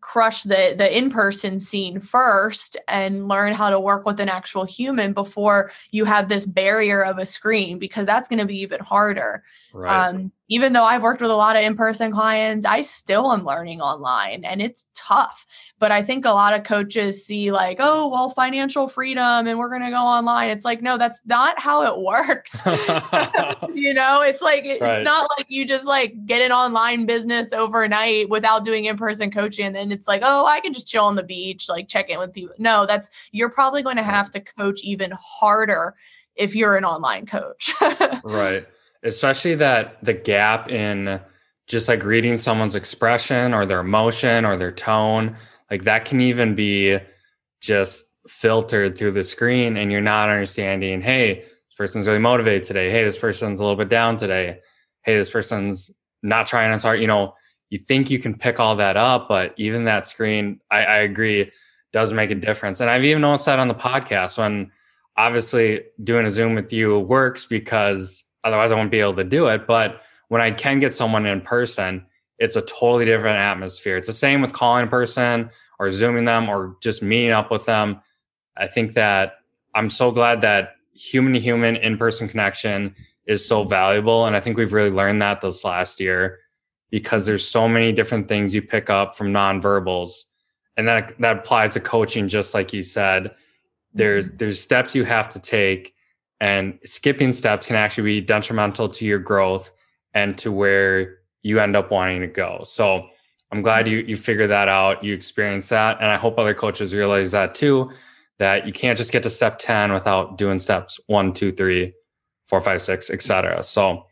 crush 0.00 0.42
the 0.42 0.74
the 0.76 0.96
in-person 0.96 1.58
scene 1.58 1.98
first 1.98 2.76
and 2.88 3.26
learn 3.26 3.54
how 3.54 3.70
to 3.70 3.80
work 3.80 4.04
with 4.04 4.20
an 4.20 4.28
actual 4.28 4.64
human 4.64 5.14
before 5.14 5.70
you 5.92 6.04
have 6.04 6.28
this 6.28 6.44
barrier 6.44 7.02
of 7.02 7.18
a 7.18 7.24
screen 7.24 7.78
because 7.78 8.06
that's 8.06 8.28
going 8.28 8.38
to 8.38 8.44
be 8.44 8.58
even 8.58 8.80
harder 8.80 9.42
right. 9.72 10.08
um, 10.08 10.30
even 10.48 10.74
though 10.74 10.84
I've 10.84 11.02
worked 11.02 11.22
with 11.22 11.30
a 11.30 11.36
lot 11.36 11.56
of 11.56 11.62
in 11.62 11.74
person 11.74 12.12
clients, 12.12 12.66
I 12.66 12.82
still 12.82 13.32
am 13.32 13.44
learning 13.44 13.80
online 13.80 14.44
and 14.44 14.60
it's 14.60 14.86
tough. 14.94 15.46
But 15.78 15.90
I 15.90 16.02
think 16.02 16.24
a 16.24 16.30
lot 16.30 16.54
of 16.54 16.64
coaches 16.64 17.24
see, 17.24 17.50
like, 17.50 17.78
oh, 17.80 18.08
well, 18.08 18.30
financial 18.30 18.86
freedom 18.86 19.46
and 19.46 19.58
we're 19.58 19.70
going 19.70 19.82
to 19.82 19.90
go 19.90 19.96
online. 19.96 20.50
It's 20.50 20.64
like, 20.64 20.82
no, 20.82 20.98
that's 20.98 21.22
not 21.24 21.58
how 21.58 21.82
it 21.82 22.00
works. 22.00 22.60
you 23.74 23.94
know, 23.94 24.22
it's 24.22 24.42
like, 24.42 24.64
it, 24.64 24.80
right. 24.80 24.98
it's 24.98 25.04
not 25.04 25.28
like 25.36 25.46
you 25.48 25.66
just 25.66 25.86
like 25.86 26.26
get 26.26 26.42
an 26.42 26.52
online 26.52 27.06
business 27.06 27.52
overnight 27.52 28.28
without 28.28 28.64
doing 28.64 28.84
in 28.84 28.98
person 28.98 29.30
coaching. 29.30 29.66
And 29.66 29.74
then 29.74 29.92
it's 29.92 30.06
like, 30.06 30.20
oh, 30.22 30.44
I 30.44 30.60
can 30.60 30.74
just 30.74 30.88
chill 30.88 31.04
on 31.04 31.16
the 31.16 31.22
beach, 31.22 31.68
like 31.70 31.88
check 31.88 32.10
in 32.10 32.18
with 32.18 32.34
people. 32.34 32.54
No, 32.58 32.84
that's, 32.84 33.08
you're 33.32 33.50
probably 33.50 33.82
going 33.82 33.96
to 33.96 34.02
have 34.02 34.30
to 34.32 34.40
coach 34.40 34.82
even 34.82 35.12
harder 35.18 35.94
if 36.36 36.54
you're 36.54 36.76
an 36.76 36.84
online 36.84 37.24
coach. 37.24 37.72
right 38.24 38.66
especially 39.04 39.54
that 39.54 40.02
the 40.02 40.14
gap 40.14 40.70
in 40.70 41.20
just 41.66 41.88
like 41.88 42.04
reading 42.04 42.36
someone's 42.36 42.74
expression 42.74 43.54
or 43.54 43.64
their 43.64 43.80
emotion 43.80 44.44
or 44.44 44.56
their 44.56 44.72
tone 44.72 45.36
like 45.70 45.84
that 45.84 46.04
can 46.04 46.20
even 46.20 46.54
be 46.54 46.98
just 47.60 48.06
filtered 48.28 48.96
through 48.96 49.12
the 49.12 49.24
screen 49.24 49.76
and 49.76 49.92
you're 49.92 50.00
not 50.00 50.28
understanding 50.28 51.00
hey 51.00 51.44
this 51.74 51.76
person's 51.76 52.06
really 52.06 52.20
motivated 52.20 52.62
today. 52.62 52.88
Hey 52.88 53.02
this 53.02 53.18
person's 53.18 53.58
a 53.58 53.62
little 53.62 53.76
bit 53.76 53.88
down 53.88 54.16
today. 54.16 54.60
Hey 55.02 55.16
this 55.16 55.30
person's 55.30 55.90
not 56.22 56.46
trying 56.46 56.70
as 56.70 56.84
hard. 56.84 57.00
You 57.00 57.08
know 57.08 57.34
you 57.70 57.78
think 57.78 58.10
you 58.10 58.20
can 58.20 58.36
pick 58.36 58.60
all 58.60 58.76
that 58.76 58.96
up 58.96 59.28
but 59.28 59.52
even 59.56 59.84
that 59.84 60.06
screen 60.06 60.60
i, 60.70 60.84
I 60.84 60.96
agree 60.98 61.50
does 61.92 62.12
make 62.12 62.30
a 62.30 62.34
difference. 62.34 62.80
And 62.80 62.90
i've 62.90 63.04
even 63.04 63.22
noticed 63.22 63.46
that 63.46 63.58
on 63.58 63.68
the 63.68 63.74
podcast 63.74 64.38
when 64.38 64.70
obviously 65.16 65.82
doing 66.02 66.26
a 66.26 66.30
zoom 66.30 66.54
with 66.54 66.72
you 66.72 66.98
works 66.98 67.46
because 67.46 68.23
Otherwise, 68.44 68.70
I 68.70 68.76
won't 68.76 68.90
be 68.90 69.00
able 69.00 69.14
to 69.14 69.24
do 69.24 69.46
it. 69.48 69.66
But 69.66 70.02
when 70.28 70.40
I 70.40 70.50
can 70.50 70.78
get 70.78 70.94
someone 70.94 71.26
in 71.26 71.40
person, 71.40 72.06
it's 72.38 72.56
a 72.56 72.62
totally 72.62 73.04
different 73.04 73.38
atmosphere. 73.38 73.96
It's 73.96 74.06
the 74.06 74.12
same 74.12 74.40
with 74.40 74.52
calling 74.52 74.86
a 74.86 74.90
person 74.90 75.50
or 75.78 75.90
zooming 75.90 76.24
them 76.24 76.48
or 76.48 76.76
just 76.82 77.02
meeting 77.02 77.30
up 77.30 77.50
with 77.50 77.66
them. 77.66 78.00
I 78.56 78.66
think 78.66 78.94
that 78.94 79.34
I'm 79.74 79.90
so 79.90 80.10
glad 80.10 80.40
that 80.42 80.74
human 80.94 81.32
to 81.34 81.40
human 81.40 81.76
in 81.76 81.96
person 81.96 82.28
connection 82.28 82.94
is 83.26 83.46
so 83.46 83.64
valuable. 83.64 84.26
And 84.26 84.36
I 84.36 84.40
think 84.40 84.56
we've 84.56 84.72
really 84.72 84.90
learned 84.90 85.22
that 85.22 85.40
this 85.40 85.64
last 85.64 86.00
year 86.00 86.38
because 86.90 87.26
there's 87.26 87.46
so 87.46 87.66
many 87.66 87.92
different 87.92 88.28
things 88.28 88.54
you 88.54 88.62
pick 88.62 88.90
up 88.90 89.16
from 89.16 89.32
nonverbals. 89.32 90.24
And 90.76 90.88
that 90.88 91.18
that 91.20 91.38
applies 91.38 91.72
to 91.74 91.80
coaching, 91.80 92.28
just 92.28 92.52
like 92.52 92.72
you 92.72 92.82
said. 92.82 93.34
There's 93.92 94.26
mm-hmm. 94.26 94.36
there's 94.38 94.60
steps 94.60 94.94
you 94.94 95.04
have 95.04 95.28
to 95.30 95.40
take 95.40 95.93
and 96.44 96.78
skipping 96.84 97.32
steps 97.32 97.66
can 97.66 97.74
actually 97.74 98.04
be 98.04 98.20
detrimental 98.20 98.86
to 98.86 99.06
your 99.06 99.18
growth 99.18 99.72
and 100.12 100.36
to 100.36 100.52
where 100.52 101.20
you 101.42 101.58
end 101.58 101.74
up 101.74 101.90
wanting 101.90 102.20
to 102.20 102.26
go. 102.26 102.60
So 102.64 103.08
I'm 103.50 103.62
glad 103.62 103.88
you 103.88 104.00
you 104.00 104.14
figured 104.14 104.50
that 104.50 104.68
out, 104.68 105.02
you 105.02 105.14
experienced 105.14 105.70
that, 105.70 105.96
and 106.02 106.08
I 106.08 106.16
hope 106.16 106.38
other 106.38 106.52
coaches 106.52 106.94
realize 106.94 107.30
that 107.30 107.54
too. 107.54 107.90
That 108.38 108.66
you 108.66 108.74
can't 108.74 108.98
just 108.98 109.10
get 109.10 109.22
to 109.22 109.30
step 109.30 109.58
10 109.58 109.92
without 109.92 110.36
doing 110.36 110.58
steps 110.58 111.00
one, 111.06 111.32
two, 111.32 111.50
three, 111.50 111.94
four, 112.44 112.60
five, 112.60 112.82
six, 112.82 113.08
etc. 113.08 113.62
So 113.62 114.06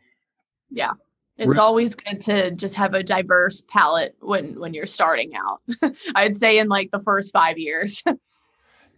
yeah. 0.71 0.93
It's 1.37 1.57
always 1.57 1.95
good 1.95 2.21
to 2.21 2.51
just 2.51 2.75
have 2.75 2.93
a 2.93 3.03
diverse 3.03 3.61
palette 3.61 4.15
when 4.21 4.59
when 4.59 4.73
you're 4.73 4.87
starting 4.87 5.33
out. 5.35 5.61
I'd 6.15 6.37
say 6.37 6.57
in 6.57 6.67
like 6.67 6.89
the 6.89 7.01
first 7.01 7.31
five 7.31 7.59
years. 7.59 8.03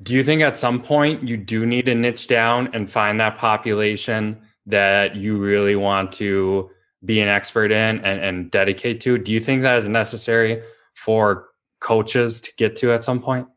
Do 0.03 0.13
you 0.13 0.23
think 0.23 0.41
at 0.41 0.55
some 0.55 0.81
point 0.81 1.27
you 1.27 1.37
do 1.37 1.65
need 1.65 1.85
to 1.85 1.95
niche 1.95 2.27
down 2.27 2.69
and 2.73 2.89
find 2.89 3.19
that 3.19 3.37
population 3.37 4.39
that 4.65 5.15
you 5.15 5.37
really 5.37 5.75
want 5.75 6.11
to 6.13 6.69
be 7.05 7.21
an 7.21 7.27
expert 7.27 7.71
in 7.71 8.03
and, 8.03 8.19
and 8.19 8.51
dedicate 8.51 8.99
to? 9.01 9.17
Do 9.17 9.31
you 9.31 9.39
think 9.39 9.61
that 9.61 9.77
is 9.77 9.87
necessary 9.87 10.61
for 10.95 11.49
coaches 11.79 12.41
to 12.41 12.51
get 12.57 12.75
to 12.77 12.91
at 12.91 13.03
some 13.03 13.19
point? 13.19 13.47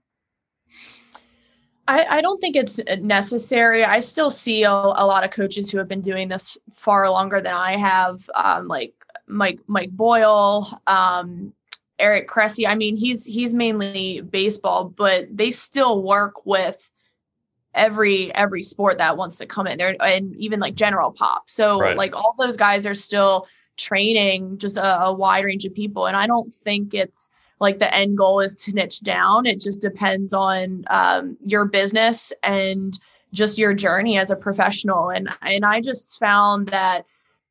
I, 1.88 2.18
I 2.18 2.20
don't 2.20 2.38
think 2.38 2.54
it's 2.54 2.80
necessary. 3.00 3.82
I 3.82 4.00
still 4.00 4.30
see 4.30 4.62
a, 4.64 4.70
a, 4.70 5.06
lot 5.06 5.24
of 5.24 5.30
coaches 5.30 5.70
who 5.70 5.78
have 5.78 5.88
been 5.88 6.02
doing 6.02 6.28
this 6.28 6.58
far 6.74 7.10
longer 7.10 7.40
than 7.40 7.54
I 7.54 7.78
have, 7.78 8.28
um, 8.34 8.68
like 8.68 8.92
Mike 9.26 9.60
Mike 9.66 9.90
Boyle, 9.90 10.80
um, 10.86 11.54
Eric 11.98 12.28
Cressey. 12.28 12.66
I 12.66 12.74
mean, 12.74 12.96
he's 12.96 13.24
he's 13.24 13.54
mainly 13.54 14.20
baseball, 14.20 14.84
but 14.84 15.28
they 15.36 15.50
still 15.50 16.02
work 16.02 16.46
with 16.46 16.90
every 17.74 18.34
every 18.34 18.62
sport 18.62 18.98
that 18.98 19.16
wants 19.16 19.38
to 19.38 19.46
come 19.46 19.66
in 19.66 19.78
there 19.78 19.96
and 20.00 20.34
even 20.36 20.60
like 20.60 20.74
general 20.74 21.12
pop. 21.12 21.48
So 21.50 21.80
right. 21.80 21.96
like 21.96 22.14
all 22.14 22.34
those 22.38 22.56
guys 22.56 22.86
are 22.86 22.94
still 22.94 23.46
training 23.76 24.58
just 24.58 24.76
a, 24.76 25.02
a 25.04 25.12
wide 25.12 25.44
range 25.44 25.64
of 25.64 25.74
people. 25.74 26.06
And 26.06 26.16
I 26.16 26.26
don't 26.26 26.52
think 26.52 26.94
it's 26.94 27.30
like 27.60 27.78
the 27.78 27.92
end 27.94 28.18
goal 28.18 28.40
is 28.40 28.54
to 28.56 28.72
niche 28.72 29.00
down. 29.00 29.46
It 29.46 29.60
just 29.60 29.80
depends 29.80 30.32
on 30.32 30.84
um, 30.88 31.36
your 31.44 31.64
business 31.64 32.32
and 32.42 32.98
just 33.32 33.58
your 33.58 33.74
journey 33.74 34.18
as 34.18 34.30
a 34.30 34.36
professional. 34.36 35.10
And 35.10 35.28
and 35.42 35.64
I 35.64 35.80
just 35.80 36.18
found 36.18 36.68
that 36.68 37.04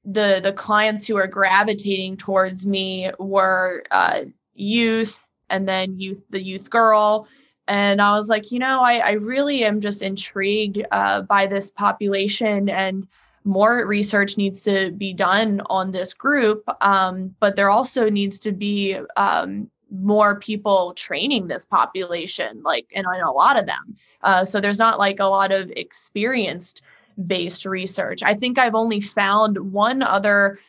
the 0.06 0.40
the 0.42 0.54
clients 0.54 1.06
who 1.06 1.18
are 1.18 1.28
gravitating 1.28 2.18
towards 2.18 2.66
me 2.66 3.12
were 3.20 3.84
uh, 3.92 4.22
youth 4.58 5.24
and 5.50 5.67
then 5.67 5.98
youth 6.00 6.24
the 6.30 6.43
youth 6.43 6.70
girl. 6.70 7.28
And 7.70 8.02
i 8.02 8.13
was 8.13 8.30
like 8.30 8.50
you 8.52 8.60
know 8.60 8.80
i, 8.82 9.00
I 9.00 9.12
really 9.12 9.65
am 9.65 9.82
just 9.82 10.02
intrigued 10.02 10.86
uh, 10.91 11.24
by 11.24 11.48
this 11.48 11.70
population 11.70 12.70
and 12.70 13.06
more 13.48 13.88
research 13.88 14.38
needs 14.38 14.62
to 14.62 14.91
be 14.91 15.13
done 15.13 15.62
on 15.70 15.91
this 15.91 16.13
group. 16.13 16.63
Um, 16.82 17.34
but 17.39 17.56
there 17.56 17.70
also 17.70 18.10
needs 18.10 18.39
to 18.41 18.52
be 18.52 19.00
um, 19.15 19.72
more 19.89 20.38
people 20.39 20.93
training 20.96 21.48
this 21.48 21.65
population 21.65 22.62
like 22.63 22.88
and, 22.93 23.08
and 23.08 23.24
a 23.24 23.32
lot 23.32 23.58
of 23.58 23.65
them. 23.65 23.96
Uh, 24.22 24.43
so 24.43 24.60
there's 24.60 24.80
not 24.80 25.00
like 25.00 25.20
a 25.20 25.26
lot 25.26 25.52
of 25.52 25.72
experienced 25.72 26.82
based 27.26 27.65
research. 27.65 28.22
I 28.22 28.36
think 28.36 28.60
I've 28.60 28.76
only 28.76 29.02
found 29.02 29.58
one 29.72 30.04
other 30.04 30.60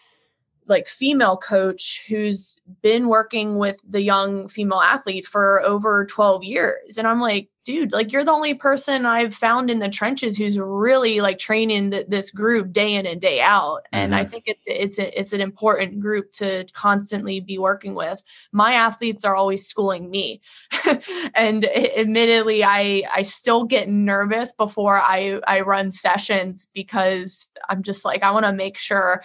like 0.68 0.88
female 0.88 1.36
coach 1.36 2.04
who's 2.08 2.58
been 2.82 3.08
working 3.08 3.58
with 3.58 3.80
the 3.88 4.02
young 4.02 4.48
female 4.48 4.80
athlete 4.80 5.26
for 5.26 5.62
over 5.62 6.06
12 6.06 6.44
years. 6.44 6.98
And 6.98 7.06
i'm 7.06 7.20
like 7.20 7.48
dude 7.64 7.92
like 7.92 8.12
you're 8.12 8.24
the 8.24 8.32
only 8.32 8.54
person 8.54 9.04
i've 9.04 9.34
found 9.34 9.70
in 9.70 9.78
the 9.78 9.90
trenches 9.90 10.38
who's 10.38 10.58
really 10.58 11.20
like 11.20 11.38
training 11.38 11.90
th- 11.90 12.06
this 12.08 12.30
group 12.30 12.72
day 12.72 12.94
in 12.94 13.04
and 13.04 13.20
day 13.20 13.40
out. 13.40 13.80
And 13.92 14.12
mm-hmm. 14.12 14.20
i 14.20 14.24
think 14.24 14.44
it's 14.46 14.64
it's 14.66 14.98
a, 14.98 15.18
it's 15.18 15.32
an 15.32 15.40
important 15.40 16.00
group 16.00 16.32
to 16.32 16.64
constantly 16.72 17.40
be 17.40 17.58
working 17.58 17.94
with. 17.94 18.22
My 18.52 18.72
athletes 18.72 19.24
are 19.24 19.36
always 19.36 19.66
schooling 19.66 20.10
me. 20.10 20.40
And 21.34 21.64
admittedly 21.66 22.64
i 22.64 23.02
i 23.14 23.22
still 23.22 23.64
get 23.64 23.88
nervous 23.88 24.52
before 24.52 25.00
i 25.00 25.40
i 25.46 25.60
run 25.60 25.92
sessions 25.92 26.68
because 26.72 27.48
i'm 27.68 27.82
just 27.82 28.04
like 28.04 28.22
i 28.22 28.30
want 28.30 28.46
to 28.46 28.52
make 28.52 28.76
sure 28.76 29.22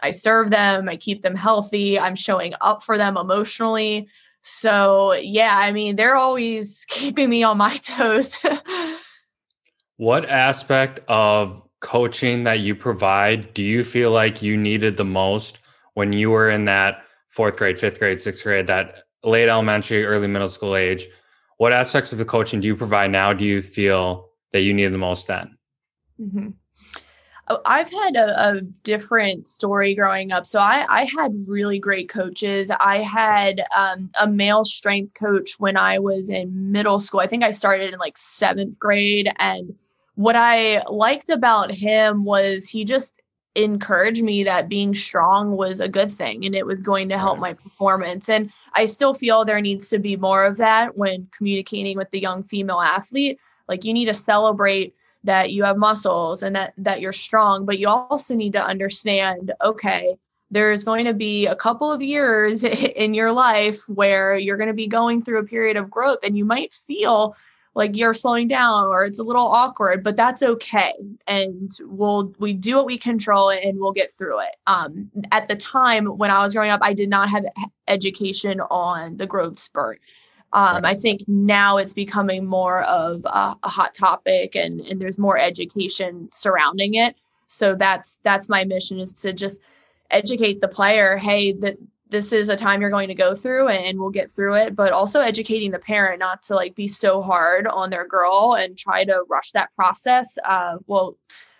I 0.00 0.10
serve 0.10 0.50
them, 0.50 0.88
I 0.88 0.96
keep 0.96 1.22
them 1.22 1.34
healthy, 1.34 1.98
I'm 1.98 2.14
showing 2.14 2.54
up 2.60 2.82
for 2.82 2.96
them 2.96 3.16
emotionally. 3.16 4.08
So, 4.42 5.12
yeah, 5.14 5.58
I 5.58 5.72
mean, 5.72 5.96
they're 5.96 6.16
always 6.16 6.86
keeping 6.88 7.28
me 7.28 7.42
on 7.42 7.58
my 7.58 7.76
toes. 7.76 8.36
what 9.96 10.28
aspect 10.28 11.00
of 11.08 11.62
coaching 11.80 12.44
that 12.44 12.60
you 12.60 12.74
provide 12.74 13.54
do 13.54 13.62
you 13.62 13.84
feel 13.84 14.10
like 14.10 14.42
you 14.42 14.56
needed 14.56 14.96
the 14.96 15.04
most 15.04 15.58
when 15.94 16.12
you 16.12 16.30
were 16.30 16.50
in 16.50 16.64
that 16.64 17.02
fourth 17.28 17.56
grade, 17.56 17.78
fifth 17.78 17.98
grade, 17.98 18.20
sixth 18.20 18.42
grade, 18.42 18.66
that 18.66 19.04
late 19.22 19.48
elementary, 19.48 20.04
early 20.04 20.28
middle 20.28 20.48
school 20.48 20.76
age? 20.76 21.06
What 21.58 21.72
aspects 21.72 22.12
of 22.12 22.18
the 22.18 22.24
coaching 22.24 22.60
do 22.60 22.68
you 22.68 22.76
provide 22.76 23.10
now 23.10 23.32
do 23.32 23.44
you 23.44 23.60
feel 23.60 24.30
that 24.52 24.60
you 24.60 24.72
needed 24.72 24.92
the 24.92 24.98
most 24.98 25.26
then? 25.26 25.58
Mm-hmm. 26.20 26.50
Oh, 27.50 27.60
I've 27.64 27.90
had 27.90 28.16
a, 28.16 28.56
a, 28.56 28.60
different 28.60 29.46
story 29.46 29.94
growing 29.94 30.32
up. 30.32 30.46
So 30.46 30.60
I, 30.60 30.84
I 30.88 31.08
had 31.16 31.32
really 31.46 31.78
great 31.78 32.08
coaches. 32.08 32.70
I 32.78 32.98
had 32.98 33.64
um, 33.74 34.10
a 34.20 34.28
male 34.28 34.64
strength 34.64 35.14
coach 35.14 35.58
when 35.58 35.76
I 35.76 35.98
was 35.98 36.28
in 36.28 36.72
middle 36.72 36.98
school. 36.98 37.20
I 37.20 37.26
think 37.26 37.42
I 37.42 37.50
started 37.50 37.92
in 37.92 37.98
like 37.98 38.18
seventh 38.18 38.78
grade. 38.78 39.30
And 39.36 39.74
what 40.16 40.36
I 40.36 40.82
liked 40.90 41.30
about 41.30 41.70
him 41.70 42.24
was 42.24 42.68
he 42.68 42.84
just 42.84 43.14
encouraged 43.54 44.22
me 44.22 44.44
that 44.44 44.68
being 44.68 44.94
strong 44.94 45.52
was 45.52 45.80
a 45.80 45.88
good 45.88 46.12
thing 46.12 46.44
and 46.44 46.54
it 46.54 46.66
was 46.66 46.82
going 46.82 47.08
to 47.08 47.18
help 47.18 47.38
my 47.38 47.54
performance. 47.54 48.28
And 48.28 48.52
I 48.74 48.84
still 48.84 49.14
feel 49.14 49.44
there 49.44 49.60
needs 49.60 49.88
to 49.88 49.98
be 49.98 50.16
more 50.16 50.44
of 50.44 50.58
that 50.58 50.96
when 50.96 51.28
communicating 51.36 51.96
with 51.96 52.10
the 52.10 52.20
young 52.20 52.44
female 52.44 52.80
athlete. 52.80 53.38
Like 53.68 53.84
you 53.84 53.92
need 53.92 54.06
to 54.06 54.14
celebrate 54.14 54.94
that 55.24 55.52
you 55.52 55.64
have 55.64 55.76
muscles 55.76 56.42
and 56.42 56.54
that 56.54 56.72
that 56.76 57.00
you're 57.00 57.12
strong 57.12 57.64
but 57.64 57.78
you 57.78 57.88
also 57.88 58.34
need 58.34 58.52
to 58.52 58.64
understand 58.64 59.52
okay 59.62 60.16
there's 60.50 60.84
going 60.84 61.04
to 61.04 61.12
be 61.12 61.46
a 61.46 61.56
couple 61.56 61.92
of 61.92 62.00
years 62.00 62.64
in 62.64 63.14
your 63.14 63.32
life 63.32 63.82
where 63.88 64.36
you're 64.36 64.56
going 64.56 64.68
to 64.68 64.74
be 64.74 64.86
going 64.86 65.22
through 65.22 65.38
a 65.38 65.44
period 65.44 65.76
of 65.76 65.90
growth 65.90 66.18
and 66.22 66.36
you 66.36 66.44
might 66.44 66.72
feel 66.72 67.36
like 67.74 67.96
you're 67.96 68.14
slowing 68.14 68.48
down 68.48 68.88
or 68.88 69.04
it's 69.04 69.18
a 69.18 69.22
little 69.22 69.46
awkward 69.46 70.02
but 70.02 70.16
that's 70.16 70.42
okay. 70.42 70.94
And 71.26 71.70
we'll 71.82 72.34
we 72.38 72.54
do 72.54 72.76
what 72.76 72.86
we 72.86 72.98
control 72.98 73.50
and 73.50 73.78
we'll 73.78 73.92
get 73.92 74.12
through 74.12 74.40
it. 74.40 74.56
Um, 74.66 75.10
at 75.32 75.48
the 75.48 75.56
time 75.56 76.06
when 76.06 76.30
i 76.30 76.42
was 76.42 76.54
growing 76.54 76.70
up 76.70 76.80
i 76.82 76.92
did 76.92 77.08
not 77.08 77.28
have 77.28 77.44
education 77.86 78.60
on 78.60 79.16
the 79.16 79.26
growth 79.26 79.58
spurt 79.58 80.00
um, 80.52 80.84
I 80.84 80.94
think 80.94 81.24
now 81.28 81.76
it's 81.76 81.92
becoming 81.92 82.46
more 82.46 82.82
of 82.82 83.22
a, 83.26 83.56
a, 83.62 83.68
hot 83.68 83.94
topic 83.94 84.56
and, 84.56 84.80
and 84.80 85.00
there's 85.00 85.18
more 85.18 85.36
education 85.36 86.28
surrounding 86.32 86.94
it. 86.94 87.16
So 87.48 87.74
that's 87.74 88.18
that's 88.22 88.48
my 88.48 88.64
mission 88.64 88.98
is 88.98 89.12
to 89.14 89.34
just 89.34 89.60
educate 90.10 90.60
the 90.60 90.68
player, 90.68 91.18
hey, 91.18 91.52
that 91.52 91.76
this 92.10 92.32
is 92.32 92.48
a 92.48 92.56
time 92.56 92.80
you're 92.80 92.88
going 92.88 93.08
to 93.08 93.14
go 93.14 93.34
through 93.34 93.68
and 93.68 93.98
we'll 93.98 94.10
get 94.10 94.30
through 94.30 94.54
it, 94.54 94.74
but 94.74 94.92
also 94.92 95.20
educating 95.20 95.70
the 95.70 95.78
parent 95.78 96.18
not 96.18 96.42
to 96.44 96.54
like 96.54 96.74
be 96.74 96.88
so 96.88 97.20
hard 97.20 97.66
on 97.66 97.90
their 97.90 98.06
girl 98.06 98.56
and 98.58 98.78
try 98.78 99.04
to 99.04 99.24
rush 99.28 99.52
that 99.52 99.74
process. 99.76 100.38
Uh, 100.44 100.78
well, 100.86 101.16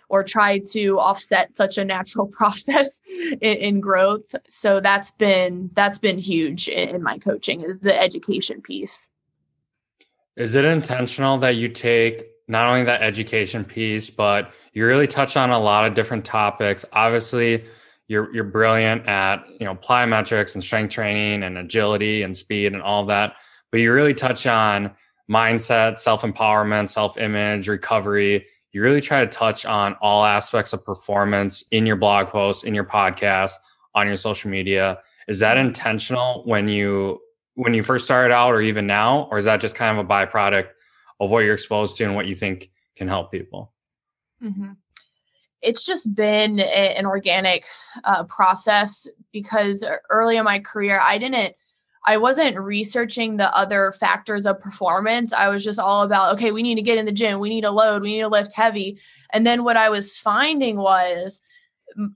or 0.09 0.23
try 0.23 0.57
to 0.57 0.99
offset 0.99 1.55
such 1.55 1.77
a 1.77 1.85
natural 1.85 2.27
process 2.37 2.99
in, 3.07 3.57
in 3.57 3.79
growth. 3.79 4.35
So 4.49 4.79
that's 4.79 5.11
been 5.11 5.69
that's 5.73 5.99
been 5.99 6.17
huge 6.17 6.67
in, 6.67 6.89
in 6.89 7.03
my 7.03 7.17
coaching 7.17 7.61
is 7.61 7.79
the 7.79 7.99
education 7.99 8.61
piece. 8.61 9.07
Is 10.35 10.55
it 10.55 10.65
intentional 10.65 11.37
that 11.39 11.55
you 11.55 11.69
take 11.69 12.23
not 12.47 12.67
only 12.67 12.83
that 12.83 13.01
education 13.01 13.63
piece, 13.63 14.09
but 14.09 14.53
you 14.73 14.85
really 14.85 15.07
touch 15.07 15.37
on 15.37 15.51
a 15.51 15.59
lot 15.59 15.85
of 15.85 15.93
different 15.93 16.25
topics? 16.25 16.85
Obviously, 16.93 17.65
you're 18.07 18.33
you're 18.33 18.43
brilliant 18.43 19.05
at 19.07 19.45
you 19.59 19.65
know 19.65 19.75
plyometrics 19.75 20.55
and 20.55 20.63
strength 20.63 20.91
training 20.91 21.43
and 21.43 21.57
agility 21.57 22.23
and 22.23 22.35
speed 22.35 22.73
and 22.73 22.81
all 22.81 23.05
that, 23.05 23.35
but 23.71 23.79
you 23.79 23.93
really 23.93 24.13
touch 24.13 24.47
on 24.47 24.95
mindset, 25.29 25.99
self 25.99 26.23
empowerment, 26.23 26.89
self 26.89 27.17
image, 27.17 27.67
recovery, 27.67 28.47
you 28.71 28.81
really 28.81 29.01
try 29.01 29.21
to 29.21 29.27
touch 29.27 29.65
on 29.65 29.95
all 30.01 30.23
aspects 30.23 30.73
of 30.73 30.85
performance 30.85 31.63
in 31.71 31.85
your 31.85 31.95
blog 31.95 32.27
posts, 32.27 32.63
in 32.63 32.75
your 32.75 32.83
podcast, 32.83 33.53
on 33.95 34.07
your 34.07 34.17
social 34.17 34.49
media. 34.49 34.99
Is 35.27 35.39
that 35.39 35.57
intentional 35.57 36.43
when 36.45 36.67
you 36.67 37.19
when 37.55 37.73
you 37.73 37.83
first 37.83 38.05
started 38.05 38.33
out 38.33 38.53
or 38.53 38.61
even 38.61 38.87
now 38.87 39.27
or 39.31 39.37
is 39.37 39.45
that 39.45 39.59
just 39.59 39.75
kind 39.75 39.97
of 39.97 40.05
a 40.05 40.07
byproduct 40.07 40.67
of 41.19 41.29
what 41.29 41.39
you're 41.39 41.53
exposed 41.53 41.97
to 41.97 42.05
and 42.05 42.15
what 42.15 42.25
you 42.25 42.35
think 42.35 42.71
can 42.95 43.07
help 43.07 43.31
people? 43.31 43.73
Mm-hmm. 44.41 44.71
It's 45.61 45.85
just 45.85 46.15
been 46.15 46.59
a, 46.59 46.97
an 46.97 47.05
organic 47.05 47.65
uh, 48.05 48.23
process 48.23 49.07
because 49.33 49.83
early 50.09 50.37
in 50.37 50.45
my 50.45 50.59
career, 50.59 50.99
I 51.03 51.17
didn't 51.17 51.55
I 52.05 52.17
wasn't 52.17 52.59
researching 52.59 53.37
the 53.37 53.55
other 53.55 53.93
factors 53.99 54.45
of 54.45 54.59
performance. 54.59 55.33
I 55.33 55.49
was 55.49 55.63
just 55.63 55.79
all 55.79 56.03
about, 56.03 56.33
okay, 56.35 56.51
we 56.51 56.63
need 56.63 56.75
to 56.75 56.81
get 56.81 56.97
in 56.97 57.05
the 57.05 57.11
gym, 57.11 57.39
we 57.39 57.49
need 57.49 57.61
to 57.61 57.71
load, 57.71 58.01
we 58.01 58.13
need 58.13 58.21
to 58.21 58.27
lift 58.27 58.53
heavy. 58.53 58.99
And 59.33 59.45
then 59.45 59.63
what 59.63 59.77
I 59.77 59.89
was 59.89 60.17
finding 60.17 60.77
was 60.77 61.41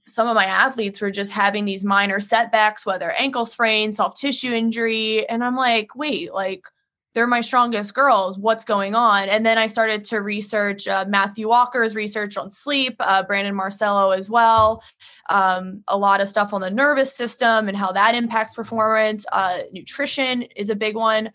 some 0.07 0.27
of 0.27 0.35
my 0.35 0.45
athletes 0.45 1.01
were 1.01 1.11
just 1.11 1.31
having 1.31 1.65
these 1.65 1.83
minor 1.83 2.19
setbacks, 2.19 2.85
whether 2.85 3.11
ankle 3.11 3.45
sprain, 3.45 3.91
soft 3.91 4.17
tissue 4.17 4.53
injury. 4.53 5.27
And 5.27 5.43
I'm 5.43 5.55
like, 5.55 5.95
wait, 5.95 6.33
like, 6.33 6.65
they're 7.13 7.27
my 7.27 7.41
strongest 7.41 7.93
girls. 7.93 8.37
What's 8.37 8.65
going 8.65 8.95
on? 8.95 9.29
And 9.29 9.45
then 9.45 9.57
I 9.57 9.67
started 9.67 10.03
to 10.05 10.17
research 10.17 10.87
uh, 10.87 11.05
Matthew 11.07 11.47
Walker's 11.47 11.95
research 11.95 12.37
on 12.37 12.51
sleep, 12.51 12.95
uh, 12.99 13.23
Brandon 13.23 13.55
Marcello 13.55 14.11
as 14.11 14.29
well, 14.29 14.83
um, 15.29 15.83
a 15.87 15.97
lot 15.97 16.21
of 16.21 16.27
stuff 16.27 16.53
on 16.53 16.61
the 16.61 16.71
nervous 16.71 17.15
system 17.15 17.67
and 17.67 17.77
how 17.77 17.91
that 17.91 18.15
impacts 18.15 18.53
performance. 18.53 19.25
Uh, 19.31 19.59
nutrition 19.71 20.43
is 20.55 20.69
a 20.69 20.75
big 20.75 20.95
one. 20.95 21.31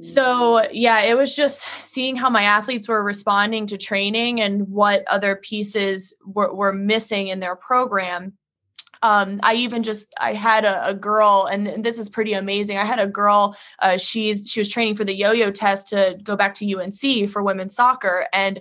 So, 0.00 0.66
yeah, 0.72 1.02
it 1.02 1.16
was 1.16 1.36
just 1.36 1.66
seeing 1.78 2.16
how 2.16 2.30
my 2.30 2.42
athletes 2.42 2.88
were 2.88 3.04
responding 3.04 3.66
to 3.66 3.76
training 3.76 4.40
and 4.40 4.66
what 4.68 5.04
other 5.06 5.36
pieces 5.36 6.14
were, 6.24 6.52
were 6.52 6.72
missing 6.72 7.28
in 7.28 7.40
their 7.40 7.54
program 7.54 8.32
um, 9.02 9.40
I 9.42 9.54
even 9.54 9.82
just 9.82 10.14
I 10.18 10.32
had 10.32 10.64
a, 10.64 10.88
a 10.88 10.94
girl, 10.94 11.48
and 11.50 11.84
this 11.84 11.98
is 11.98 12.08
pretty 12.08 12.32
amazing. 12.32 12.78
I 12.78 12.84
had 12.84 13.00
a 13.00 13.06
girl. 13.06 13.56
Uh, 13.80 13.98
she's 13.98 14.48
she 14.48 14.60
was 14.60 14.68
training 14.68 14.96
for 14.96 15.04
the 15.04 15.14
yo-yo 15.14 15.50
test 15.50 15.88
to 15.88 16.18
go 16.22 16.36
back 16.36 16.54
to 16.54 16.74
UNC 16.74 17.30
for 17.30 17.42
women's 17.42 17.74
soccer, 17.74 18.26
and 18.32 18.60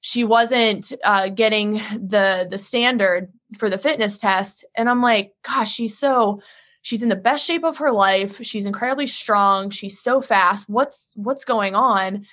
she 0.00 0.24
wasn't 0.24 0.92
uh, 1.04 1.28
getting 1.28 1.74
the 1.94 2.46
the 2.50 2.58
standard 2.58 3.32
for 3.56 3.70
the 3.70 3.78
fitness 3.78 4.18
test. 4.18 4.64
And 4.76 4.90
I'm 4.90 5.00
like, 5.00 5.32
gosh, 5.42 5.72
she's 5.72 5.96
so 5.96 6.42
she's 6.82 7.02
in 7.02 7.08
the 7.08 7.16
best 7.16 7.44
shape 7.44 7.64
of 7.64 7.78
her 7.78 7.92
life. 7.92 8.44
She's 8.44 8.66
incredibly 8.66 9.06
strong. 9.06 9.70
She's 9.70 10.00
so 10.00 10.20
fast. 10.20 10.68
What's 10.68 11.12
what's 11.16 11.44
going 11.44 11.74
on? 11.74 12.26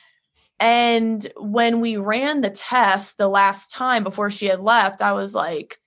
And 0.60 1.25
when 1.38 1.81
we 1.81 1.97
ran 1.97 2.41
the 2.41 2.49
test 2.49 3.17
the 3.17 3.27
last 3.27 3.71
time 3.71 4.03
before 4.03 4.29
she 4.29 4.47
had 4.47 4.62
left, 4.62 5.01
I 5.01 5.12
was 5.12 5.36
like, 5.36 5.79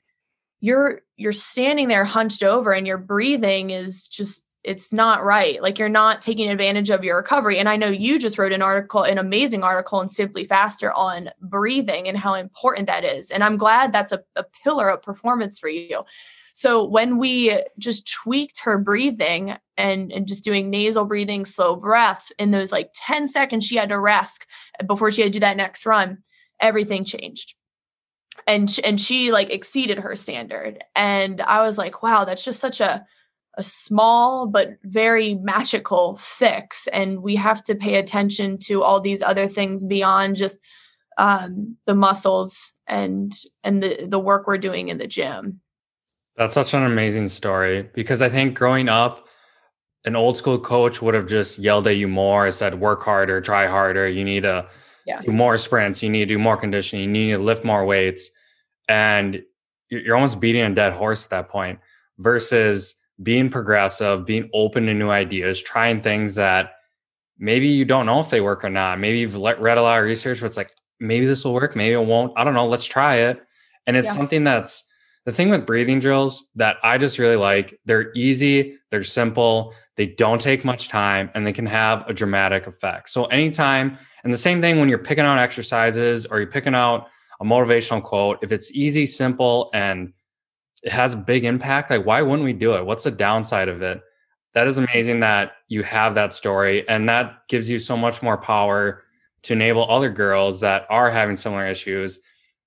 you're 0.60 1.02
you're 1.16 1.32
standing 1.32 1.88
there 1.88 2.04
hunched 2.04 2.42
over 2.42 2.72
and 2.72 2.86
your 2.86 2.98
breathing 2.98 3.70
is 3.70 4.06
just 4.06 4.44
it's 4.64 4.92
not 4.92 5.24
right. 5.24 5.62
Like 5.62 5.78
you're 5.78 5.88
not 5.88 6.20
taking 6.20 6.50
advantage 6.50 6.90
of 6.90 7.04
your 7.04 7.16
recovery. 7.16 7.58
And 7.58 7.68
i 7.68 7.76
know 7.76 7.88
you 7.88 8.18
just 8.18 8.38
wrote 8.38 8.52
an 8.52 8.62
article 8.62 9.02
an 9.02 9.18
amazing 9.18 9.62
article 9.62 10.00
in 10.00 10.08
SimpliFaster 10.08 10.92
on 10.94 11.30
breathing 11.40 12.08
and 12.08 12.18
how 12.18 12.34
important 12.34 12.86
that 12.88 13.04
is. 13.04 13.30
And 13.30 13.44
i'm 13.44 13.56
glad 13.56 13.92
that's 13.92 14.12
a, 14.12 14.22
a 14.36 14.44
pillar 14.64 14.88
of 14.90 15.02
performance 15.02 15.58
for 15.58 15.68
you. 15.68 16.04
So 16.52 16.84
when 16.84 17.18
we 17.18 17.56
just 17.78 18.10
tweaked 18.12 18.60
her 18.64 18.78
breathing 18.78 19.56
and, 19.76 20.10
and 20.10 20.26
just 20.26 20.42
doing 20.42 20.70
nasal 20.70 21.04
breathing 21.04 21.44
slow 21.44 21.76
breaths 21.76 22.32
in 22.36 22.50
those 22.50 22.72
like 22.72 22.90
10 22.94 23.28
seconds 23.28 23.64
she 23.64 23.76
had 23.76 23.90
to 23.90 23.98
rest 23.98 24.44
before 24.86 25.12
she 25.12 25.22
had 25.22 25.32
to 25.32 25.38
do 25.38 25.40
that 25.40 25.56
next 25.56 25.86
run 25.86 26.18
everything 26.60 27.04
changed 27.04 27.54
and 28.46 28.78
and 28.84 29.00
she 29.00 29.32
like 29.32 29.50
exceeded 29.50 29.98
her 29.98 30.16
standard. 30.16 30.82
And 30.94 31.40
i 31.42 31.64
was 31.64 31.78
like 31.78 32.02
wow 32.02 32.24
that's 32.24 32.44
just 32.44 32.60
such 32.60 32.80
a 32.80 33.04
a 33.58 33.62
small 33.62 34.46
but 34.46 34.78
very 34.84 35.34
magical 35.34 36.16
fix 36.18 36.86
and 36.88 37.22
we 37.22 37.34
have 37.34 37.62
to 37.64 37.74
pay 37.74 37.96
attention 37.96 38.56
to 38.56 38.84
all 38.84 39.00
these 39.00 39.20
other 39.20 39.48
things 39.48 39.84
beyond 39.84 40.36
just 40.36 40.60
um, 41.18 41.76
the 41.84 41.94
muscles 41.96 42.72
and 42.86 43.34
and 43.64 43.82
the 43.82 44.06
the 44.06 44.20
work 44.20 44.46
we're 44.46 44.58
doing 44.58 44.88
in 44.88 44.98
the 44.98 45.08
gym. 45.08 45.60
That's 46.36 46.54
such 46.54 46.72
an 46.72 46.84
amazing 46.84 47.28
story 47.28 47.90
because 47.94 48.22
i 48.22 48.28
think 48.28 48.56
growing 48.56 48.88
up 48.88 49.26
an 50.04 50.14
old 50.14 50.38
school 50.38 50.58
coach 50.58 51.02
would 51.02 51.14
have 51.14 51.26
just 51.26 51.58
yelled 51.58 51.88
at 51.88 51.96
you 51.96 52.06
more 52.06 52.50
said 52.52 52.78
work 52.78 53.02
harder 53.02 53.40
try 53.40 53.66
harder 53.66 54.06
you 54.08 54.24
need 54.24 54.44
to 54.44 54.64
yeah. 55.08 55.20
do 55.20 55.32
more 55.32 55.56
sprints, 55.56 56.02
you 56.02 56.10
need 56.10 56.28
to 56.28 56.34
do 56.34 56.38
more 56.38 56.56
conditioning, 56.56 57.06
you 57.06 57.10
need 57.10 57.32
to 57.32 57.38
lift 57.38 57.64
more 57.64 57.84
weights. 57.84 58.30
And 58.88 59.42
you're 59.88 60.14
almost 60.14 60.38
beating 60.38 60.62
a 60.62 60.74
dead 60.74 60.92
horse 60.92 61.24
at 61.24 61.30
that 61.30 61.48
point 61.48 61.78
versus 62.18 62.94
being 63.22 63.48
progressive, 63.48 64.26
being 64.26 64.50
open 64.52 64.86
to 64.86 64.94
new 64.94 65.08
ideas, 65.08 65.62
trying 65.62 66.00
things 66.00 66.34
that 66.34 66.72
maybe 67.38 67.66
you 67.66 67.84
don't 67.84 68.06
know 68.06 68.20
if 68.20 68.28
they 68.28 68.42
work 68.42 68.64
or 68.64 68.70
not. 68.70 69.00
Maybe 69.00 69.18
you've 69.18 69.34
read 69.34 69.78
a 69.78 69.82
lot 69.82 69.98
of 69.98 70.04
research 70.04 70.40
but 70.40 70.46
it's 70.46 70.56
like, 70.56 70.72
maybe 71.00 71.26
this 71.26 71.44
will 71.44 71.54
work, 71.54 71.74
maybe 71.74 71.94
it 71.94 72.04
won't. 72.04 72.32
I 72.36 72.44
don't 72.44 72.54
know. 72.54 72.66
Let's 72.66 72.84
try 72.84 73.16
it. 73.16 73.40
And 73.86 73.96
it's 73.96 74.08
yeah. 74.08 74.12
something 74.12 74.44
that's 74.44 74.84
the 75.28 75.34
thing 75.34 75.50
with 75.50 75.66
breathing 75.66 76.00
drills 76.00 76.48
that 76.54 76.78
I 76.82 76.96
just 76.96 77.18
really 77.18 77.36
like, 77.36 77.78
they're 77.84 78.10
easy, 78.14 78.78
they're 78.90 79.04
simple, 79.04 79.74
they 79.96 80.06
don't 80.06 80.40
take 80.40 80.64
much 80.64 80.88
time, 80.88 81.30
and 81.34 81.46
they 81.46 81.52
can 81.52 81.66
have 81.66 82.08
a 82.08 82.14
dramatic 82.14 82.66
effect. 82.66 83.10
So, 83.10 83.26
anytime, 83.26 83.98
and 84.24 84.32
the 84.32 84.38
same 84.38 84.62
thing 84.62 84.80
when 84.80 84.88
you're 84.88 84.96
picking 84.96 85.26
out 85.26 85.38
exercises 85.38 86.24
or 86.24 86.38
you're 86.38 86.50
picking 86.50 86.74
out 86.74 87.08
a 87.42 87.44
motivational 87.44 88.02
quote, 88.02 88.38
if 88.40 88.52
it's 88.52 88.72
easy, 88.72 89.04
simple, 89.04 89.68
and 89.74 90.14
it 90.82 90.92
has 90.92 91.12
a 91.12 91.18
big 91.18 91.44
impact, 91.44 91.90
like 91.90 92.06
why 92.06 92.22
wouldn't 92.22 92.44
we 92.44 92.54
do 92.54 92.74
it? 92.76 92.86
What's 92.86 93.04
the 93.04 93.10
downside 93.10 93.68
of 93.68 93.82
it? 93.82 94.00
That 94.54 94.66
is 94.66 94.78
amazing 94.78 95.20
that 95.20 95.52
you 95.68 95.82
have 95.82 96.14
that 96.14 96.32
story, 96.32 96.88
and 96.88 97.06
that 97.10 97.46
gives 97.50 97.68
you 97.68 97.78
so 97.78 97.98
much 97.98 98.22
more 98.22 98.38
power 98.38 99.02
to 99.42 99.52
enable 99.52 99.90
other 99.90 100.08
girls 100.08 100.60
that 100.60 100.86
are 100.88 101.10
having 101.10 101.36
similar 101.36 101.66
issues. 101.66 102.20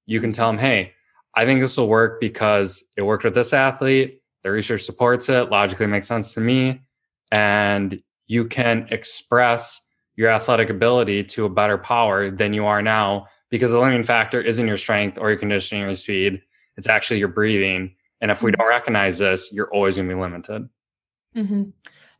You 0.06 0.21
can 0.21 0.32
tell 0.32 0.52
them, 0.52 0.60
hey, 0.60 0.93
I 1.33 1.45
think 1.45 1.61
this 1.61 1.77
will 1.77 1.87
work 1.87 2.19
because 2.19 2.83
it 2.97 3.03
worked 3.03 3.23
with 3.23 3.35
this 3.35 3.53
athlete. 3.53 4.21
The 4.43 4.51
research 4.51 4.83
supports 4.83 5.29
it, 5.29 5.49
logically 5.49 5.87
makes 5.87 6.07
sense 6.07 6.33
to 6.33 6.41
me. 6.41 6.81
And 7.31 8.01
you 8.27 8.45
can 8.45 8.87
express 8.91 9.81
your 10.15 10.29
athletic 10.29 10.69
ability 10.69 11.23
to 11.23 11.45
a 11.45 11.49
better 11.49 11.77
power 11.77 12.29
than 12.29 12.53
you 12.53 12.65
are 12.65 12.81
now 12.81 13.27
because 13.49 13.71
the 13.71 13.79
limiting 13.79 14.03
factor 14.03 14.41
isn't 14.41 14.67
your 14.67 14.77
strength 14.77 15.17
or 15.17 15.29
your 15.29 15.37
conditioning 15.37 15.83
or 15.83 15.87
your 15.87 15.95
speed. 15.95 16.41
It's 16.77 16.87
actually 16.87 17.19
your 17.19 17.29
breathing. 17.29 17.95
And 18.19 18.31
if 18.31 18.41
we 18.41 18.51
mm-hmm. 18.51 18.59
don't 18.59 18.69
recognize 18.69 19.19
this, 19.19 19.51
you're 19.51 19.73
always 19.73 19.95
going 19.95 20.09
to 20.09 20.15
be 20.15 20.19
limited. 20.19 20.69
Mm-hmm. 21.35 21.63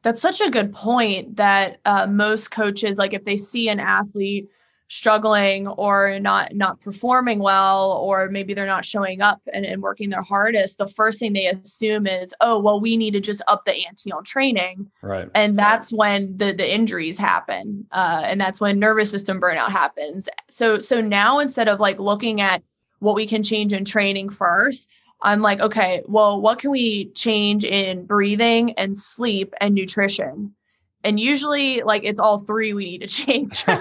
That's 0.04 0.22
such 0.22 0.42
a 0.42 0.50
good 0.50 0.74
point 0.74 1.36
that 1.36 1.80
uh, 1.86 2.08
most 2.08 2.52
coaches, 2.52 2.98
like 2.98 3.14
if 3.14 3.24
they 3.24 3.38
see 3.38 3.70
an 3.70 3.80
athlete 3.80 4.50
struggling 4.92 5.70
or 5.70 6.20
not 6.20 6.54
not 6.54 6.78
performing 6.82 7.40
well 7.40 7.94
or 7.94 8.28
maybe 8.30 8.54
they're 8.54 8.66
not 8.66 8.84
showing 8.84 9.22
up 9.22 9.40
and, 9.54 9.66
and 9.66 9.82
working 9.82 10.10
their 10.10 10.22
hardest 10.22 10.78
the 10.78 10.88
first 10.90 11.18
thing 11.18 11.32
they 11.32 11.46
assume 11.46 12.06
is 12.06 12.36
oh 12.42 12.60
well 12.60 12.82
we 12.82 12.98
need 12.98 13.12
to 13.12 13.22
just 13.22 13.42
up 13.48 13.64
the 13.64 13.74
ante 13.88 14.12
on 14.12 14.22
training. 14.26 14.92
Right. 15.02 15.30
And 15.34 15.58
that's 15.58 15.94
when 15.94 16.38
the 16.38 16.52
the 16.52 16.70
injuries 16.70 17.18
happen 17.18 17.88
uh, 17.94 18.24
and 18.26 18.40
that's 18.40 18.60
when 18.60 18.80
nervous 18.80 19.10
system 19.10 19.40
burnout 19.40 19.70
happens. 19.70 20.28
So 20.50 20.78
so 20.78 21.00
now 21.00 21.40
instead 21.40 21.70
of 21.70 21.80
like 21.80 21.98
looking 21.98 22.42
at 22.42 22.62
what 23.00 23.16
we 23.16 23.26
can 23.26 23.44
change 23.44 23.72
in 23.72 23.86
training 23.86 24.30
first 24.30 24.90
i'm 25.24 25.42
like 25.42 25.60
okay 25.60 26.04
well 26.08 26.40
what 26.40 26.60
can 26.60 26.70
we 26.70 27.06
change 27.14 27.64
in 27.64 28.06
breathing 28.06 28.74
and 28.74 28.98
sleep 28.98 29.54
and 29.60 29.74
nutrition 29.74 30.54
and 31.04 31.20
usually 31.20 31.82
like 31.82 32.04
it's 32.04 32.20
all 32.20 32.40
three 32.40 32.74
we 32.74 32.86
need 32.86 33.00
to 33.00 33.08
change. 33.08 33.64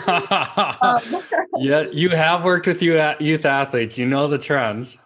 Um, 0.83 1.01
yeah 1.59 1.83
you 1.93 2.11
have 2.11 2.45
worked 2.45 2.67
with 2.67 2.83
you 2.83 2.95
youth 3.19 3.45
athletes. 3.45 3.99
You 3.99 4.07
know 4.07 4.29
the 4.29 4.39
trends. 4.39 4.99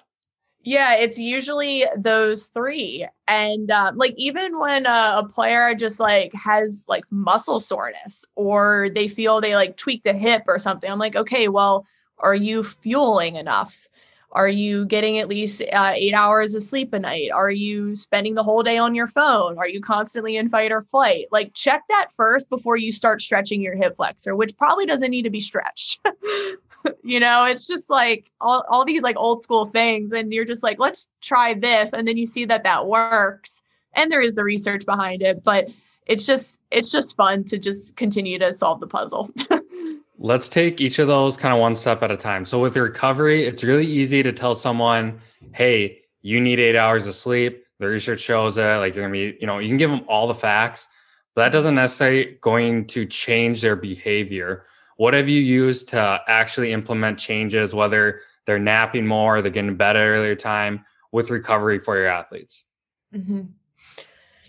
Yeah 0.62 0.94
it's 0.94 1.18
usually 1.18 1.86
those 1.96 2.48
three. 2.48 3.06
And 3.28 3.70
uh, 3.70 3.92
like 3.94 4.14
even 4.16 4.58
when 4.58 4.86
uh, 4.86 5.22
a 5.24 5.28
player 5.28 5.74
just 5.74 6.00
like 6.00 6.32
has 6.34 6.84
like 6.88 7.04
muscle 7.10 7.60
soreness 7.60 8.24
or 8.34 8.88
they 8.94 9.08
feel 9.08 9.40
they 9.40 9.54
like 9.56 9.76
tweak 9.76 10.02
the 10.04 10.12
hip 10.12 10.44
or 10.46 10.58
something 10.58 10.90
i'm 10.90 10.98
like 10.98 11.16
okay 11.16 11.48
well 11.48 11.86
are 12.18 12.34
you 12.34 12.62
fueling 12.62 13.36
enough 13.36 13.88
are 14.34 14.48
you 14.48 14.84
getting 14.86 15.18
at 15.18 15.28
least 15.28 15.62
uh, 15.72 15.92
eight 15.94 16.12
hours 16.12 16.54
of 16.56 16.62
sleep 16.62 16.92
a 16.92 16.98
night? 16.98 17.30
Are 17.30 17.52
you 17.52 17.94
spending 17.94 18.34
the 18.34 18.42
whole 18.42 18.64
day 18.64 18.78
on 18.78 18.94
your 18.94 19.06
phone? 19.06 19.56
Are 19.58 19.68
you 19.68 19.80
constantly 19.80 20.36
in 20.36 20.48
fight 20.48 20.72
or 20.72 20.82
flight? 20.82 21.26
Like, 21.30 21.54
check 21.54 21.82
that 21.88 22.08
first 22.16 22.48
before 22.48 22.76
you 22.76 22.90
start 22.90 23.22
stretching 23.22 23.60
your 23.60 23.76
hip 23.76 23.94
flexor, 23.96 24.34
which 24.34 24.56
probably 24.56 24.86
doesn't 24.86 25.10
need 25.10 25.22
to 25.22 25.30
be 25.30 25.40
stretched. 25.40 26.00
you 27.04 27.20
know, 27.20 27.44
it's 27.44 27.66
just 27.66 27.90
like 27.90 28.28
all, 28.40 28.64
all 28.68 28.84
these 28.84 29.02
like 29.02 29.16
old 29.16 29.44
school 29.44 29.66
things. 29.66 30.12
And 30.12 30.32
you're 30.32 30.44
just 30.44 30.64
like, 30.64 30.80
let's 30.80 31.08
try 31.20 31.54
this. 31.54 31.92
And 31.92 32.06
then 32.08 32.16
you 32.16 32.26
see 32.26 32.44
that 32.46 32.64
that 32.64 32.88
works. 32.88 33.62
And 33.92 34.10
there 34.10 34.20
is 34.20 34.34
the 34.34 34.42
research 34.42 34.84
behind 34.84 35.22
it. 35.22 35.44
But 35.44 35.68
it's 36.06 36.26
just, 36.26 36.58
it's 36.72 36.90
just 36.90 37.14
fun 37.14 37.44
to 37.44 37.58
just 37.58 37.94
continue 37.94 38.40
to 38.40 38.52
solve 38.52 38.80
the 38.80 38.88
puzzle. 38.88 39.30
Let's 40.18 40.48
take 40.48 40.80
each 40.80 40.98
of 40.98 41.08
those 41.08 41.36
kind 41.36 41.52
of 41.52 41.60
one 41.60 41.74
step 41.74 42.02
at 42.02 42.10
a 42.10 42.16
time. 42.16 42.44
So 42.44 42.60
with 42.60 42.76
recovery, 42.76 43.44
it's 43.44 43.64
really 43.64 43.86
easy 43.86 44.22
to 44.22 44.32
tell 44.32 44.54
someone, 44.54 45.20
"Hey, 45.52 46.02
you 46.22 46.40
need 46.40 46.60
8 46.60 46.76
hours 46.76 47.06
of 47.06 47.14
sleep." 47.14 47.64
The 47.80 47.88
research 47.88 48.20
shows 48.20 48.54
that 48.54 48.76
like 48.76 48.94
you're 48.94 49.06
to 49.06 49.12
be, 49.12 49.36
you 49.40 49.46
know, 49.46 49.58
you 49.58 49.68
can 49.68 49.76
give 49.76 49.90
them 49.90 50.04
all 50.06 50.26
the 50.28 50.34
facts, 50.34 50.86
but 51.34 51.42
that 51.42 51.52
doesn't 51.52 51.74
necessarily 51.74 52.38
going 52.40 52.86
to 52.86 53.04
change 53.04 53.60
their 53.60 53.76
behavior. 53.76 54.64
What 54.96 55.14
have 55.14 55.28
you 55.28 55.40
used 55.40 55.88
to 55.88 56.20
actually 56.28 56.72
implement 56.72 57.18
changes 57.18 57.74
whether 57.74 58.20
they're 58.46 58.60
napping 58.60 59.06
more, 59.06 59.42
they're 59.42 59.50
getting 59.50 59.74
better 59.76 60.14
earlier 60.14 60.36
time 60.36 60.84
with 61.10 61.30
recovery 61.30 61.80
for 61.80 61.96
your 61.96 62.06
athletes? 62.06 62.64
Mm-hmm. 63.12 63.42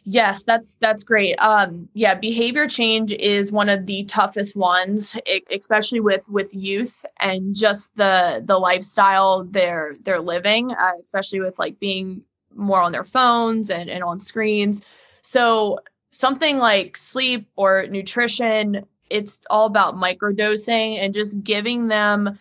Yes, 0.08 0.44
that's 0.44 0.76
that's 0.80 1.04
great. 1.04 1.36
Um, 1.38 1.90
yeah, 1.94 2.14
behavior 2.14 2.68
change 2.68 3.12
is 3.14 3.52
one 3.52 3.70
of 3.70 3.88
the 3.88 4.04
toughest 4.06 4.56
ones, 4.56 5.16
especially 5.50 6.00
with 6.00 6.22
with 6.30 6.54
youth 6.54 7.04
and 7.20 7.56
just 7.56 7.96
the 7.98 8.44
the 8.46 8.60
lifestyle 8.60 9.44
they're 9.46 9.96
they're 10.04 10.20
living, 10.20 10.72
uh, 10.72 10.92
especially 11.02 11.40
with 11.40 11.58
like 11.58 11.80
being 11.80 12.22
more 12.54 12.80
on 12.80 12.92
their 12.92 13.04
phones 13.04 13.72
and, 13.72 13.90
and 13.90 14.04
on 14.04 14.20
screens. 14.20 14.84
So 15.24 15.80
something 16.12 16.60
like 16.60 16.98
sleep 16.98 17.48
or 17.56 17.88
nutrition, 17.90 18.86
it's 19.10 19.42
all 19.50 19.66
about 19.66 19.96
microdosing 19.96 21.04
and 21.04 21.16
just 21.16 21.44
giving 21.44 21.88
them 21.88 22.38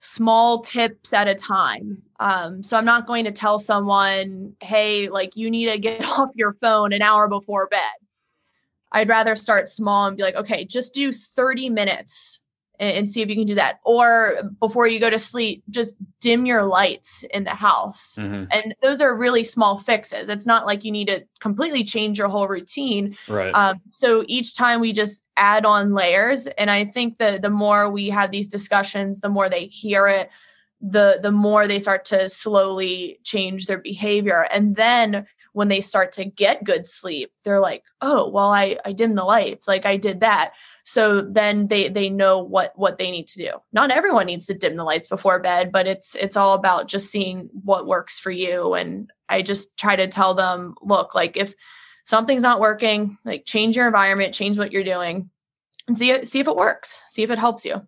small 0.00 0.62
tips 0.62 1.12
at 1.12 1.28
a 1.28 1.34
time. 1.34 2.02
Um, 2.18 2.62
so 2.62 2.76
I'm 2.76 2.84
not 2.84 3.06
going 3.06 3.24
to 3.26 3.32
tell 3.32 3.58
someone, 3.58 4.54
hey, 4.60 5.08
like 5.08 5.36
you 5.36 5.50
need 5.50 5.70
to 5.70 5.78
get 5.78 6.04
off 6.18 6.30
your 6.34 6.54
phone 6.54 6.92
an 6.92 7.02
hour 7.02 7.28
before 7.28 7.66
bed. 7.66 7.80
I'd 8.92 9.08
rather 9.08 9.36
start 9.36 9.68
small 9.68 10.06
and 10.06 10.16
be 10.16 10.22
like, 10.22 10.34
okay, 10.34 10.64
just 10.64 10.94
do 10.94 11.12
30 11.12 11.70
minutes 11.70 12.40
and, 12.80 12.96
and, 12.96 13.10
see 13.10 13.20
if 13.20 13.28
you 13.28 13.36
can 13.36 13.46
do 13.46 13.54
that. 13.54 13.78
Or 13.84 14.40
before 14.58 14.88
you 14.88 14.98
go 14.98 15.10
to 15.10 15.18
sleep, 15.18 15.62
just 15.70 15.96
dim 16.18 16.46
your 16.46 16.64
lights 16.64 17.24
in 17.32 17.44
the 17.44 17.50
house. 17.50 18.16
Mm-hmm. 18.18 18.44
And 18.50 18.74
those 18.82 19.00
are 19.00 19.16
really 19.16 19.44
small 19.44 19.78
fixes. 19.78 20.28
It's 20.28 20.46
not 20.46 20.66
like 20.66 20.84
you 20.84 20.90
need 20.90 21.08
to 21.08 21.24
completely 21.38 21.84
change 21.84 22.18
your 22.18 22.28
whole 22.28 22.48
routine. 22.48 23.16
Right. 23.28 23.52
Um, 23.52 23.80
so 23.92 24.24
each 24.26 24.56
time 24.56 24.80
we 24.80 24.92
just 24.92 25.22
add 25.36 25.64
on 25.64 25.94
layers. 25.94 26.46
And 26.46 26.70
I 26.70 26.86
think 26.86 27.18
that 27.18 27.42
the 27.42 27.50
more 27.50 27.90
we 27.90 28.08
have 28.08 28.32
these 28.32 28.48
discussions, 28.48 29.20
the 29.20 29.28
more 29.28 29.48
they 29.48 29.66
hear 29.66 30.08
it 30.08 30.30
the 30.80 31.18
the 31.22 31.30
more 31.30 31.66
they 31.66 31.78
start 31.78 32.06
to 32.06 32.28
slowly 32.28 33.20
change 33.22 33.66
their 33.66 33.78
behavior 33.78 34.46
and 34.50 34.76
then 34.76 35.26
when 35.52 35.68
they 35.68 35.80
start 35.80 36.10
to 36.10 36.24
get 36.24 36.64
good 36.64 36.86
sleep 36.86 37.30
they're 37.44 37.60
like 37.60 37.84
oh 38.00 38.30
well 38.30 38.50
i 38.50 38.78
i 38.86 38.92
dimmed 38.92 39.18
the 39.18 39.24
lights 39.24 39.68
like 39.68 39.84
i 39.84 39.98
did 39.98 40.20
that 40.20 40.52
so 40.84 41.22
then 41.22 41.68
they 41.68 41.88
they 41.88 42.08
know 42.08 42.42
what 42.42 42.72
what 42.76 42.98
they 42.98 43.10
need 43.10 43.26
to 43.28 43.38
do. 43.38 43.50
Not 43.72 43.90
everyone 43.90 44.26
needs 44.26 44.46
to 44.46 44.54
dim 44.54 44.76
the 44.76 44.84
lights 44.84 45.08
before 45.08 45.40
bed 45.40 45.72
but 45.72 45.86
it's 45.86 46.14
it's 46.14 46.36
all 46.36 46.54
about 46.54 46.88
just 46.88 47.10
seeing 47.10 47.48
what 47.52 47.86
works 47.86 48.18
for 48.18 48.30
you. 48.30 48.74
And 48.74 49.10
i 49.28 49.42
just 49.42 49.76
try 49.76 49.96
to 49.96 50.08
tell 50.08 50.34
them 50.34 50.74
look 50.82 51.14
like 51.14 51.36
if 51.36 51.54
something's 52.04 52.42
not 52.42 52.60
working 52.60 53.18
like 53.24 53.44
change 53.44 53.76
your 53.76 53.86
environment 53.86 54.34
change 54.34 54.58
what 54.58 54.72
you're 54.72 54.84
doing 54.84 55.30
and 55.86 55.96
see 55.96 56.24
see 56.24 56.40
if 56.40 56.48
it 56.48 56.56
works 56.56 57.02
see 57.08 57.22
if 57.22 57.30
it 57.30 57.38
helps 57.38 57.64
you. 57.64 57.80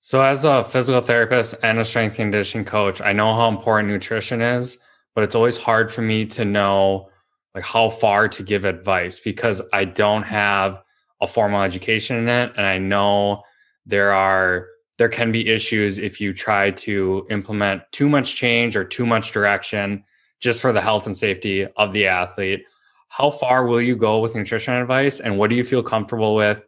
So 0.00 0.22
as 0.22 0.44
a 0.44 0.62
physical 0.62 1.00
therapist 1.00 1.56
and 1.64 1.78
a 1.78 1.84
strength 1.84 2.16
conditioning 2.16 2.64
coach 2.64 3.00
i 3.00 3.12
know 3.12 3.32
how 3.34 3.48
important 3.48 3.92
nutrition 3.92 4.40
is 4.40 4.78
but 5.14 5.24
it's 5.24 5.34
always 5.34 5.56
hard 5.56 5.90
for 5.90 6.02
me 6.02 6.26
to 6.26 6.44
know 6.44 7.10
like 7.54 7.64
how 7.64 7.88
far 7.88 8.28
to 8.28 8.42
give 8.42 8.64
advice 8.64 9.18
because 9.18 9.62
i 9.72 9.84
don't 9.84 10.24
have 10.24 10.82
a 11.20 11.26
formal 11.26 11.62
education 11.62 12.16
in 12.16 12.28
it. 12.28 12.52
And 12.56 12.66
i 12.66 12.78
know 12.78 13.42
there 13.86 14.12
are 14.12 14.66
there 14.98 15.08
can 15.08 15.30
be 15.30 15.48
issues 15.48 15.98
if 15.98 16.20
you 16.20 16.32
try 16.32 16.70
to 16.70 17.26
implement 17.30 17.82
too 17.92 18.08
much 18.08 18.34
change 18.36 18.76
or 18.76 18.84
too 18.84 19.04
much 19.04 19.32
direction 19.32 20.02
just 20.40 20.60
for 20.60 20.72
the 20.72 20.80
health 20.80 21.06
and 21.06 21.16
safety 21.16 21.66
of 21.76 21.92
the 21.92 22.06
athlete. 22.06 22.64
How 23.08 23.30
far 23.30 23.66
will 23.66 23.80
you 23.80 23.94
go 23.94 24.20
with 24.20 24.34
nutrition 24.34 24.74
advice? 24.74 25.20
And 25.20 25.38
what 25.38 25.50
do 25.50 25.56
you 25.56 25.64
feel 25.64 25.82
comfortable 25.82 26.34
with? 26.34 26.66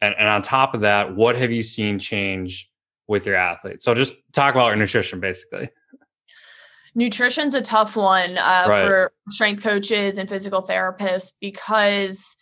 And, 0.00 0.14
and 0.18 0.28
on 0.28 0.42
top 0.42 0.74
of 0.74 0.80
that 0.82 1.16
what 1.16 1.36
have 1.36 1.50
you 1.50 1.62
seen 1.62 1.98
change 1.98 2.70
with 3.08 3.24
your 3.24 3.36
athletes 3.36 3.84
so 3.84 3.94
just 3.94 4.14
talk 4.32 4.54
about 4.54 4.68
your 4.68 4.76
nutrition 4.76 5.20
basically. 5.20 5.70
Nutrition's 6.94 7.54
a 7.54 7.60
tough 7.60 7.94
one 7.94 8.38
uh, 8.38 8.66
right. 8.68 8.82
for 8.82 9.12
strength 9.28 9.62
coaches 9.62 10.16
and 10.16 10.28
physical 10.28 10.62
therapists 10.62 11.32
because 11.40 12.36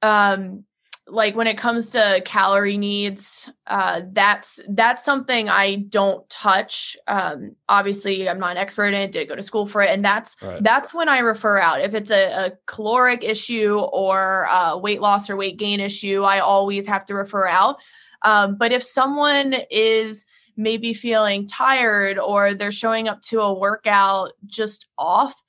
um, 0.00 0.64
like 1.06 1.36
when 1.36 1.46
it 1.46 1.58
comes 1.58 1.90
to 1.90 2.22
calorie 2.24 2.78
needs 2.78 3.50
uh, 3.66 4.02
that's 4.12 4.58
that's 4.70 5.04
something 5.04 5.48
i 5.48 5.76
don't 5.88 6.28
touch. 6.30 6.96
Um, 7.06 7.56
obviously 7.68 8.28
i'm 8.28 8.38
not 8.38 8.52
an 8.52 8.56
expert 8.56 8.88
in 8.88 8.94
it 8.94 9.12
did 9.12 9.28
go 9.28 9.36
to 9.36 9.42
school 9.42 9.66
for 9.66 9.82
it 9.82 9.90
and 9.90 10.04
that's 10.04 10.36
right. 10.42 10.62
that's 10.62 10.94
when 10.94 11.08
i 11.08 11.18
refer 11.18 11.58
out. 11.58 11.80
If 11.80 11.94
it's 11.94 12.10
a, 12.10 12.46
a 12.46 12.52
caloric 12.66 13.22
issue 13.22 13.78
or 13.78 14.48
weight 14.80 15.00
loss 15.00 15.28
or 15.28 15.36
weight 15.36 15.58
gain 15.58 15.80
issue 15.80 16.22
i 16.22 16.40
always 16.40 16.86
have 16.86 17.04
to 17.06 17.14
refer 17.14 17.46
out. 17.46 17.76
Um, 18.22 18.56
but 18.56 18.72
if 18.72 18.82
someone 18.82 19.54
is 19.70 20.24
maybe 20.56 20.94
feeling 20.94 21.46
tired 21.46 22.18
or 22.18 22.54
they're 22.54 22.72
showing 22.72 23.08
up 23.08 23.20
to 23.22 23.40
a 23.40 23.52
workout 23.52 24.32
just 24.46 24.86
off 24.96 25.42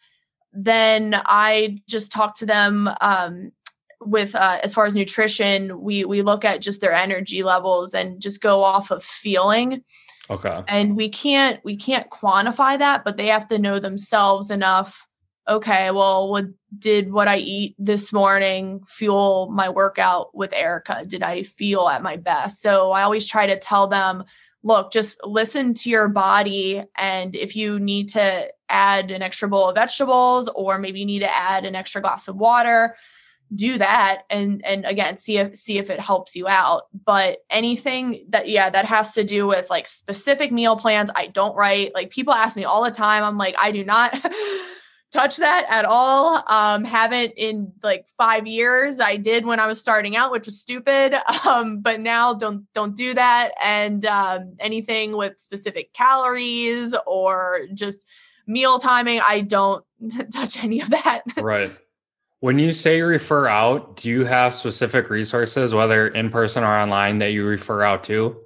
then 0.51 1.13
i 1.25 1.77
just 1.87 2.11
talk 2.11 2.35
to 2.35 2.45
them 2.45 2.89
um, 3.01 3.51
with 4.01 4.36
uh, 4.36 4.60
as 4.63 4.73
far 4.73 4.86
as 4.86 4.95
nutrition, 4.95 5.81
we 5.81 6.05
we 6.05 6.21
look 6.21 6.45
at 6.45 6.62
just 6.62 6.81
their 6.81 6.93
energy 6.93 7.43
levels 7.43 7.93
and 7.93 8.21
just 8.21 8.41
go 8.41 8.63
off 8.63 8.91
of 8.91 9.03
feeling. 9.03 9.84
Okay. 10.29 10.63
And 10.67 10.95
we 10.95 11.10
can't 11.10 11.60
we 11.63 11.77
can't 11.77 12.10
quantify 12.10 12.79
that, 12.79 13.03
but 13.03 13.17
they 13.17 13.27
have 13.27 13.47
to 13.49 13.60
know 13.60 13.79
themselves 13.79 14.51
enough 14.51 15.08
okay, 15.47 15.91
well, 15.91 16.29
what 16.31 16.45
did 16.77 17.12
what 17.12 17.27
I 17.27 17.38
eat 17.38 17.75
this 17.77 18.12
morning 18.12 18.81
fuel 18.88 19.49
my 19.51 19.69
workout 19.69 20.36
with 20.36 20.53
Erica? 20.53 21.05
Did 21.05 21.23
I 21.23 21.43
feel 21.43 21.88
at 21.88 22.03
my 22.03 22.17
best? 22.17 22.62
So 22.62 22.91
I 22.91 23.03
always 23.03 23.27
try 23.27 23.47
to 23.47 23.58
tell 23.58 23.88
them, 23.88 24.23
look, 24.63 24.91
just 24.91 25.23
listen 25.23 25.73
to 25.75 25.89
your 25.89 26.08
body. 26.08 26.84
And 26.97 27.36
if 27.36 27.55
you 27.55 27.79
need 27.79 28.10
to 28.10 28.51
add 28.69 29.12
an 29.12 29.21
extra 29.21 29.47
bowl 29.47 29.69
of 29.69 29.75
vegetables 29.75 30.49
or 30.49 30.79
maybe 30.79 30.99
you 30.99 31.05
need 31.05 31.19
to 31.19 31.36
add 31.36 31.65
an 31.65 31.75
extra 31.75 32.01
glass 32.01 32.27
of 32.27 32.36
water, 32.36 32.95
do 33.53 33.77
that 33.77 34.23
and 34.29 34.65
and 34.65 34.86
again 34.86 35.17
see 35.17 35.38
if 35.38 35.55
see 35.55 35.77
if 35.77 35.89
it 35.89 35.99
helps 35.99 36.36
you 36.36 36.47
out 36.47 36.84
but 37.05 37.39
anything 37.49 38.25
that 38.29 38.49
yeah 38.49 38.69
that 38.69 38.86
has 38.86 39.13
to 39.13 39.23
do 39.23 39.45
with 39.45 39.69
like 39.69 39.86
specific 39.86 40.51
meal 40.51 40.75
plans 40.75 41.12
i 41.15 41.27
don't 41.27 41.55
write 41.55 41.93
like 41.93 42.10
people 42.10 42.34
ask 42.34 42.58
me 42.58 42.63
all 42.63 42.84
the 42.84 42.89
time 42.89 43.23
i'm 43.23 43.38
like 43.38 43.55
i 43.60 43.71
do 43.71 43.86
not 43.86 44.13
touch 45.15 45.38
that 45.38 45.65
at 45.69 45.86
all. 45.86 46.43
Um, 46.47 46.84
haven't 46.84 47.34
in 47.38 47.71
like 47.81 48.05
five 48.17 48.45
years. 48.45 48.99
I 48.99 49.15
did 49.15 49.45
when 49.45 49.60
I 49.60 49.67
was 49.67 49.79
starting 49.79 50.15
out, 50.15 50.31
which 50.31 50.45
was 50.45 50.60
stupid. 50.60 51.15
Um, 51.45 51.79
but 51.79 51.99
now 51.99 52.34
don't 52.34 52.65
don't 52.73 52.95
do 52.95 53.13
that. 53.13 53.51
And 53.63 54.03
um, 54.05 54.55
anything 54.60 55.15
with 55.15 55.39
specific 55.39 55.93
calories 55.93 56.95
or 57.05 57.67
just 57.75 58.08
meal 58.47 58.79
timing, 58.79 59.21
I 59.21 59.41
don't 59.41 59.86
touch 60.34 60.63
any 60.63 60.81
of 60.81 60.89
that. 60.89 61.21
right. 61.38 61.71
When 62.41 62.60
you 62.60 62.71
say 62.71 63.02
refer 63.02 63.48
out, 63.48 63.98
do 63.98 64.10
you 64.10 64.26
have 64.26 64.54
specific 64.54 65.10
resources, 65.10 65.74
whether 65.74 66.08
in 66.10 66.30
person 66.30 66.63
or 66.63 66.67
online, 66.67 67.17
that 67.19 67.32
you 67.32 67.45
refer 67.45 67.82
out 67.82 68.04
to? 68.06 68.38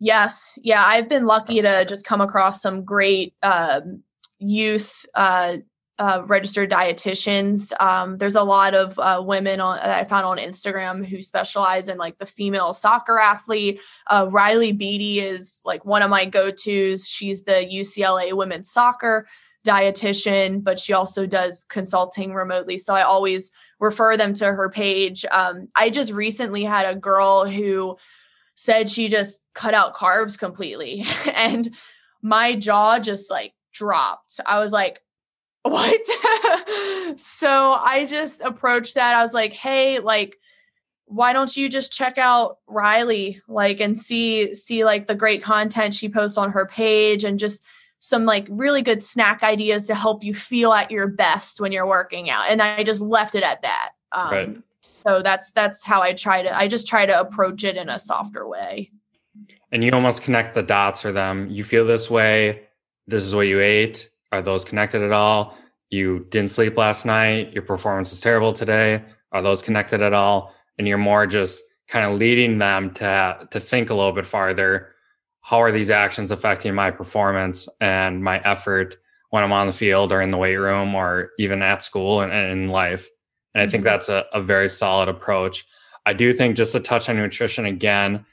Yes. 0.00 0.58
Yeah. 0.62 0.84
I've 0.84 1.08
been 1.08 1.24
lucky 1.24 1.62
to 1.62 1.84
just 1.84 2.04
come 2.04 2.20
across 2.20 2.60
some 2.60 2.84
great 2.84 3.34
um, 3.42 4.02
youth 4.38 5.06
uh, 5.14 5.58
uh, 5.98 6.22
registered 6.26 6.70
dietitians. 6.70 7.72
Um, 7.80 8.18
there's 8.18 8.36
a 8.36 8.42
lot 8.42 8.74
of 8.74 8.98
uh, 8.98 9.20
women 9.24 9.60
on, 9.60 9.78
that 9.78 9.98
I 9.98 10.04
found 10.04 10.26
on 10.26 10.38
Instagram 10.38 11.04
who 11.04 11.20
specialize 11.20 11.88
in 11.88 11.98
like 11.98 12.18
the 12.18 12.26
female 12.26 12.72
soccer 12.72 13.18
athlete. 13.18 13.80
Uh, 14.06 14.28
Riley 14.30 14.72
Beatty 14.72 15.20
is 15.20 15.60
like 15.64 15.84
one 15.84 16.02
of 16.02 16.10
my 16.10 16.24
go 16.24 16.50
tos. 16.50 17.08
She's 17.08 17.42
the 17.42 17.68
UCLA 17.72 18.32
women's 18.32 18.70
soccer 18.70 19.26
dietitian, 19.68 20.64
but 20.64 20.80
she 20.80 20.94
also 20.94 21.26
does 21.26 21.64
consulting 21.64 22.32
remotely. 22.32 22.78
So 22.78 22.94
I 22.94 23.02
always 23.02 23.50
refer 23.78 24.16
them 24.16 24.32
to 24.34 24.46
her 24.46 24.70
page. 24.70 25.26
Um, 25.30 25.68
I 25.76 25.90
just 25.90 26.10
recently 26.10 26.64
had 26.64 26.86
a 26.86 26.98
girl 26.98 27.44
who 27.44 27.98
said 28.54 28.88
she 28.88 29.08
just 29.08 29.44
cut 29.54 29.74
out 29.74 29.94
carbs 29.94 30.38
completely. 30.38 31.04
and 31.34 31.68
my 32.22 32.54
jaw 32.54 32.98
just 32.98 33.30
like 33.30 33.52
dropped. 33.72 34.40
I 34.46 34.58
was 34.58 34.72
like, 34.72 35.02
what? 35.62 36.06
so 37.18 37.72
I 37.72 38.06
just 38.08 38.40
approached 38.40 38.94
that. 38.94 39.14
I 39.14 39.22
was 39.22 39.34
like, 39.34 39.52
hey, 39.52 39.98
like, 39.98 40.36
why 41.04 41.32
don't 41.32 41.56
you 41.56 41.68
just 41.68 41.92
check 41.92 42.18
out 42.18 42.58
Riley, 42.66 43.40
like, 43.48 43.80
and 43.80 43.98
see, 43.98 44.52
see 44.54 44.84
like 44.84 45.06
the 45.06 45.14
great 45.14 45.42
content 45.42 45.94
she 45.94 46.08
posts 46.08 46.36
on 46.36 46.52
her 46.52 46.66
page 46.66 47.24
and 47.24 47.38
just 47.38 47.64
some 48.00 48.24
like 48.24 48.46
really 48.48 48.82
good 48.82 49.02
snack 49.02 49.42
ideas 49.42 49.86
to 49.86 49.94
help 49.94 50.22
you 50.22 50.34
feel 50.34 50.72
at 50.72 50.90
your 50.90 51.06
best 51.06 51.60
when 51.60 51.72
you're 51.72 51.86
working 51.86 52.30
out. 52.30 52.48
And 52.48 52.62
I 52.62 52.84
just 52.84 53.00
left 53.00 53.34
it 53.34 53.42
at 53.42 53.62
that. 53.62 53.90
Um, 54.12 54.30
right. 54.30 54.56
So 54.82 55.22
that's, 55.22 55.52
that's 55.52 55.84
how 55.84 56.02
I 56.02 56.12
try 56.12 56.42
to, 56.42 56.56
I 56.56 56.68
just 56.68 56.86
try 56.86 57.06
to 57.06 57.18
approach 57.18 57.64
it 57.64 57.76
in 57.76 57.88
a 57.88 57.98
softer 57.98 58.46
way. 58.46 58.90
And 59.72 59.84
you 59.84 59.90
almost 59.92 60.22
connect 60.22 60.54
the 60.54 60.62
dots 60.62 61.00
for 61.00 61.12
them. 61.12 61.48
You 61.50 61.64
feel 61.64 61.84
this 61.84 62.10
way 62.10 62.62
this 63.06 63.24
is 63.24 63.34
what 63.34 63.48
you 63.48 63.60
ate. 63.60 64.10
Are 64.32 64.42
those 64.42 64.64
connected 64.64 65.02
at 65.02 65.12
all? 65.12 65.56
You 65.90 66.26
didn't 66.30 66.50
sleep 66.50 66.76
last 66.76 67.06
night. 67.06 67.52
Your 67.52 67.62
performance 67.62 68.12
is 68.12 68.20
terrible 68.20 68.52
today. 68.52 69.02
Are 69.32 69.42
those 69.42 69.62
connected 69.62 70.02
at 70.02 70.12
all? 70.12 70.54
And 70.78 70.86
you're 70.86 70.98
more 70.98 71.26
just 71.26 71.62
kind 71.88 72.06
of 72.06 72.18
leading 72.18 72.58
them 72.58 72.92
to 72.94 73.48
to 73.50 73.60
think 73.60 73.90
a 73.90 73.94
little 73.94 74.12
bit 74.12 74.26
farther. 74.26 74.92
How 75.48 75.62
are 75.62 75.72
these 75.72 75.88
actions 75.88 76.30
affecting 76.30 76.74
my 76.74 76.90
performance 76.90 77.70
and 77.80 78.22
my 78.22 78.38
effort 78.40 78.98
when 79.30 79.42
I'm 79.42 79.50
on 79.50 79.66
the 79.66 79.72
field 79.72 80.12
or 80.12 80.20
in 80.20 80.30
the 80.30 80.36
weight 80.36 80.56
room 80.56 80.94
or 80.94 81.30
even 81.38 81.62
at 81.62 81.82
school 81.82 82.20
and, 82.20 82.30
and 82.30 82.52
in 82.52 82.68
life? 82.68 83.08
And 83.54 83.62
I 83.62 83.66
think 83.66 83.80
mm-hmm. 83.80 83.88
that's 83.88 84.10
a, 84.10 84.26
a 84.34 84.42
very 84.42 84.68
solid 84.68 85.08
approach. 85.08 85.64
I 86.04 86.12
do 86.12 86.34
think 86.34 86.54
just 86.54 86.72
to 86.72 86.80
touch 86.80 87.08
on 87.08 87.16
nutrition 87.16 87.64
again, 87.64 88.26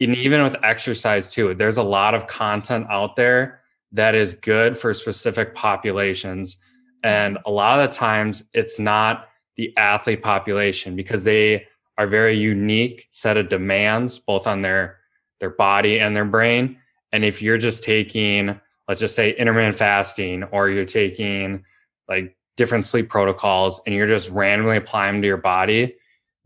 and 0.00 0.16
even 0.16 0.42
with 0.42 0.56
exercise 0.64 1.28
too, 1.28 1.54
there's 1.54 1.76
a 1.76 1.84
lot 1.84 2.14
of 2.14 2.26
content 2.26 2.88
out 2.90 3.14
there 3.14 3.60
that 3.92 4.16
is 4.16 4.34
good 4.34 4.76
for 4.76 4.92
specific 4.92 5.54
populations. 5.54 6.56
And 7.04 7.38
a 7.46 7.50
lot 7.52 7.78
of 7.78 7.88
the 7.88 7.96
times 7.96 8.42
it's 8.54 8.80
not 8.80 9.28
the 9.56 9.72
athlete 9.76 10.20
population 10.20 10.96
because 10.96 11.22
they 11.22 11.68
are 11.96 12.08
very 12.08 12.36
unique 12.36 13.06
set 13.10 13.36
of 13.36 13.48
demands 13.50 14.18
both 14.18 14.48
on 14.48 14.62
their 14.62 14.98
their 15.40 15.50
body 15.50 16.00
and 16.00 16.16
their 16.16 16.24
brain. 16.24 16.78
And 17.12 17.24
if 17.24 17.40
you're 17.40 17.58
just 17.58 17.82
taking, 17.82 18.60
let's 18.88 19.00
just 19.00 19.14
say 19.14 19.36
intermittent 19.36 19.76
fasting, 19.76 20.44
or 20.44 20.68
you're 20.68 20.84
taking 20.84 21.64
like 22.08 22.36
different 22.56 22.84
sleep 22.84 23.08
protocols 23.08 23.80
and 23.86 23.94
you're 23.94 24.06
just 24.06 24.30
randomly 24.30 24.76
applying 24.76 25.14
them 25.14 25.22
to 25.22 25.28
your 25.28 25.36
body, 25.36 25.94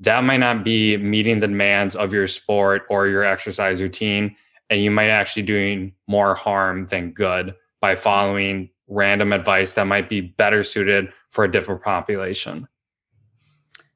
that 0.01 0.25
might 0.25 0.39
not 0.39 0.65
be 0.65 0.97
meeting 0.97 1.39
the 1.39 1.49
demands 1.49 1.95
of 1.95 2.13
your 2.13 2.27
sport 2.27 2.83
or 2.89 3.07
your 3.07 3.25
exercise 3.25 3.81
routine. 3.81 4.35
And 4.71 4.83
you 4.83 4.91
might 4.91 5.11
actually 5.11 5.43
doing 5.43 5.93
more 6.07 6.35
harm 6.35 6.87
than 6.87 7.11
good 7.11 7.55
by 7.81 7.97
following 7.97 8.71
random 8.87 9.33
advice 9.33 9.75
that 9.75 9.87
might 9.87 10.09
be 10.09 10.21
better 10.21 10.65
suited 10.65 11.13
for 11.31 11.45
a 11.45 11.51
different 11.51 11.83
population. 11.83 12.67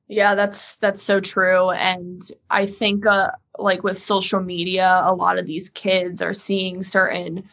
Yeah 0.06 0.34
that's 0.34 0.76
that's 0.76 1.02
so 1.02 1.20
true. 1.20 1.70
And 1.70 2.22
i 2.50 2.66
think 2.66 3.06
uh, 3.06 3.30
like 3.58 3.82
with 3.82 3.98
social 3.98 4.40
media 4.40 5.00
a 5.04 5.14
lot 5.14 5.38
of 5.38 5.46
these 5.46 5.68
kids 5.70 6.20
are 6.20 6.34
seeing 6.34 6.82
certain 6.82 7.44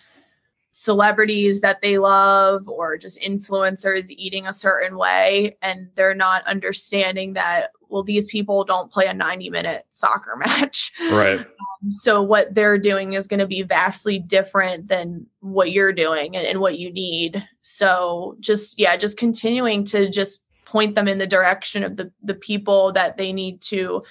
celebrities 0.71 1.61
that 1.61 1.81
they 1.81 1.97
love 1.97 2.67
or 2.67 2.97
just 2.97 3.21
influencers 3.21 4.09
eating 4.09 4.47
a 4.47 4.53
certain 4.53 4.97
way 4.97 5.57
and 5.61 5.89
they're 5.95 6.15
not 6.15 6.47
understanding 6.47 7.33
that 7.33 7.71
well 7.89 8.03
these 8.03 8.25
people 8.27 8.63
don't 8.63 8.91
play 8.91 9.05
a 9.05 9.13
90 9.13 9.49
minute 9.49 9.85
soccer 9.91 10.35
match. 10.37 10.93
Right. 11.11 11.39
Um, 11.39 11.91
so 11.91 12.21
what 12.21 12.55
they're 12.55 12.77
doing 12.77 13.13
is 13.13 13.27
going 13.27 13.41
to 13.41 13.47
be 13.47 13.63
vastly 13.63 14.17
different 14.17 14.87
than 14.87 15.25
what 15.41 15.71
you're 15.71 15.91
doing 15.91 16.37
and, 16.37 16.47
and 16.47 16.61
what 16.61 16.79
you 16.79 16.91
need. 16.91 17.45
So 17.61 18.37
just 18.39 18.79
yeah 18.79 18.95
just 18.95 19.17
continuing 19.17 19.83
to 19.85 20.09
just 20.09 20.45
point 20.63 20.95
them 20.95 21.09
in 21.09 21.17
the 21.17 21.27
direction 21.27 21.83
of 21.83 21.97
the 21.97 22.09
the 22.23 22.35
people 22.35 22.93
that 22.93 23.17
they 23.17 23.33
need 23.33 23.59
to 23.61 24.03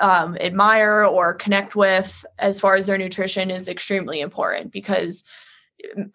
um, 0.00 0.36
admire 0.40 1.04
or 1.04 1.34
connect 1.34 1.76
with 1.76 2.24
as 2.38 2.58
far 2.58 2.74
as 2.74 2.86
their 2.86 2.98
nutrition 2.98 3.50
is 3.50 3.68
extremely 3.68 4.20
important 4.20 4.72
because 4.72 5.24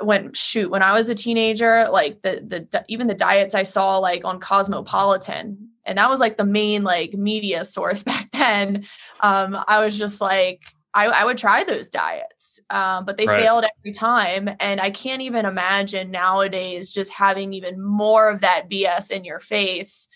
when 0.02 0.32
shoot 0.34 0.70
when 0.70 0.84
i 0.84 0.94
was 0.94 1.10
a 1.10 1.16
teenager 1.16 1.86
like 1.92 2.22
the 2.22 2.68
the 2.72 2.86
even 2.88 3.08
the 3.08 3.16
diets 3.16 3.56
i 3.56 3.64
saw 3.64 3.98
like 3.98 4.24
on 4.24 4.40
cosmopolitan 4.40 5.70
and 5.86 5.98
that 5.98 6.10
was 6.10 6.20
like 6.20 6.38
the 6.38 6.46
main 6.46 6.84
like 6.84 7.14
media 7.14 7.64
source 7.64 8.04
back 8.04 8.30
then 8.32 8.86
um 9.22 9.58
i 9.68 9.84
was 9.84 9.98
just 9.98 10.22
like 10.22 10.62
i, 10.94 11.08
I 11.08 11.26
would 11.26 11.38
try 11.38 11.64
those 11.64 11.90
diets 11.90 12.60
um, 12.70 13.06
but 13.06 13.18
they 13.18 13.26
right. 13.26 13.42
failed 13.42 13.66
every 13.80 13.92
time 13.92 14.50
and 14.60 14.80
i 14.80 14.92
can't 14.92 15.22
even 15.22 15.46
imagine 15.46 16.12
nowadays 16.12 16.92
just 16.92 17.12
having 17.12 17.54
even 17.54 17.82
more 17.82 18.30
of 18.30 18.42
that 18.42 18.70
bs 18.70 19.10
in 19.10 19.24
your 19.26 19.40
face 19.40 20.10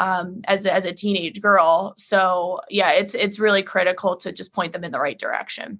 um, 0.00 0.40
as, 0.46 0.66
as 0.66 0.84
a 0.84 0.92
teenage 0.92 1.40
girl 1.40 1.94
so 1.96 2.60
yeah 2.70 2.92
it's 2.92 3.14
it's 3.14 3.38
really 3.38 3.62
critical 3.62 4.16
to 4.16 4.32
just 4.32 4.52
point 4.52 4.72
them 4.72 4.84
in 4.84 4.92
the 4.92 5.00
right 5.00 5.18
direction 5.18 5.78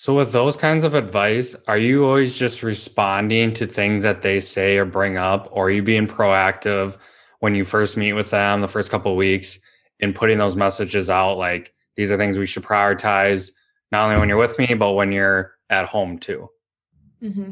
so, 0.00 0.14
with 0.14 0.30
those 0.30 0.56
kinds 0.56 0.84
of 0.84 0.94
advice, 0.94 1.56
are 1.66 1.76
you 1.76 2.06
always 2.06 2.38
just 2.38 2.62
responding 2.62 3.52
to 3.54 3.66
things 3.66 4.04
that 4.04 4.22
they 4.22 4.38
say 4.38 4.78
or 4.78 4.84
bring 4.84 5.16
up, 5.16 5.48
or 5.50 5.66
are 5.66 5.70
you 5.70 5.82
being 5.82 6.06
proactive 6.06 6.96
when 7.40 7.56
you 7.56 7.64
first 7.64 7.96
meet 7.96 8.12
with 8.12 8.30
them 8.30 8.60
the 8.60 8.68
first 8.68 8.92
couple 8.92 9.10
of 9.10 9.18
weeks 9.18 9.58
in 9.98 10.12
putting 10.12 10.38
those 10.38 10.54
messages 10.54 11.10
out? 11.10 11.36
Like, 11.36 11.74
these 11.96 12.12
are 12.12 12.16
things 12.16 12.38
we 12.38 12.46
should 12.46 12.62
prioritize, 12.62 13.50
not 13.90 14.04
only 14.04 14.20
when 14.20 14.28
you're 14.28 14.38
with 14.38 14.56
me, 14.56 14.72
but 14.74 14.92
when 14.92 15.10
you're 15.10 15.54
at 15.68 15.86
home 15.86 16.20
too. 16.20 16.48
Mm-hmm. 17.20 17.50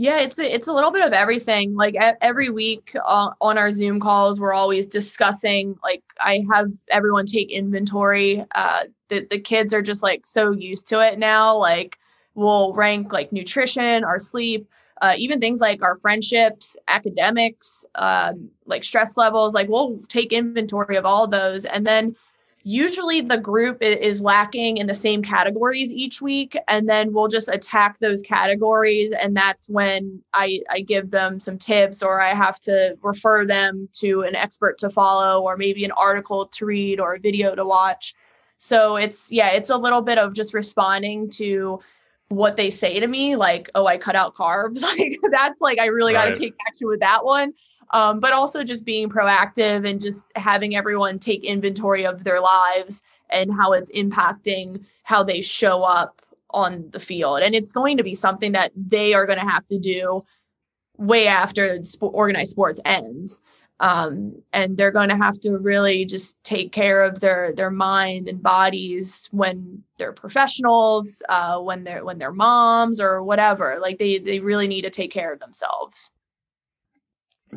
Yeah, 0.00 0.20
it's 0.20 0.38
a, 0.38 0.50
it's 0.50 0.66
a 0.66 0.72
little 0.72 0.90
bit 0.90 1.04
of 1.04 1.12
everything. 1.12 1.74
Like 1.74 1.94
every 2.22 2.48
week 2.48 2.96
uh, 3.04 3.32
on 3.38 3.58
our 3.58 3.70
Zoom 3.70 4.00
calls, 4.00 4.40
we're 4.40 4.54
always 4.54 4.86
discussing. 4.86 5.78
Like 5.82 6.02
I 6.18 6.42
have 6.54 6.70
everyone 6.88 7.26
take 7.26 7.50
inventory. 7.50 8.42
Uh, 8.54 8.84
the, 9.08 9.26
the 9.30 9.38
kids 9.38 9.74
are 9.74 9.82
just 9.82 10.02
like 10.02 10.26
so 10.26 10.52
used 10.52 10.88
to 10.88 11.00
it 11.06 11.18
now. 11.18 11.54
Like 11.54 11.98
we'll 12.34 12.72
rank 12.72 13.12
like 13.12 13.30
nutrition, 13.30 14.02
our 14.02 14.18
sleep, 14.18 14.66
uh, 15.02 15.16
even 15.18 15.38
things 15.38 15.60
like 15.60 15.82
our 15.82 15.98
friendships, 15.98 16.78
academics, 16.88 17.84
um, 17.96 18.48
like 18.64 18.84
stress 18.84 19.18
levels. 19.18 19.52
Like 19.52 19.68
we'll 19.68 20.00
take 20.08 20.32
inventory 20.32 20.96
of 20.96 21.04
all 21.04 21.26
those, 21.26 21.66
and 21.66 21.86
then 21.86 22.16
usually 22.62 23.22
the 23.22 23.38
group 23.38 23.78
is 23.80 24.20
lacking 24.20 24.76
in 24.76 24.86
the 24.86 24.94
same 24.94 25.22
categories 25.22 25.92
each 25.92 26.20
week 26.20 26.56
and 26.68 26.88
then 26.88 27.12
we'll 27.12 27.28
just 27.28 27.48
attack 27.48 27.98
those 28.00 28.20
categories 28.20 29.12
and 29.12 29.36
that's 29.36 29.68
when 29.68 30.22
I, 30.34 30.60
I 30.68 30.80
give 30.80 31.10
them 31.10 31.40
some 31.40 31.56
tips 31.56 32.02
or 32.02 32.20
i 32.20 32.34
have 32.34 32.60
to 32.60 32.96
refer 33.02 33.46
them 33.46 33.88
to 33.94 34.22
an 34.22 34.36
expert 34.36 34.78
to 34.78 34.90
follow 34.90 35.42
or 35.42 35.56
maybe 35.56 35.84
an 35.84 35.92
article 35.92 36.46
to 36.46 36.66
read 36.66 37.00
or 37.00 37.14
a 37.14 37.18
video 37.18 37.54
to 37.54 37.64
watch. 37.64 38.14
So 38.58 38.96
it's 38.96 39.32
yeah 39.32 39.50
it's 39.50 39.70
a 39.70 39.76
little 39.76 40.02
bit 40.02 40.18
of 40.18 40.34
just 40.34 40.52
responding 40.52 41.30
to 41.30 41.80
what 42.28 42.56
they 42.56 42.70
say 42.70 43.00
to 43.00 43.06
me 43.06 43.34
like 43.34 43.70
oh 43.74 43.86
i 43.86 43.96
cut 43.96 44.16
out 44.16 44.34
carbs. 44.34 44.82
Like 44.98 45.18
that's 45.30 45.60
like 45.60 45.78
i 45.78 45.86
really 45.86 46.14
right. 46.14 46.26
got 46.26 46.34
to 46.34 46.40
take 46.40 46.54
action 46.68 46.88
with 46.88 47.00
that 47.00 47.24
one 47.24 47.54
um, 47.92 48.20
but 48.20 48.32
also 48.32 48.62
just 48.64 48.84
being 48.84 49.08
proactive 49.08 49.88
and 49.88 50.00
just 50.00 50.26
having 50.36 50.76
everyone 50.76 51.18
take 51.18 51.44
inventory 51.44 52.06
of 52.06 52.24
their 52.24 52.40
lives 52.40 53.02
and 53.30 53.52
how 53.52 53.72
it's 53.72 53.90
impacting 53.92 54.84
how 55.02 55.22
they 55.22 55.40
show 55.40 55.82
up 55.82 56.22
on 56.50 56.88
the 56.90 57.00
field. 57.00 57.40
And 57.40 57.54
it's 57.54 57.72
going 57.72 57.96
to 57.96 58.02
be 58.02 58.14
something 58.14 58.52
that 58.52 58.72
they 58.76 59.14
are 59.14 59.26
going 59.26 59.38
to 59.38 59.48
have 59.48 59.66
to 59.68 59.78
do 59.78 60.24
way 60.96 61.26
after 61.26 61.82
sport, 61.82 62.12
organized 62.14 62.52
sports 62.52 62.80
ends. 62.84 63.42
Um, 63.80 64.42
and 64.52 64.76
they're 64.76 64.90
going 64.90 65.08
to 65.08 65.16
have 65.16 65.40
to 65.40 65.56
really 65.56 66.04
just 66.04 66.42
take 66.44 66.70
care 66.70 67.02
of 67.02 67.20
their 67.20 67.54
their 67.54 67.70
mind 67.70 68.28
and 68.28 68.42
bodies 68.42 69.26
when 69.32 69.82
they're 69.96 70.12
professionals, 70.12 71.22
uh, 71.30 71.58
when 71.58 71.84
they're 71.84 72.04
when 72.04 72.18
they're 72.18 72.30
moms 72.30 73.00
or 73.00 73.22
whatever. 73.22 73.78
Like 73.80 73.98
they 73.98 74.18
they 74.18 74.38
really 74.38 74.68
need 74.68 74.82
to 74.82 74.90
take 74.90 75.10
care 75.10 75.32
of 75.32 75.40
themselves. 75.40 76.10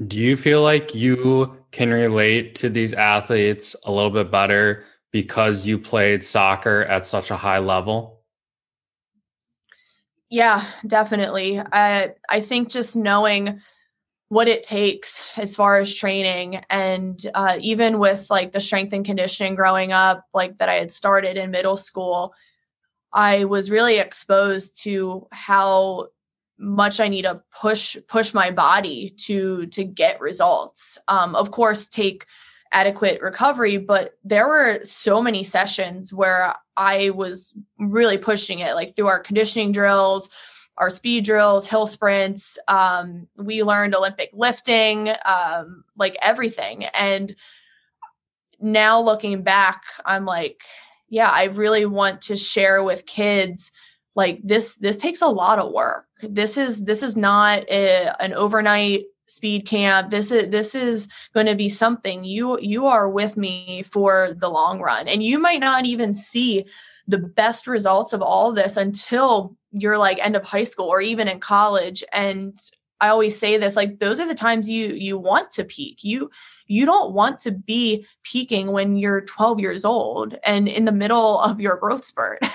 Do 0.07 0.17
you 0.17 0.35
feel 0.35 0.61
like 0.61 0.95
you 0.95 1.57
can 1.71 1.89
relate 1.89 2.55
to 2.55 2.69
these 2.69 2.93
athletes 2.93 3.75
a 3.85 3.91
little 3.91 4.09
bit 4.09 4.31
better 4.31 4.83
because 5.11 5.67
you 5.67 5.77
played 5.77 6.23
soccer 6.23 6.83
at 6.85 7.05
such 7.05 7.29
a 7.29 7.37
high 7.37 7.59
level? 7.59 8.21
Yeah, 10.29 10.67
definitely. 10.87 11.59
I 11.59 12.15
I 12.27 12.41
think 12.41 12.69
just 12.69 12.95
knowing 12.95 13.61
what 14.33 14.47
it 14.47 14.63
takes 14.63 15.21
as 15.37 15.55
far 15.55 15.79
as 15.79 15.93
training 15.93 16.63
and 16.71 17.23
uh, 17.35 17.57
even 17.59 17.99
with 17.99 18.31
like 18.31 18.51
the 18.51 18.59
strength 18.59 18.91
and 18.91 19.05
conditioning 19.05 19.53
growing 19.53 19.91
up 19.91 20.25
like 20.33 20.57
that 20.57 20.69
i 20.69 20.73
had 20.73 20.91
started 20.91 21.37
in 21.37 21.51
middle 21.51 21.77
school 21.77 22.33
i 23.11 23.45
was 23.45 23.69
really 23.69 23.99
exposed 23.99 24.81
to 24.81 25.27
how 25.31 26.07
much 26.57 26.99
I 26.99 27.07
need 27.07 27.23
to 27.23 27.41
push 27.59 27.97
push 28.07 28.33
my 28.33 28.51
body 28.51 29.13
to 29.17 29.65
to 29.67 29.83
get 29.83 30.21
results. 30.21 30.97
Um, 31.07 31.35
of 31.35 31.51
course, 31.51 31.89
take 31.89 32.25
adequate 32.71 33.21
recovery, 33.21 33.77
but 33.77 34.17
there 34.23 34.47
were 34.47 34.79
so 34.83 35.21
many 35.21 35.43
sessions 35.43 36.11
where 36.11 36.55
I 36.75 37.11
was 37.11 37.55
really 37.77 38.17
pushing 38.17 38.59
it, 38.59 38.73
like 38.73 38.95
through 38.95 39.07
our 39.07 39.19
conditioning 39.19 39.71
drills, 39.71 40.31
our 40.77 40.89
speed 40.89 41.23
drills, 41.23 41.67
hill 41.67 41.85
sprints. 41.85 42.57
Um, 42.67 43.27
we 43.37 43.63
learned 43.63 43.95
Olympic 43.95 44.31
lifting, 44.33 45.09
um, 45.25 45.83
like 45.95 46.17
everything. 46.21 46.85
And 46.85 47.35
now 48.59 48.99
looking 48.99 49.43
back, 49.43 49.83
I'm 50.05 50.25
like, 50.25 50.61
yeah, 51.09 51.29
I 51.29 51.45
really 51.45 51.85
want 51.85 52.21
to 52.23 52.35
share 52.35 52.83
with 52.83 53.05
kids 53.05 53.71
like 54.15 54.39
this 54.43 54.75
this 54.75 54.97
takes 54.97 55.21
a 55.21 55.27
lot 55.27 55.59
of 55.59 55.71
work. 55.71 56.05
This 56.21 56.57
is 56.57 56.85
this 56.85 57.03
is 57.03 57.17
not 57.17 57.63
a, 57.69 58.13
an 58.21 58.33
overnight 58.33 59.05
speed 59.27 59.65
camp. 59.65 60.09
This 60.09 60.31
is 60.31 60.49
this 60.49 60.75
is 60.75 61.09
going 61.33 61.47
to 61.47 61.55
be 61.55 61.69
something 61.69 62.23
you 62.23 62.59
you 62.59 62.85
are 62.85 63.09
with 63.09 63.37
me 63.37 63.83
for 63.83 64.33
the 64.37 64.49
long 64.49 64.79
run. 64.79 65.07
And 65.07 65.23
you 65.23 65.39
might 65.39 65.59
not 65.59 65.85
even 65.85 66.15
see 66.15 66.65
the 67.07 67.17
best 67.17 67.67
results 67.67 68.13
of 68.13 68.21
all 68.21 68.49
of 68.49 68.55
this 68.55 68.77
until 68.77 69.55
you're 69.71 69.97
like 69.97 70.19
end 70.19 70.35
of 70.35 70.43
high 70.43 70.63
school 70.63 70.87
or 70.87 71.01
even 71.01 71.27
in 71.27 71.39
college. 71.39 72.03
And 72.11 72.57
i 73.01 73.09
always 73.09 73.37
say 73.37 73.57
this 73.57 73.75
like 73.75 73.99
those 73.99 74.19
are 74.19 74.27
the 74.27 74.35
times 74.35 74.69
you 74.69 74.89
you 74.93 75.17
want 75.17 75.51
to 75.51 75.63
peak. 75.63 76.03
You 76.03 76.29
you 76.67 76.85
don't 76.85 77.13
want 77.13 77.39
to 77.39 77.51
be 77.51 78.05
peaking 78.23 78.71
when 78.71 78.97
you're 78.97 79.21
12 79.21 79.59
years 79.59 79.83
old 79.83 80.37
and 80.43 80.67
in 80.67 80.85
the 80.85 80.91
middle 80.91 81.39
of 81.39 81.59
your 81.59 81.75
growth 81.77 82.05
spurt 82.05 82.39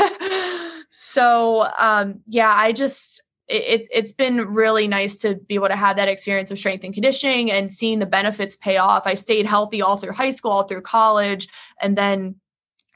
so 0.90 1.68
um 1.78 2.20
yeah 2.26 2.52
i 2.54 2.72
just 2.72 3.22
it, 3.48 3.88
it's 3.90 4.12
been 4.12 4.40
really 4.52 4.86
nice 4.86 5.16
to 5.18 5.36
be 5.36 5.54
able 5.54 5.68
to 5.68 5.76
have 5.76 5.96
that 5.96 6.08
experience 6.08 6.50
of 6.50 6.58
strength 6.58 6.84
and 6.84 6.92
conditioning 6.92 7.50
and 7.50 7.72
seeing 7.72 7.98
the 7.98 8.06
benefits 8.06 8.56
pay 8.56 8.76
off. 8.76 9.06
I 9.06 9.14
stayed 9.14 9.46
healthy 9.46 9.80
all 9.80 9.96
through 9.96 10.12
high 10.12 10.30
school, 10.30 10.50
all 10.50 10.64
through 10.64 10.82
college, 10.82 11.48
and 11.80 11.96
then 11.96 12.36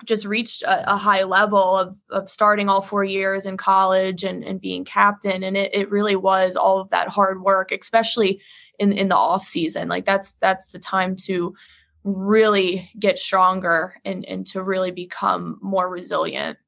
just 0.04 0.26
reached 0.26 0.62
a, 0.62 0.94
a, 0.94 0.96
high 0.96 1.22
level 1.22 1.76
of, 1.76 1.96
of 2.10 2.28
starting 2.28 2.68
all 2.68 2.82
four 2.82 3.04
years 3.04 3.46
in 3.46 3.56
college 3.56 4.24
and, 4.24 4.42
and 4.42 4.60
being 4.60 4.84
captain. 4.84 5.42
And 5.42 5.56
it, 5.56 5.74
it 5.74 5.90
really 5.90 6.16
was 6.16 6.56
all 6.56 6.80
of 6.80 6.90
that 6.90 7.08
hard 7.08 7.42
work, 7.42 7.72
especially 7.72 8.40
in, 8.78 8.92
in 8.92 9.08
the 9.08 9.16
off 9.16 9.44
season. 9.44 9.88
Like 9.88 10.04
that's, 10.04 10.32
that's 10.34 10.68
the 10.68 10.80
time 10.80 11.14
to 11.26 11.54
really 12.04 12.90
get 12.98 13.18
stronger 13.18 13.94
and, 14.04 14.24
and 14.24 14.44
to 14.46 14.62
really 14.62 14.90
become 14.90 15.58
more 15.62 15.88
resilient. 15.88 16.58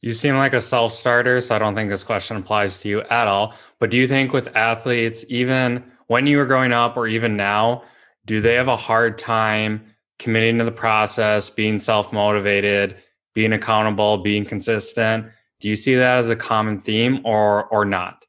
You 0.00 0.12
seem 0.12 0.36
like 0.36 0.52
a 0.52 0.60
self 0.60 0.92
starter, 0.92 1.40
so 1.40 1.56
I 1.56 1.58
don't 1.58 1.74
think 1.74 1.90
this 1.90 2.04
question 2.04 2.36
applies 2.36 2.78
to 2.78 2.88
you 2.88 3.00
at 3.02 3.26
all. 3.26 3.54
But 3.78 3.90
do 3.90 3.96
you 3.96 4.06
think 4.06 4.32
with 4.32 4.54
athletes, 4.56 5.24
even 5.28 5.82
when 6.06 6.26
you 6.26 6.36
were 6.36 6.46
growing 6.46 6.72
up 6.72 6.96
or 6.96 7.06
even 7.06 7.36
now, 7.36 7.82
do 8.26 8.40
they 8.40 8.54
have 8.54 8.68
a 8.68 8.76
hard 8.76 9.18
time 9.18 9.84
committing 10.18 10.58
to 10.58 10.64
the 10.64 10.72
process, 10.72 11.50
being 11.50 11.80
self 11.80 12.12
motivated, 12.12 12.96
being 13.34 13.52
accountable, 13.52 14.18
being 14.18 14.44
consistent? 14.44 15.26
Do 15.60 15.68
you 15.68 15.74
see 15.74 15.96
that 15.96 16.18
as 16.18 16.30
a 16.30 16.36
common 16.36 16.78
theme 16.78 17.20
or 17.24 17.66
or 17.66 17.84
not? 17.84 18.24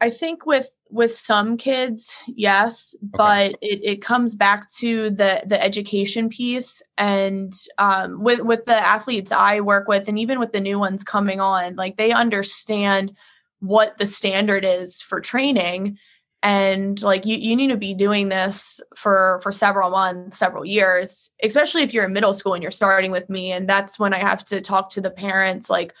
I 0.00 0.10
think 0.10 0.46
with 0.46 0.68
with 0.90 1.16
some 1.16 1.56
kids 1.56 2.18
yes 2.26 2.94
okay. 2.96 3.10
but 3.16 3.50
it, 3.60 3.80
it 3.82 4.02
comes 4.02 4.34
back 4.34 4.68
to 4.70 5.10
the 5.10 5.42
the 5.46 5.62
education 5.62 6.28
piece 6.28 6.82
and 6.98 7.54
um, 7.78 8.22
with 8.22 8.40
with 8.40 8.64
the 8.64 8.74
athletes 8.74 9.32
i 9.32 9.60
work 9.60 9.88
with 9.88 10.08
and 10.08 10.18
even 10.18 10.38
with 10.38 10.52
the 10.52 10.60
new 10.60 10.78
ones 10.78 11.04
coming 11.04 11.40
on 11.40 11.76
like 11.76 11.96
they 11.96 12.12
understand 12.12 13.16
what 13.60 13.98
the 13.98 14.06
standard 14.06 14.64
is 14.64 15.00
for 15.00 15.20
training 15.20 15.98
and 16.42 17.02
like 17.02 17.26
you, 17.26 17.36
you 17.36 17.54
need 17.54 17.68
to 17.68 17.76
be 17.76 17.94
doing 17.94 18.28
this 18.28 18.80
for 18.96 19.40
for 19.42 19.52
several 19.52 19.90
months 19.90 20.38
several 20.38 20.64
years 20.64 21.30
especially 21.42 21.82
if 21.82 21.92
you're 21.92 22.06
in 22.06 22.12
middle 22.12 22.32
school 22.32 22.54
and 22.54 22.62
you're 22.62 22.72
starting 22.72 23.10
with 23.10 23.28
me 23.28 23.52
and 23.52 23.68
that's 23.68 23.98
when 23.98 24.14
i 24.14 24.18
have 24.18 24.44
to 24.44 24.60
talk 24.60 24.90
to 24.90 25.00
the 25.00 25.10
parents 25.10 25.68
like 25.68 25.94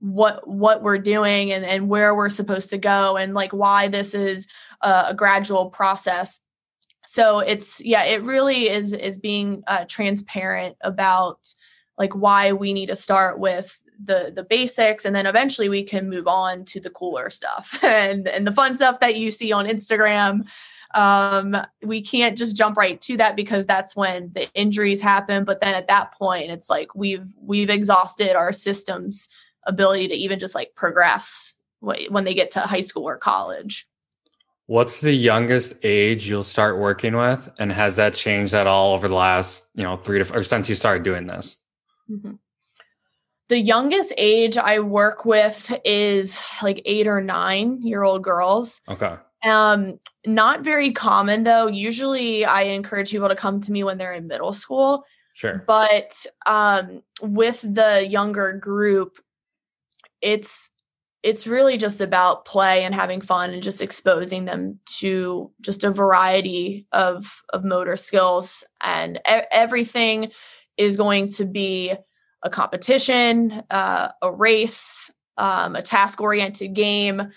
what 0.00 0.46
what 0.46 0.82
we're 0.82 0.98
doing 0.98 1.52
and, 1.52 1.64
and 1.64 1.88
where 1.88 2.14
we're 2.14 2.28
supposed 2.28 2.70
to 2.70 2.78
go 2.78 3.16
and 3.16 3.34
like 3.34 3.52
why 3.52 3.88
this 3.88 4.14
is 4.14 4.46
a, 4.82 5.06
a 5.08 5.14
gradual 5.14 5.70
process. 5.70 6.40
So 7.04 7.38
it's 7.38 7.84
yeah 7.84 8.04
it 8.04 8.22
really 8.22 8.68
is 8.68 8.92
is 8.92 9.18
being 9.18 9.62
uh, 9.66 9.84
transparent 9.88 10.76
about 10.80 11.52
like 11.98 12.14
why 12.14 12.52
we 12.52 12.72
need 12.72 12.86
to 12.86 12.96
start 12.96 13.38
with 13.38 13.80
the 14.04 14.32
the 14.34 14.44
basics 14.44 15.04
and 15.04 15.16
then 15.16 15.26
eventually 15.26 15.68
we 15.68 15.82
can 15.82 16.10
move 16.10 16.26
on 16.26 16.64
to 16.66 16.80
the 16.80 16.90
cooler 16.90 17.30
stuff 17.30 17.78
and 17.82 18.28
and 18.28 18.46
the 18.46 18.52
fun 18.52 18.76
stuff 18.76 19.00
that 19.00 19.16
you 19.16 19.30
see 19.30 19.52
on 19.52 19.66
instagram. 19.66 20.46
Um 20.94 21.56
we 21.82 22.02
can't 22.02 22.36
just 22.36 22.56
jump 22.56 22.76
right 22.76 23.00
to 23.02 23.16
that 23.16 23.36
because 23.36 23.66
that's 23.66 23.96
when 23.96 24.30
the 24.34 24.52
injuries 24.52 25.00
happen 25.00 25.44
but 25.44 25.60
then 25.60 25.74
at 25.74 25.88
that 25.88 26.12
point 26.12 26.50
it's 26.50 26.68
like 26.68 26.94
we've 26.94 27.26
we've 27.40 27.70
exhausted 27.70 28.36
our 28.36 28.52
systems 28.52 29.28
ability 29.66 30.08
to 30.08 30.14
even 30.14 30.38
just 30.38 30.54
like 30.54 30.74
progress 30.74 31.54
when 31.80 32.24
they 32.24 32.34
get 32.34 32.50
to 32.52 32.60
high 32.60 32.80
school 32.80 33.04
or 33.04 33.16
college. 33.16 33.86
What's 34.66 35.00
the 35.00 35.12
youngest 35.12 35.74
age 35.84 36.28
you'll 36.28 36.42
start 36.42 36.78
working 36.78 37.14
with, 37.14 37.48
and 37.58 37.70
has 37.70 37.96
that 37.96 38.14
changed 38.14 38.52
at 38.52 38.66
all 38.66 38.94
over 38.94 39.06
the 39.06 39.14
last, 39.14 39.68
you 39.74 39.84
know, 39.84 39.96
three 39.96 40.22
to 40.22 40.34
or 40.34 40.42
since 40.42 40.68
you 40.68 40.74
started 40.74 41.04
doing 41.04 41.26
this? 41.26 41.56
Mm-hmm. 42.10 42.32
The 43.48 43.60
youngest 43.60 44.12
age 44.18 44.58
I 44.58 44.80
work 44.80 45.24
with 45.24 45.72
is 45.84 46.40
like 46.62 46.82
eight 46.84 47.06
or 47.06 47.20
nine 47.20 47.80
year 47.82 48.02
old 48.02 48.24
girls. 48.24 48.80
Okay. 48.88 49.14
Um, 49.44 50.00
not 50.26 50.62
very 50.62 50.90
common 50.90 51.44
though. 51.44 51.68
Usually, 51.68 52.44
I 52.44 52.62
encourage 52.62 53.12
people 53.12 53.28
to 53.28 53.36
come 53.36 53.60
to 53.60 53.70
me 53.70 53.84
when 53.84 53.98
they're 53.98 54.14
in 54.14 54.26
middle 54.26 54.52
school. 54.52 55.04
Sure. 55.34 55.62
But 55.64 56.26
um, 56.46 57.02
with 57.20 57.60
the 57.60 58.04
younger 58.08 58.54
group, 58.54 59.20
it's 60.26 60.70
it's 61.22 61.46
really 61.46 61.76
just 61.76 62.00
about 62.00 62.44
play 62.44 62.84
and 62.84 62.94
having 62.94 63.20
fun 63.20 63.52
and 63.52 63.62
just 63.62 63.80
exposing 63.80 64.44
them 64.44 64.78
to 64.84 65.50
just 65.60 65.84
a 65.84 65.90
variety 65.90 66.86
of 66.92 67.42
of 67.52 67.64
motor 67.64 67.96
skills. 67.96 68.64
And 68.82 69.18
e- 69.18 69.46
everything 69.52 70.32
is 70.76 70.96
going 70.96 71.30
to 71.30 71.44
be 71.44 71.94
a 72.42 72.50
competition 72.50 73.62
uh, 73.70 74.08
a 74.20 74.32
race 74.32 75.10
um, 75.38 75.76
a 75.76 75.82
task 75.82 76.20
oriented 76.20 76.74
game 76.74 77.30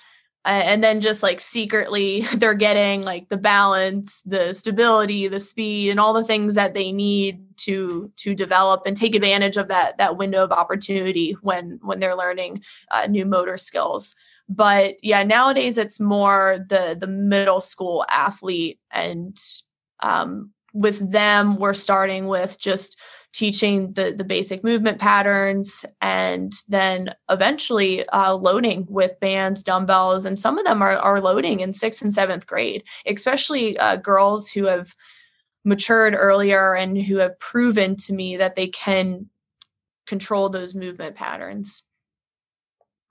and 0.50 0.84
then 0.84 1.02
just 1.02 1.22
like 1.22 1.42
secretly 1.42 2.22
they're 2.36 2.54
getting 2.54 3.02
like 3.04 3.30
the 3.30 3.38
balance 3.38 4.22
the 4.26 4.54
stability 4.54 5.28
the 5.28 5.40
speed 5.40 5.90
and 5.90 6.00
all 6.00 6.14
the 6.14 6.24
things 6.24 6.54
that 6.56 6.74
they 6.74 6.92
need 6.92 7.42
to 7.58 8.10
to 8.16 8.34
develop 8.34 8.82
and 8.86 8.98
take 8.98 9.16
advantage 9.16 9.58
of 9.58 9.68
that 9.68 9.98
that 9.98 10.18
window 10.18 10.44
of 10.44 10.52
opportunity 10.52 11.36
when 11.42 11.80
when 11.84 12.00
they're 12.00 12.16
learning 12.16 12.62
uh, 12.92 13.08
new 13.08 13.26
motor 13.26 13.58
skills. 13.58 14.16
But 14.48 14.96
yeah 15.04 15.24
nowadays 15.24 15.78
it's 15.78 16.00
more 16.00 16.66
the 16.70 16.98
the 17.00 17.08
middle 17.08 17.60
school 17.60 18.06
athlete 18.10 18.80
and 18.92 19.38
um, 20.02 20.52
with 20.74 21.12
them 21.12 21.58
we're 21.58 21.74
starting 21.74 22.28
with 22.28 22.60
just 22.60 22.98
teaching 23.34 23.94
the 23.94 24.12
the 24.12 24.24
basic 24.24 24.64
movement 24.64 25.00
patterns 25.00 25.86
and 26.02 26.54
then 26.68 27.14
eventually 27.30 28.08
uh, 28.10 28.34
loading 28.34 28.86
with 28.90 29.20
bands 29.20 29.64
dumbbells 29.64 30.26
and 30.26 30.40
some 30.40 30.58
of 30.58 30.66
them 30.66 30.82
are, 30.82 30.98
are 30.98 31.22
loading 31.22 31.60
in 31.60 31.72
sixth 31.72 32.02
and 32.02 32.12
seventh 32.14 32.48
grade 32.48 32.84
especially 33.06 33.78
uh, 33.78 33.96
girls 33.96 34.50
who 34.50 34.66
have 34.66 34.96
matured 35.64 36.16
earlier 36.18 36.76
and 36.76 36.98
who 36.98 37.18
have 37.18 37.38
proven 37.40 37.96
to 37.96 38.14
me 38.14 38.38
that 38.38 38.56
they 38.56 38.68
can 38.68 39.30
control 40.08 40.50
those 40.50 40.74
movement 40.74 41.16
patterns. 41.16 41.84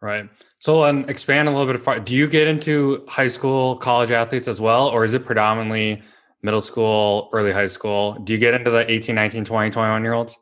Right. 0.01 0.29
So 0.59 0.85
and 0.85 1.09
expand 1.11 1.49
a 1.49 1.53
little 1.53 1.73
bit 1.73 2.05
do 2.05 2.15
you 2.15 2.29
get 2.29 2.47
into 2.47 3.05
high 3.09 3.27
school 3.27 3.77
college 3.77 4.11
athletes 4.11 4.47
as 4.47 4.61
well 4.61 4.89
or 4.89 5.05
is 5.05 5.15
it 5.15 5.25
predominantly 5.25 6.03
middle 6.43 6.61
school, 6.61 7.31
early 7.33 7.53
high 7.53 7.67
school. 7.67 8.15
Do 8.15 8.33
you 8.33 8.39
get 8.39 8.55
into 8.55 8.71
the 8.71 8.91
18, 8.91 9.15
19, 9.15 9.45
20, 9.45 9.71
21 9.71 10.03
year 10.03 10.13
olds? 10.13 10.37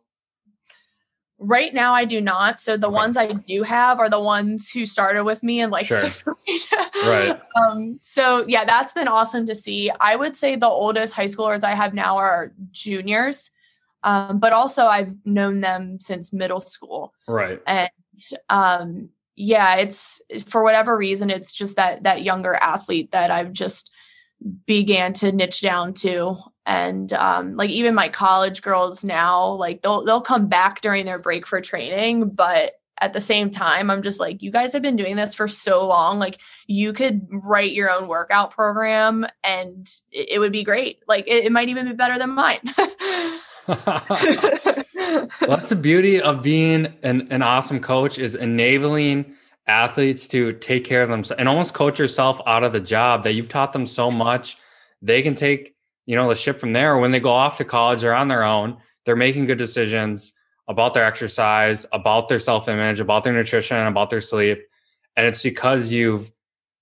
Right 1.39 1.75
now, 1.75 1.93
I 1.93 2.07
do 2.07 2.21
not. 2.21 2.61
So 2.61 2.79
the 2.79 2.87
okay. 2.87 2.95
ones 2.95 3.17
I 3.19 3.33
do 3.33 3.63
have 3.63 3.99
are 3.99 4.09
the 4.09 4.21
ones 4.21 4.71
who 4.71 4.87
started 4.87 5.25
with 5.25 5.43
me 5.43 5.61
in 5.61 5.71
like 5.71 5.87
sure. 5.89 6.01
sixth 6.01 6.25
grade. 6.25 6.61
right. 7.05 7.41
Um, 7.57 7.99
so 8.01 8.47
yeah, 8.49 8.65
that's 8.65 8.95
been 8.95 9.09
awesome 9.09 9.47
to 9.47 9.55
see. 9.55 9.91
I 10.01 10.17
would 10.17 10.35
say 10.35 10.57
the 10.57 10.67
oldest 10.67 11.15
high 11.15 11.27
schoolers 11.27 11.63
I 11.63 11.75
have 11.75 11.93
now 11.93 12.17
are 12.17 12.53
juniors, 12.71 13.51
um, 14.03 14.39
but 14.39 14.55
also 14.55 14.87
I've 14.87 15.15
known 15.27 15.61
them 15.61 15.99
since 16.01 16.33
middle 16.33 16.61
school. 16.61 17.13
Right. 17.29 17.61
And 17.67 17.91
um, 18.49 19.11
yeah, 19.35 19.77
it's 19.77 20.23
for 20.47 20.63
whatever 20.63 20.97
reason, 20.97 21.29
it's 21.29 21.53
just 21.53 21.77
that 21.77 22.05
that 22.05 22.23
younger 22.23 22.55
athlete 22.55 23.13
that 23.13 23.31
I've 23.31 23.53
just 23.53 23.91
began 24.67 25.13
to 25.15 25.33
niche 25.33 25.61
down 25.61 25.95
to. 25.95 26.37
And 26.65 27.13
um, 27.13 27.57
like 27.57 27.71
even 27.71 27.95
my 27.95 28.09
college 28.09 28.61
girls 28.63 29.05
now 29.05 29.53
like 29.53 29.83
they'll 29.83 30.05
they'll 30.05 30.21
come 30.21 30.49
back 30.49 30.81
during 30.81 31.07
their 31.07 31.19
break 31.19 31.47
for 31.47 31.61
training 31.61 32.31
but 32.31 32.81
at 33.01 33.13
the 33.13 33.21
same 33.21 33.51
time 33.51 33.89
i'm 33.89 34.03
just 34.03 34.19
like 34.19 34.43
you 34.43 34.51
guys 34.51 34.73
have 34.73 34.83
been 34.83 34.97
doing 34.97 35.15
this 35.15 35.35
for 35.35 35.47
so 35.47 35.87
long 35.87 36.19
like 36.19 36.41
you 36.67 36.93
could 36.93 37.27
write 37.31 37.73
your 37.73 37.91
own 37.91 38.09
workout 38.09 38.51
program 38.51 39.27
and 39.45 39.89
it, 40.11 40.31
it 40.31 40.39
would 40.39 40.53
be 40.53 40.65
great. 40.65 41.01
Like 41.07 41.27
it, 41.29 41.45
it, 41.45 41.53
might 41.53 41.69
even 41.69 41.87
be 41.87 41.93
better 41.93 42.19
than 42.19 42.31
mine. 42.31 42.61
Well, 45.41 45.57
that's 45.57 45.71
the 45.71 45.77
beauty 45.77 46.21
of 46.21 46.43
being 46.43 46.87
an, 47.03 47.29
an 47.31 47.43
awesome 47.43 47.81
coach 47.81 48.19
is 48.19 48.35
enabling 48.35 49.35
athletes 49.67 50.29
to 50.29 50.53
take 50.55 50.85
care 50.85 51.03
of 51.03 51.09
themselves 51.09 51.39
and 51.39 51.49
almost 51.49 51.75
coach 51.75 51.99
yourself 51.99 52.41
out 52.47 52.63
of 52.63 52.73
the 52.73 52.81
job 52.81 53.25
that 53.25 53.33
you've 53.33 53.49
taught 53.49 53.73
them 53.73 53.87
so 53.87 54.11
much. 54.11 54.57
They 55.03 55.23
can 55.23 55.35
take 55.35 55.75
you 56.07 56.15
know 56.15 56.29
the 56.29 56.35
ship 56.35 56.59
from 56.59 56.73
there. 56.73 56.99
When 56.99 57.11
they 57.11 57.21
go 57.21 57.31
off 57.31 57.59
to 57.59 57.65
college 57.65 58.01
they're 58.01 58.15
on 58.15 58.29
their 58.29 58.45
own. 58.45 58.79
They're 59.05 59.17
making 59.17 59.47
good 59.47 59.59
decisions 59.59 60.33
about 60.69 60.95
their 60.95 61.05
exercise 61.05 61.87
about 61.93 62.29
their 62.29 62.41
self-image 62.41 63.01
about 63.01 63.25
their 63.25 63.33
nutrition 63.33 63.87
about 63.87 64.11
their 64.11 64.21
sleep. 64.21 64.63
And 65.17 65.27
it's 65.27 65.43
because 65.43 65.93
you've 65.93 66.31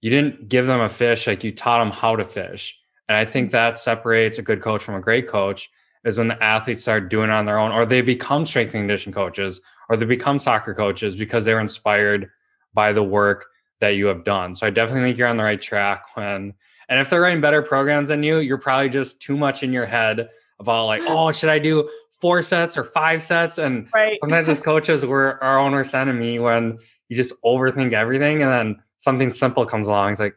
you 0.01 0.11
didn't 0.11 0.49
give 0.49 0.67
them 0.67 0.81
a 0.81 0.89
fish 0.89 1.27
like 1.27 1.45
you 1.45 1.53
taught 1.53 1.79
them 1.79 1.91
how 1.91 2.17
to 2.17 2.25
fish. 2.25 2.79
And 3.09 3.17
i 3.17 3.25
think 3.25 3.51
that 3.51 3.79
separates 3.79 4.39
a 4.39 4.43
good 4.43 4.61
coach 4.61 4.83
from 4.83 4.95
a 4.95 5.01
great 5.01 5.29
coach 5.29 5.71
is 6.05 6.19
when 6.19 6.29
the 6.29 6.43
athletes 6.43 6.83
start 6.83 7.09
doing 7.09 7.31
it 7.31 7.33
on 7.33 7.47
their 7.47 7.59
own 7.59 7.73
or 7.73 7.87
they 7.87 8.03
become 8.03 8.45
strength 8.45 8.75
and 8.75 8.83
condition 8.83 9.13
coaches 9.13 9.61
or 9.89 9.97
they 9.97 10.07
become 10.07 10.39
soccer 10.39 10.75
coaches 10.75 11.17
because 11.17 11.45
they're 11.45 11.61
inspired 11.61 12.31
by 12.75 12.93
the 12.93 13.03
work 13.03 13.47
that 13.81 13.91
you 13.91 14.07
have 14.07 14.25
done. 14.25 14.55
So 14.55 14.67
I 14.67 14.71
definitely 14.71 15.09
think 15.09 15.19
you're 15.19 15.29
on 15.29 15.37
the 15.37 15.45
right 15.45 15.61
track 15.61 16.17
when 16.17 16.55
and 16.89 17.01
if 17.01 17.11
they're 17.11 17.21
writing 17.21 17.41
better 17.41 17.63
programs 17.63 18.11
than 18.11 18.23
you, 18.23 18.39
you're 18.39 18.59
probably 18.59 18.89
just 18.89 19.21
too 19.21 19.37
much 19.37 19.63
in 19.63 19.73
your 19.73 19.87
head 19.87 20.29
about 20.59 20.87
like, 20.87 21.03
oh, 21.07 21.33
should 21.33 21.49
I 21.49 21.59
do 21.59 21.89
four 22.21 22.43
sets 22.43 22.77
or 22.77 22.85
five 22.85 23.23
sets? 23.23 23.59
And 23.59 23.89
right. 23.95 24.19
sometimes 24.23 24.49
as 24.49 24.61
coaches, 24.61 25.05
we're 25.05 25.39
our 25.41 25.59
own 25.59 25.73
worst 25.73 25.95
enemy 25.95 26.39
when 26.39 26.79
you 27.09 27.17
just 27.17 27.33
overthink 27.45 27.93
everything 27.93 28.43
and 28.43 28.51
then 28.51 28.83
something 28.99 29.33
simple 29.33 29.67
comes 29.67 29.89
along. 29.89 30.13
It's 30.13 30.21
like, 30.21 30.37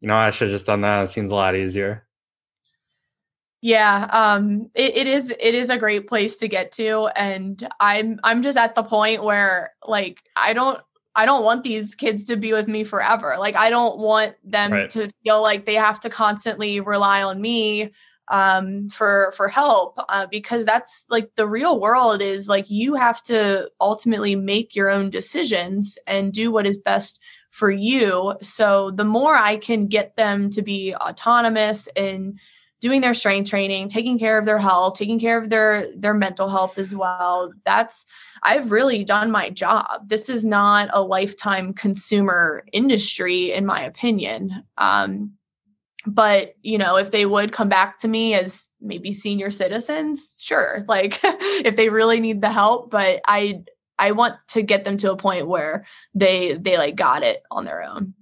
you 0.00 0.08
know, 0.08 0.14
I 0.14 0.30
should 0.30 0.48
have 0.48 0.54
just 0.54 0.66
done 0.66 0.80
that. 0.82 1.04
It 1.04 1.06
seems 1.08 1.30
a 1.30 1.34
lot 1.34 1.56
easier. 1.56 2.06
Yeah, 3.62 4.08
um, 4.10 4.70
it, 4.74 4.96
it 4.96 5.06
is 5.06 5.28
it 5.38 5.54
is 5.54 5.68
a 5.68 5.76
great 5.76 6.08
place 6.08 6.36
to 6.38 6.48
get 6.48 6.72
to. 6.72 7.08
And 7.14 7.68
I'm 7.78 8.18
I'm 8.24 8.40
just 8.40 8.56
at 8.56 8.74
the 8.74 8.82
point 8.82 9.22
where 9.22 9.74
like 9.86 10.22
I 10.34 10.54
don't 10.54 10.80
I 11.16 11.26
don't 11.26 11.44
want 11.44 11.64
these 11.64 11.94
kids 11.94 12.24
to 12.24 12.36
be 12.36 12.52
with 12.52 12.68
me 12.68 12.84
forever. 12.84 13.36
Like 13.38 13.56
I 13.56 13.70
don't 13.70 13.98
want 13.98 14.34
them 14.44 14.72
right. 14.72 14.90
to 14.90 15.10
feel 15.24 15.42
like 15.42 15.66
they 15.66 15.74
have 15.74 16.00
to 16.00 16.10
constantly 16.10 16.80
rely 16.80 17.22
on 17.22 17.40
me 17.40 17.90
um, 18.28 18.88
for 18.88 19.32
for 19.36 19.48
help 19.48 19.98
uh, 20.08 20.26
because 20.30 20.64
that's 20.64 21.04
like 21.10 21.30
the 21.34 21.48
real 21.48 21.80
world 21.80 22.22
is 22.22 22.48
like 22.48 22.70
you 22.70 22.94
have 22.94 23.22
to 23.24 23.68
ultimately 23.80 24.36
make 24.36 24.76
your 24.76 24.88
own 24.88 25.10
decisions 25.10 25.98
and 26.06 26.32
do 26.32 26.52
what 26.52 26.66
is 26.66 26.78
best 26.78 27.20
for 27.50 27.70
you. 27.70 28.34
So 28.40 28.92
the 28.92 29.04
more 29.04 29.34
I 29.34 29.56
can 29.56 29.88
get 29.88 30.16
them 30.16 30.50
to 30.50 30.62
be 30.62 30.94
autonomous 30.94 31.88
and 31.96 32.38
doing 32.80 33.00
their 33.00 33.14
strength 33.14 33.50
training, 33.50 33.88
taking 33.88 34.18
care 34.18 34.38
of 34.38 34.46
their 34.46 34.58
health, 34.58 34.98
taking 34.98 35.18
care 35.18 35.40
of 35.40 35.50
their 35.50 35.86
their 35.96 36.14
mental 36.14 36.48
health 36.48 36.78
as 36.78 36.94
well. 36.94 37.52
That's 37.64 38.06
I've 38.42 38.70
really 38.70 39.04
done 39.04 39.30
my 39.30 39.50
job. 39.50 40.08
This 40.08 40.28
is 40.28 40.44
not 40.44 40.88
a 40.92 41.02
lifetime 41.02 41.74
consumer 41.74 42.64
industry 42.72 43.52
in 43.52 43.66
my 43.66 43.82
opinion. 43.82 44.64
Um, 44.78 45.32
but 46.06 46.54
you 46.62 46.78
know, 46.78 46.96
if 46.96 47.10
they 47.10 47.26
would 47.26 47.52
come 47.52 47.68
back 47.68 47.98
to 47.98 48.08
me 48.08 48.34
as 48.34 48.70
maybe 48.80 49.12
senior 49.12 49.50
citizens, 49.50 50.36
sure. 50.40 50.84
Like 50.88 51.20
if 51.22 51.76
they 51.76 51.90
really 51.90 52.20
need 52.20 52.40
the 52.40 52.50
help, 52.50 52.90
but 52.90 53.20
I 53.26 53.62
I 53.98 54.12
want 54.12 54.36
to 54.48 54.62
get 54.62 54.84
them 54.84 54.96
to 54.98 55.12
a 55.12 55.16
point 55.16 55.46
where 55.46 55.84
they 56.14 56.54
they 56.54 56.78
like 56.78 56.96
got 56.96 57.22
it 57.22 57.42
on 57.50 57.66
their 57.66 57.82
own 57.82 58.14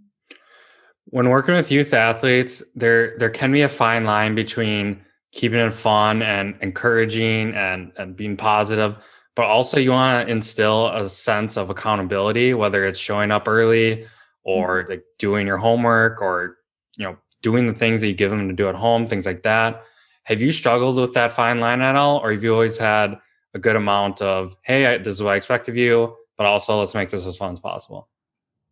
when 1.11 1.29
working 1.31 1.55
with 1.55 1.71
youth 1.71 1.95
athletes, 1.95 2.63
there 2.75 3.17
there 3.19 3.31
can 3.31 3.53
be 3.53 3.63
a 3.63 3.69
fine 3.69 4.05
line 4.05 4.35
between 4.35 5.03
keeping 5.33 5.59
it 5.59 5.73
fun 5.73 6.23
and 6.23 6.57
encouraging 6.61 7.55
and, 7.55 7.93
and 7.99 8.17
being 8.17 8.37
positive, 8.37 8.97
but 9.37 9.47
also 9.47 9.79
you 9.79 9.91
want 9.91 10.27
to 10.27 10.33
instill 10.33 10.89
a 10.89 11.09
sense 11.09 11.57
of 11.57 11.71
accountability, 11.71 12.55
whether 12.55 12.85
it's 12.87 12.99
showing 12.99 13.31
up 13.31 13.47
early 13.47 14.07
or 14.43 14.83
mm-hmm. 14.83 14.91
like 14.93 15.05
doing 15.19 15.47
your 15.47 15.59
homework 15.59 16.21
or 16.23 16.59
you 16.97 17.05
know 17.05 17.17
doing 17.43 17.67
the 17.67 17.75
things 17.75 18.01
that 18.01 18.09
you 18.09 18.15
give 18.15 18.31
them 18.31 18.49
to 18.49 18.55
do 18.55 18.69
at 18.69 18.75
home, 18.75 19.07
things 19.07 19.27
like 19.27 19.43
that. 19.43 19.83
Have 20.25 20.43
you 20.43 20.53
struggled 20.53 20.99
with 20.99 21.15
that 21.15 21.33
fine 21.33 21.61
line 21.61 21.81
at 21.81 21.97
all, 21.97 22.19
or 22.19 22.33
have 22.33 22.45
you 22.45 22.53
always 22.53 22.77
had 22.77 23.19
a 23.55 23.59
good 23.59 23.77
amount 23.77 24.21
of, 24.21 24.55
hey, 24.63 24.87
I, 24.87 24.99
this 24.99 25.15
is 25.15 25.23
what 25.23 25.33
I 25.33 25.37
expect 25.37 25.69
of 25.69 25.77
you, 25.77 26.15
but 26.37 26.47
also 26.47 26.79
let's 26.79 26.95
make 26.95 27.09
this 27.09 27.27
as 27.27 27.37
fun 27.37 27.53
as 27.53 27.61
possible? 27.61 28.09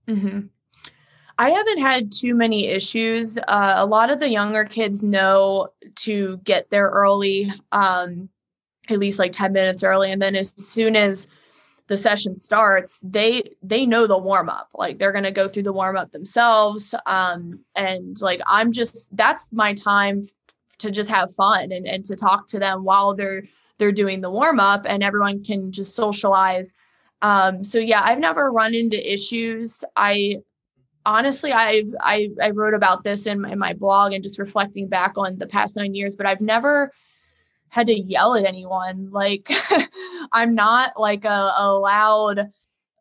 Mm-hmm. 0.06 0.48
I 1.38 1.50
haven't 1.50 1.78
had 1.78 2.12
too 2.12 2.34
many 2.34 2.68
issues. 2.68 3.36
Uh, 3.36 3.74
a 3.76 3.86
lot 3.86 4.10
of 4.10 4.20
the 4.20 4.28
younger 4.28 4.64
kids 4.64 5.02
know 5.02 5.68
to 5.96 6.38
get 6.44 6.70
there 6.70 6.88
early, 6.88 7.52
um, 7.72 8.28
at 8.88 8.98
least 8.98 9.18
like 9.18 9.32
10 9.32 9.52
minutes 9.52 9.84
early. 9.84 10.10
And 10.10 10.20
then 10.22 10.34
as 10.34 10.52
soon 10.56 10.96
as 10.96 11.28
the 11.88 11.96
session 11.96 12.38
starts, 12.38 13.00
they 13.00 13.42
they 13.62 13.86
know 13.86 14.06
the 14.06 14.18
warm 14.18 14.48
up. 14.48 14.70
Like 14.74 14.98
they're 14.98 15.12
gonna 15.12 15.30
go 15.30 15.46
through 15.46 15.64
the 15.64 15.72
warm 15.72 15.96
up 15.96 16.10
themselves. 16.10 16.94
Um, 17.04 17.60
and 17.76 18.20
like 18.20 18.40
I'm 18.46 18.72
just 18.72 19.14
that's 19.16 19.46
my 19.52 19.74
time 19.74 20.26
to 20.78 20.90
just 20.90 21.10
have 21.10 21.34
fun 21.34 21.70
and, 21.72 21.86
and 21.86 22.04
to 22.06 22.16
talk 22.16 22.48
to 22.48 22.58
them 22.58 22.82
while 22.82 23.14
they're 23.14 23.42
they're 23.78 23.92
doing 23.92 24.20
the 24.20 24.30
warm 24.30 24.58
up 24.58 24.84
and 24.86 25.02
everyone 25.02 25.44
can 25.44 25.70
just 25.70 25.94
socialize. 25.94 26.74
Um, 27.22 27.62
so 27.62 27.78
yeah, 27.78 28.02
I've 28.02 28.18
never 28.18 28.50
run 28.50 28.74
into 28.74 29.12
issues. 29.12 29.84
I 29.96 30.42
honestly 31.06 31.52
i've 31.52 31.88
I, 32.00 32.28
I 32.42 32.50
wrote 32.50 32.74
about 32.74 33.04
this 33.04 33.26
in 33.26 33.40
my, 33.40 33.50
in 33.52 33.58
my 33.58 33.72
blog 33.72 34.12
and 34.12 34.22
just 34.22 34.38
reflecting 34.38 34.88
back 34.88 35.14
on 35.16 35.38
the 35.38 35.46
past 35.46 35.76
nine 35.76 35.94
years 35.94 36.16
but 36.16 36.26
i've 36.26 36.42
never 36.42 36.92
had 37.68 37.86
to 37.88 37.98
yell 37.98 38.34
at 38.34 38.44
anyone. 38.44 39.10
Like 39.16 39.50
i'm 40.32 40.54
not 40.54 40.98
like 40.98 41.24
a, 41.24 41.52
a 41.56 41.78
loud 41.78 42.50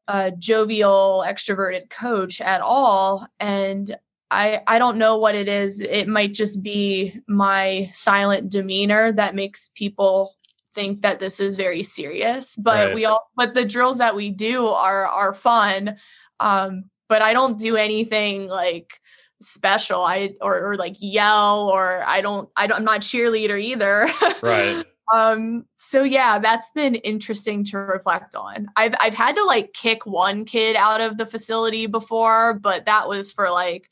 uh, 0.08 0.32
jovial 0.38 1.26
extroverted 1.28 1.90
coach 1.90 2.40
at 2.40 2.62
all. 2.62 3.28
And 3.40 3.98
i 4.32 4.62
i 4.66 4.80
don't 4.80 4.98
know 4.98 5.18
what 5.18 5.36
it 5.36 5.48
is. 5.48 5.82
It 5.82 6.08
might 6.08 6.34
just 6.34 6.64
be 6.64 7.20
my 7.28 7.92
silent 7.94 8.52
demeanor 8.52 9.12
that 9.14 9.36
makes 9.36 9.70
people 9.76 10.36
think 10.74 11.02
that 11.02 11.20
this 11.20 11.40
is 11.40 11.58
very 11.58 11.84
serious. 11.84 12.56
But 12.56 12.88
right. 12.88 12.96
we 12.96 13.06
all 13.06 13.30
but 13.36 13.54
the 13.54 13.66
drills 13.66 13.98
that 13.98 14.16
we 14.16 14.30
do 14.30 14.68
are 14.68 15.06
are 15.06 15.34
fun. 15.34 15.98
Um 16.40 16.86
but 17.08 17.22
I 17.22 17.34
don't 17.34 17.60
do 17.60 17.76
anything 17.76 18.48
like 18.48 19.00
special. 19.42 20.02
I 20.02 20.36
or, 20.42 20.72
or 20.72 20.76
like 20.76 20.96
yell 21.00 21.70
or 21.70 22.04
I 22.06 22.22
don't 22.22 22.50
I 22.56 22.68
don't 22.68 22.78
I'm 22.78 22.84
not 22.84 23.02
cheerleader 23.02 23.62
either. 23.62 24.10
Right. 24.42 24.86
um 25.14 25.66
so 25.78 26.04
yeah, 26.04 26.40
that's 26.40 26.72
been 26.72 26.96
interesting 26.96 27.64
to 27.66 27.78
reflect 27.78 28.36
on. 28.36 28.68
I've 28.76 28.96
I've 29.00 29.14
had 29.14 29.36
to 29.36 29.44
like 29.44 29.74
kick 29.74 30.06
one 30.06 30.46
kid 30.46 30.76
out 30.76 31.02
of 31.02 31.18
the 31.18 31.26
facility 31.26 31.88
before, 31.88 32.56
but 32.56 32.86
that 32.86 33.08
was 33.08 33.32
for 33.32 33.50
like 33.52 33.90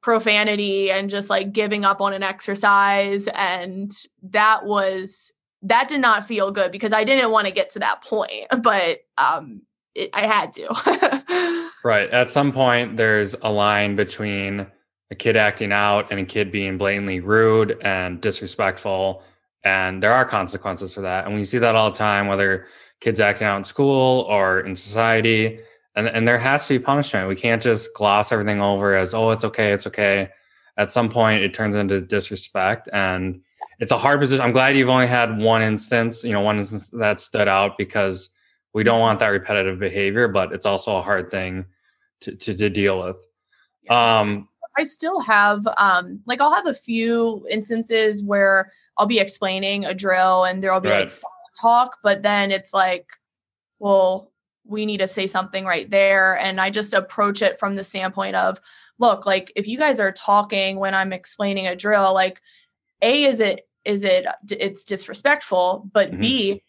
profanity 0.00 0.90
and 0.90 1.08
just 1.08 1.30
like 1.30 1.52
giving 1.52 1.84
up 1.84 2.00
on 2.00 2.12
an 2.12 2.22
exercise 2.22 3.26
and 3.34 3.90
that 4.22 4.64
was 4.64 5.32
that 5.62 5.88
did 5.88 6.00
not 6.00 6.26
feel 6.26 6.50
good 6.50 6.70
because 6.70 6.92
I 6.92 7.04
didn't 7.04 7.30
want 7.30 7.46
to 7.46 7.52
get 7.52 7.70
to 7.70 7.78
that 7.78 8.02
point, 8.02 8.46
but 8.62 9.00
um 9.18 9.62
it, 9.94 10.10
I 10.12 10.26
had 10.26 10.52
to. 10.54 11.63
right. 11.84 12.10
At 12.10 12.30
some 12.30 12.50
point 12.50 12.96
there's 12.96 13.34
a 13.42 13.50
line 13.50 13.94
between 13.94 14.66
a 15.10 15.14
kid 15.14 15.36
acting 15.36 15.70
out 15.70 16.10
and 16.10 16.18
a 16.18 16.24
kid 16.24 16.50
being 16.50 16.78
blatantly 16.78 17.20
rude 17.20 17.78
and 17.82 18.20
disrespectful 18.20 19.22
and 19.62 20.02
there 20.02 20.12
are 20.12 20.24
consequences 20.24 20.92
for 20.92 21.02
that 21.02 21.26
and 21.26 21.34
we 21.34 21.44
see 21.44 21.58
that 21.58 21.76
all 21.76 21.90
the 21.90 21.96
time 21.96 22.26
whether 22.26 22.66
kids 23.00 23.20
acting 23.20 23.46
out 23.46 23.58
in 23.58 23.64
school 23.64 24.22
or 24.22 24.60
in 24.60 24.74
society 24.74 25.60
and, 25.94 26.08
and 26.08 26.26
there 26.26 26.38
has 26.38 26.66
to 26.66 26.78
be 26.78 26.84
punishment. 26.84 27.28
We 27.28 27.36
can't 27.36 27.62
just 27.62 27.94
gloss 27.94 28.32
everything 28.32 28.60
over 28.60 28.96
as 28.96 29.14
oh 29.14 29.30
it's 29.30 29.44
okay 29.44 29.72
it's 29.72 29.86
okay. 29.86 30.30
At 30.76 30.90
some 30.90 31.08
point 31.08 31.42
it 31.42 31.54
turns 31.54 31.76
into 31.76 32.00
disrespect 32.00 32.88
and 32.92 33.40
it's 33.78 33.92
a 33.92 33.98
hard 33.98 34.20
position. 34.20 34.44
I'm 34.44 34.52
glad 34.52 34.76
you've 34.76 34.88
only 34.88 35.06
had 35.06 35.38
one 35.38 35.62
instance 35.62 36.24
you 36.24 36.32
know 36.32 36.40
one 36.40 36.58
instance 36.58 36.90
that 36.90 37.20
stood 37.20 37.46
out 37.46 37.76
because 37.78 38.30
we 38.72 38.82
don't 38.82 39.00
want 39.00 39.20
that 39.20 39.28
repetitive 39.28 39.78
behavior 39.78 40.28
but 40.28 40.52
it's 40.52 40.66
also 40.66 40.96
a 40.96 41.02
hard 41.02 41.30
thing 41.30 41.66
to, 42.24 42.34
to, 42.34 42.54
to 42.54 42.70
deal 42.70 43.02
with 43.02 43.26
um 43.90 44.48
I 44.76 44.82
still 44.82 45.20
have 45.20 45.66
um 45.76 46.20
like 46.26 46.40
I'll 46.40 46.54
have 46.54 46.66
a 46.66 46.74
few 46.74 47.46
instances 47.50 48.22
where 48.22 48.72
I'll 48.96 49.06
be 49.06 49.18
explaining 49.18 49.84
a 49.84 49.94
drill 49.94 50.44
and 50.44 50.62
there'll 50.62 50.80
be 50.80 50.88
right. 50.88 51.02
like 51.02 51.12
talk, 51.54 51.98
but 52.02 52.22
then 52.22 52.50
it's 52.50 52.74
like, 52.74 53.06
well, 53.78 54.32
we 54.66 54.86
need 54.86 54.98
to 54.98 55.08
say 55.08 55.26
something 55.26 55.64
right 55.64 55.88
there. 55.90 56.38
And 56.38 56.60
I 56.60 56.70
just 56.70 56.94
approach 56.94 57.42
it 57.42 57.58
from 57.58 57.74
the 57.74 57.84
standpoint 57.84 58.36
of, 58.36 58.60
look, 58.98 59.26
like 59.26 59.52
if 59.56 59.66
you 59.66 59.78
guys 59.78 60.00
are 60.00 60.12
talking 60.12 60.78
when 60.78 60.94
I'm 60.94 61.12
explaining 61.12 61.66
a 61.66 61.76
drill, 61.76 62.14
like 62.14 62.40
A, 63.02 63.24
is 63.24 63.40
it 63.40 63.68
is 63.84 64.04
it 64.04 64.26
it's 64.50 64.84
disrespectful, 64.84 65.88
but 65.92 66.10
mm-hmm. 66.10 66.20
B, 66.20 66.62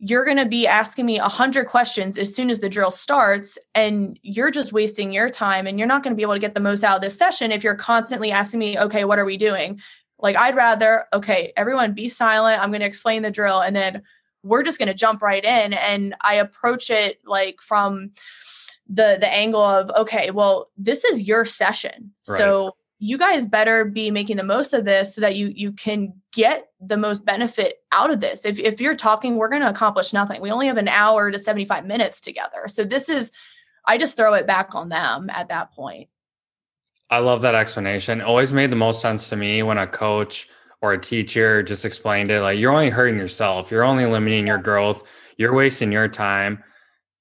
you're 0.00 0.24
going 0.24 0.36
to 0.36 0.46
be 0.46 0.66
asking 0.66 1.06
me 1.06 1.18
a 1.18 1.28
hundred 1.28 1.66
questions 1.66 2.18
as 2.18 2.34
soon 2.34 2.50
as 2.50 2.60
the 2.60 2.68
drill 2.68 2.90
starts 2.90 3.58
and 3.74 4.18
you're 4.22 4.50
just 4.50 4.72
wasting 4.72 5.12
your 5.12 5.28
time 5.28 5.66
and 5.66 5.78
you're 5.78 5.88
not 5.88 6.02
going 6.02 6.12
to 6.12 6.16
be 6.16 6.22
able 6.22 6.34
to 6.34 6.38
get 6.38 6.54
the 6.54 6.60
most 6.60 6.84
out 6.84 6.96
of 6.96 7.02
this 7.02 7.18
session 7.18 7.50
if 7.50 7.64
you're 7.64 7.74
constantly 7.74 8.30
asking 8.30 8.60
me 8.60 8.78
okay 8.78 9.04
what 9.04 9.18
are 9.18 9.24
we 9.24 9.36
doing 9.36 9.80
like 10.20 10.36
i'd 10.36 10.54
rather 10.54 11.06
okay 11.12 11.52
everyone 11.56 11.92
be 11.92 12.08
silent 12.08 12.62
i'm 12.62 12.70
going 12.70 12.80
to 12.80 12.86
explain 12.86 13.22
the 13.22 13.30
drill 13.30 13.60
and 13.60 13.74
then 13.74 14.02
we're 14.44 14.62
just 14.62 14.78
going 14.78 14.88
to 14.88 14.94
jump 14.94 15.20
right 15.20 15.44
in 15.44 15.72
and 15.72 16.14
i 16.20 16.34
approach 16.34 16.90
it 16.90 17.18
like 17.26 17.60
from 17.60 18.12
the 18.88 19.18
the 19.20 19.32
angle 19.32 19.60
of 19.60 19.90
okay 19.90 20.30
well 20.30 20.70
this 20.76 21.04
is 21.04 21.22
your 21.22 21.44
session 21.44 22.12
right. 22.28 22.38
so 22.38 22.74
you 22.98 23.16
guys 23.16 23.46
better 23.46 23.84
be 23.84 24.10
making 24.10 24.36
the 24.36 24.44
most 24.44 24.72
of 24.72 24.84
this 24.84 25.14
so 25.14 25.20
that 25.20 25.36
you 25.36 25.52
you 25.54 25.72
can 25.72 26.12
get 26.32 26.68
the 26.80 26.96
most 26.96 27.24
benefit 27.24 27.82
out 27.92 28.10
of 28.10 28.20
this. 28.20 28.44
If 28.44 28.58
if 28.58 28.80
you're 28.80 28.96
talking, 28.96 29.36
we're 29.36 29.48
going 29.48 29.62
to 29.62 29.70
accomplish 29.70 30.12
nothing. 30.12 30.40
We 30.40 30.50
only 30.50 30.66
have 30.66 30.78
an 30.78 30.88
hour 30.88 31.30
to 31.30 31.38
75 31.38 31.86
minutes 31.86 32.20
together. 32.20 32.66
So 32.66 32.84
this 32.84 33.08
is 33.08 33.30
I 33.86 33.98
just 33.98 34.16
throw 34.16 34.34
it 34.34 34.46
back 34.46 34.74
on 34.74 34.88
them 34.88 35.30
at 35.30 35.48
that 35.48 35.72
point. 35.72 36.08
I 37.10 37.20
love 37.20 37.40
that 37.42 37.54
explanation. 37.54 38.20
Always 38.20 38.52
made 38.52 38.70
the 38.70 38.76
most 38.76 39.00
sense 39.00 39.28
to 39.28 39.36
me 39.36 39.62
when 39.62 39.78
a 39.78 39.86
coach 39.86 40.48
or 40.82 40.92
a 40.92 41.00
teacher 41.00 41.62
just 41.62 41.84
explained 41.84 42.30
it 42.30 42.40
like 42.42 42.58
you're 42.58 42.72
only 42.72 42.90
hurting 42.90 43.18
yourself. 43.18 43.70
You're 43.70 43.84
only 43.84 44.06
limiting 44.06 44.46
your 44.46 44.58
growth. 44.58 45.04
You're 45.36 45.54
wasting 45.54 45.92
your 45.92 46.08
time. 46.08 46.62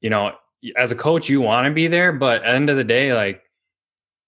You 0.02 0.10
know, 0.10 0.34
as 0.76 0.92
a 0.92 0.96
coach 0.96 1.30
you 1.30 1.40
want 1.40 1.66
to 1.66 1.72
be 1.72 1.88
there, 1.88 2.12
but 2.12 2.38
at 2.38 2.42
the 2.42 2.50
end 2.50 2.70
of 2.70 2.78
the 2.78 2.84
day 2.84 3.14
like 3.14 3.44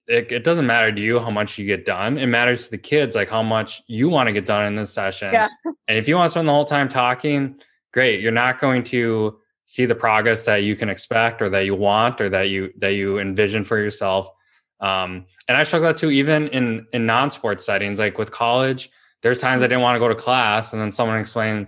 it, 0.10 0.32
it, 0.32 0.44
doesn't 0.44 0.66
matter 0.66 0.92
to 0.92 1.00
you 1.00 1.20
how 1.20 1.30
much 1.30 1.60
you 1.60 1.66
get 1.66 1.86
done. 1.86 2.18
It 2.18 2.26
matters 2.26 2.66
to 2.66 2.72
the 2.72 2.80
kids, 2.80 3.16
like 3.16 3.30
how 3.30 3.44
much 3.44 3.84
you 3.88 4.10
want 4.10 4.28
to 4.28 4.34
get 4.34 4.46
done 4.46 4.66
in 4.66 4.74
this 4.74 4.92
session. 4.92 5.32
Yeah. 5.32 5.48
And 5.88 5.98
if 5.98 6.08
you 6.08 6.16
want 6.16 6.26
to 6.26 6.32
spend 6.32 6.48
the 6.48 6.52
whole 6.52 6.66
time 6.66 6.90
talking, 6.90 7.60
great. 7.94 8.20
You're 8.20 8.32
not 8.32 8.60
going 8.60 8.84
to 8.86 9.40
see 9.66 9.86
the 9.86 9.94
progress 9.94 10.46
that 10.46 10.64
you 10.64 10.76
can 10.76 10.90
expect 10.90 11.44
or 11.44 11.50
that 11.50 11.62
you 11.62 11.76
want 11.76 12.20
or 12.20 12.28
that 12.30 12.50
you 12.50 12.74
that 12.80 12.96
you 12.96 13.20
envision 13.20 13.64
for 13.64 13.78
yourself. 13.78 14.28
Um, 14.80 15.26
and 15.48 15.56
I 15.56 15.64
struggle 15.64 15.88
that 15.90 15.98
too, 15.98 16.10
even 16.10 16.48
in 16.48 16.88
in 16.92 17.06
non-sports 17.06 17.64
settings, 17.64 18.00
like 18.00 18.18
with 18.18 18.32
college. 18.32 18.90
There's 19.22 19.40
times 19.40 19.62
I 19.62 19.68
didn't 19.68 19.82
want 19.82 19.96
to 19.96 20.00
go 20.00 20.08
to 20.08 20.16
class, 20.16 20.74
and 20.74 20.82
then 20.82 20.92
someone 20.92 21.20
explained, 21.20 21.68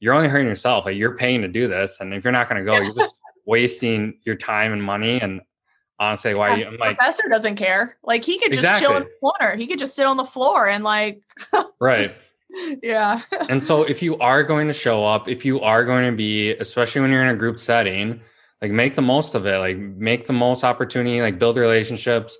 "You're 0.00 0.14
only 0.14 0.28
hurting 0.28 0.46
yourself. 0.46 0.86
Like 0.86 0.96
you're 0.96 1.16
paying 1.16 1.42
to 1.42 1.48
do 1.48 1.68
this, 1.68 1.98
and 2.00 2.14
if 2.14 2.24
you're 2.24 2.32
not 2.32 2.48
going 2.48 2.64
to 2.64 2.70
go, 2.70 2.78
you're 2.78 2.94
just 2.94 3.14
wasting 3.44 4.18
your 4.24 4.36
time 4.36 4.72
and 4.72 4.82
money." 4.82 5.20
And 5.20 5.42
honestly 6.02 6.34
why 6.34 6.56
yeah, 6.56 6.66
I'm 6.66 6.76
like 6.78 6.98
professor 6.98 7.28
doesn't 7.30 7.56
care. 7.56 7.96
Like 8.02 8.24
he 8.24 8.38
could 8.38 8.52
just 8.52 8.64
exactly. 8.64 8.86
chill 8.86 8.96
in 8.96 9.02
the 9.04 9.10
corner. 9.20 9.56
He 9.56 9.66
could 9.66 9.78
just 9.78 9.94
sit 9.94 10.06
on 10.06 10.16
the 10.16 10.24
floor 10.24 10.68
and 10.68 10.82
like 10.82 11.22
right. 11.80 12.02
Just, 12.02 12.24
yeah. 12.82 13.22
and 13.48 13.62
so 13.62 13.84
if 13.84 14.02
you 14.02 14.18
are 14.18 14.42
going 14.42 14.66
to 14.66 14.74
show 14.74 15.06
up, 15.06 15.28
if 15.28 15.44
you 15.44 15.60
are 15.60 15.84
going 15.84 16.04
to 16.04 16.14
be, 16.14 16.50
especially 16.50 17.00
when 17.00 17.10
you're 17.10 17.22
in 17.22 17.28
a 17.28 17.36
group 17.36 17.58
setting, 17.58 18.20
like 18.60 18.72
make 18.72 18.94
the 18.94 19.02
most 19.02 19.34
of 19.34 19.46
it. 19.46 19.58
Like 19.58 19.76
make 19.76 20.26
the 20.26 20.32
most 20.32 20.64
opportunity, 20.64 21.22
like 21.22 21.38
build 21.38 21.56
relationships, 21.56 22.36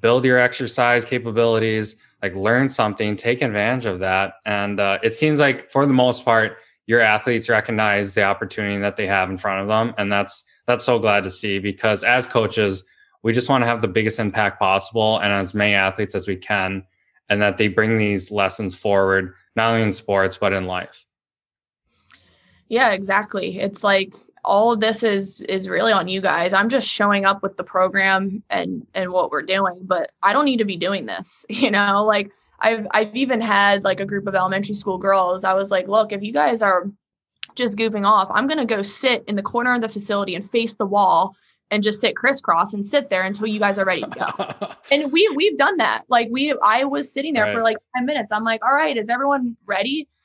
build 0.00 0.24
your 0.24 0.38
exercise 0.38 1.04
capabilities, 1.04 1.96
like 2.20 2.34
learn 2.34 2.68
something, 2.68 3.16
take 3.16 3.42
advantage 3.42 3.86
of 3.86 4.00
that. 4.00 4.34
And 4.44 4.80
uh, 4.80 4.98
it 5.02 5.14
seems 5.14 5.38
like 5.40 5.70
for 5.70 5.86
the 5.86 5.94
most 5.94 6.24
part, 6.24 6.58
your 6.86 7.00
athletes 7.00 7.48
recognize 7.48 8.14
the 8.14 8.24
opportunity 8.24 8.78
that 8.78 8.96
they 8.96 9.06
have 9.06 9.30
in 9.30 9.36
front 9.36 9.60
of 9.60 9.68
them. 9.68 9.94
And 9.98 10.10
that's 10.10 10.42
that's 10.68 10.84
so 10.84 10.98
glad 10.98 11.24
to 11.24 11.30
see 11.30 11.58
because 11.58 12.04
as 12.04 12.28
coaches, 12.28 12.84
we 13.22 13.32
just 13.32 13.48
want 13.48 13.62
to 13.62 13.66
have 13.66 13.80
the 13.80 13.88
biggest 13.88 14.20
impact 14.20 14.60
possible 14.60 15.18
and 15.18 15.32
as 15.32 15.54
many 15.54 15.72
athletes 15.72 16.14
as 16.14 16.28
we 16.28 16.36
can, 16.36 16.84
and 17.30 17.40
that 17.40 17.56
they 17.56 17.68
bring 17.68 17.96
these 17.96 18.30
lessons 18.30 18.76
forward, 18.76 19.34
not 19.56 19.70
only 19.70 19.82
in 19.82 19.92
sports, 19.92 20.36
but 20.36 20.52
in 20.52 20.66
life. 20.66 21.06
Yeah, 22.68 22.90
exactly. 22.90 23.58
It's 23.58 23.82
like 23.82 24.14
all 24.44 24.72
of 24.72 24.80
this 24.80 25.02
is 25.02 25.40
is 25.42 25.70
really 25.70 25.90
on 25.90 26.06
you 26.06 26.20
guys. 26.20 26.52
I'm 26.52 26.68
just 26.68 26.86
showing 26.86 27.24
up 27.24 27.42
with 27.42 27.56
the 27.56 27.64
program 27.64 28.42
and 28.50 28.86
and 28.92 29.10
what 29.10 29.30
we're 29.30 29.42
doing, 29.42 29.80
but 29.84 30.12
I 30.22 30.34
don't 30.34 30.44
need 30.44 30.58
to 30.58 30.66
be 30.66 30.76
doing 30.76 31.06
this, 31.06 31.46
you 31.48 31.70
know? 31.70 32.04
Like 32.04 32.30
I've 32.60 32.86
I've 32.90 33.16
even 33.16 33.40
had 33.40 33.84
like 33.84 34.00
a 34.00 34.06
group 34.06 34.26
of 34.26 34.34
elementary 34.34 34.74
school 34.74 34.98
girls. 34.98 35.44
I 35.44 35.54
was 35.54 35.70
like, 35.70 35.88
"Look, 35.88 36.12
if 36.12 36.22
you 36.22 36.32
guys 36.32 36.60
are 36.60 36.90
just 37.58 37.76
goofing 37.76 38.06
off. 38.06 38.28
I'm 38.32 38.46
going 38.46 38.58
to 38.58 38.64
go 38.64 38.80
sit 38.80 39.24
in 39.26 39.36
the 39.36 39.42
corner 39.42 39.74
of 39.74 39.82
the 39.82 39.88
facility 39.88 40.34
and 40.34 40.48
face 40.48 40.74
the 40.74 40.86
wall 40.86 41.36
and 41.70 41.82
just 41.82 42.00
sit 42.00 42.16
crisscross 42.16 42.72
and 42.72 42.88
sit 42.88 43.10
there 43.10 43.22
until 43.22 43.46
you 43.46 43.58
guys 43.58 43.78
are 43.78 43.84
ready 43.84 44.02
to 44.02 44.08
go. 44.08 44.74
and 44.90 45.12
we 45.12 45.28
we've 45.36 45.58
done 45.58 45.76
that. 45.76 46.04
Like 46.08 46.28
we 46.30 46.54
I 46.62 46.84
was 46.84 47.12
sitting 47.12 47.34
there 47.34 47.44
right. 47.44 47.54
for 47.54 47.62
like 47.62 47.76
10 47.96 48.06
minutes. 48.06 48.32
I'm 48.32 48.44
like, 48.44 48.64
"All 48.64 48.72
right, 48.72 48.96
is 48.96 49.08
everyone 49.08 49.56
ready?" 49.66 50.08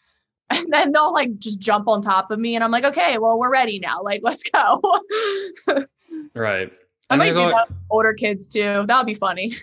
And 0.50 0.72
then 0.72 0.92
they'll 0.92 1.14
like 1.14 1.40
just 1.40 1.60
jump 1.60 1.88
on 1.88 2.02
top 2.02 2.30
of 2.30 2.38
me 2.38 2.54
and 2.54 2.64
I'm 2.64 2.70
like, 2.70 2.84
"Okay, 2.84 3.18
well, 3.18 3.40
we're 3.40 3.52
ready 3.52 3.80
now. 3.80 4.04
Like, 4.04 4.22
let's 4.24 4.44
go." 4.44 4.82
right. 6.36 6.72
I 7.10 7.16
might 7.16 7.32
do 7.32 7.40
that 7.40 7.68
older 7.90 8.14
kids 8.14 8.48
too. 8.48 8.84
That 8.86 8.98
would 8.98 9.08
be 9.08 9.16
funny. 9.16 9.54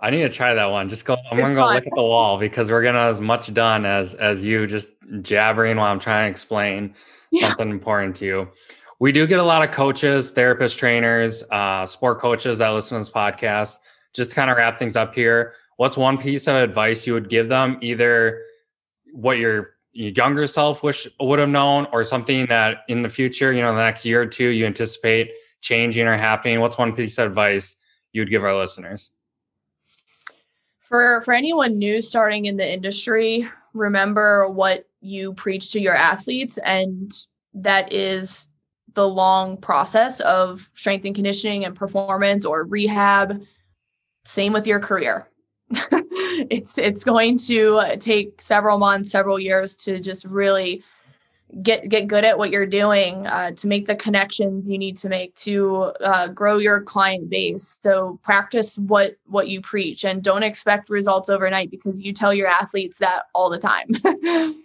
I 0.00 0.10
need 0.10 0.22
to 0.22 0.30
try 0.30 0.54
that 0.54 0.66
one. 0.66 0.88
Just 0.88 1.04
go. 1.04 1.16
I'm 1.30 1.38
gonna 1.38 1.54
go 1.54 1.66
look 1.66 1.86
at 1.86 1.92
the 1.94 2.02
wall 2.02 2.38
because 2.38 2.70
we're 2.70 2.82
gonna 2.82 3.00
as 3.00 3.20
much 3.20 3.52
done 3.52 3.84
as 3.84 4.14
as 4.14 4.42
you 4.44 4.66
just 4.66 4.88
jabbering 5.22 5.76
while 5.76 5.90
I'm 5.90 5.98
trying 5.98 6.26
to 6.26 6.30
explain 6.30 6.94
yeah. 7.30 7.48
something 7.48 7.70
important 7.70 8.16
to 8.16 8.26
you. 8.26 8.48
We 8.98 9.12
do 9.12 9.26
get 9.26 9.38
a 9.38 9.44
lot 9.44 9.66
of 9.66 9.74
coaches, 9.74 10.34
therapists, 10.34 10.76
trainers, 10.76 11.42
uh, 11.50 11.86
sport 11.86 12.18
coaches 12.18 12.58
that 12.58 12.68
listen 12.68 12.96
to 12.96 13.00
this 13.00 13.10
podcast. 13.10 13.78
Just 14.12 14.30
to 14.30 14.36
kind 14.36 14.50
of 14.50 14.56
wrap 14.56 14.76
things 14.76 14.96
up 14.96 15.14
here. 15.14 15.54
What's 15.76 15.96
one 15.96 16.18
piece 16.18 16.48
of 16.48 16.56
advice 16.56 17.06
you 17.06 17.14
would 17.14 17.28
give 17.28 17.48
them? 17.48 17.78
Either 17.80 18.42
what 19.12 19.38
your 19.38 19.76
younger 19.92 20.46
self 20.46 20.82
wish 20.82 21.06
would 21.20 21.38
have 21.38 21.48
known, 21.48 21.86
or 21.92 22.02
something 22.04 22.46
that 22.46 22.78
in 22.88 23.02
the 23.02 23.08
future, 23.08 23.52
you 23.52 23.62
know, 23.62 23.74
the 23.74 23.82
next 23.82 24.04
year 24.04 24.22
or 24.22 24.26
two, 24.26 24.48
you 24.48 24.66
anticipate 24.66 25.30
changing 25.60 26.06
or 26.06 26.16
happening. 26.16 26.60
What's 26.60 26.76
one 26.76 26.92
piece 26.92 27.18
of 27.18 27.28
advice 27.28 27.76
you'd 28.12 28.30
give 28.30 28.42
our 28.42 28.54
listeners? 28.54 29.12
for 30.90 31.22
for 31.22 31.32
anyone 31.32 31.78
new 31.78 32.02
starting 32.02 32.46
in 32.46 32.56
the 32.56 32.70
industry 32.70 33.48
remember 33.72 34.48
what 34.48 34.86
you 35.00 35.32
preach 35.34 35.72
to 35.72 35.80
your 35.80 35.94
athletes 35.94 36.58
and 36.58 37.12
that 37.54 37.92
is 37.92 38.48
the 38.94 39.08
long 39.08 39.56
process 39.56 40.20
of 40.20 40.68
strength 40.74 41.04
and 41.04 41.14
conditioning 41.14 41.64
and 41.64 41.76
performance 41.76 42.44
or 42.44 42.64
rehab. 42.64 43.42
Same 44.24 44.52
with 44.52 44.66
your 44.66 44.80
career. 44.80 45.28
It's 46.50 46.78
it's 46.78 47.04
going 47.04 47.36
to 47.38 47.96
take 47.98 48.40
several 48.40 48.78
months 48.78 49.10
several 49.10 49.38
years 49.38 49.76
to 49.76 50.00
just 50.00 50.24
really 50.24 50.82
get 51.62 51.88
get 51.88 52.06
good 52.06 52.24
at 52.24 52.38
what 52.38 52.50
you're 52.50 52.66
doing 52.66 53.26
uh, 53.26 53.50
to 53.52 53.66
make 53.66 53.86
the 53.86 53.96
connections 53.96 54.68
you 54.70 54.78
need 54.78 54.96
to 54.98 55.08
make 55.08 55.34
to 55.36 55.92
uh, 56.00 56.28
grow 56.28 56.58
your 56.58 56.80
client 56.80 57.28
base. 57.28 57.78
So 57.80 58.18
practice 58.22 58.78
what 58.78 59.16
what 59.26 59.48
you 59.48 59.60
preach 59.60 60.04
and 60.04 60.22
don't 60.22 60.42
expect 60.42 60.90
results 60.90 61.28
overnight 61.28 61.70
because 61.70 62.00
you 62.00 62.12
tell 62.12 62.32
your 62.32 62.48
athletes 62.48 62.98
that 62.98 63.24
all 63.34 63.50
the 63.50 63.58
time. 63.58 64.54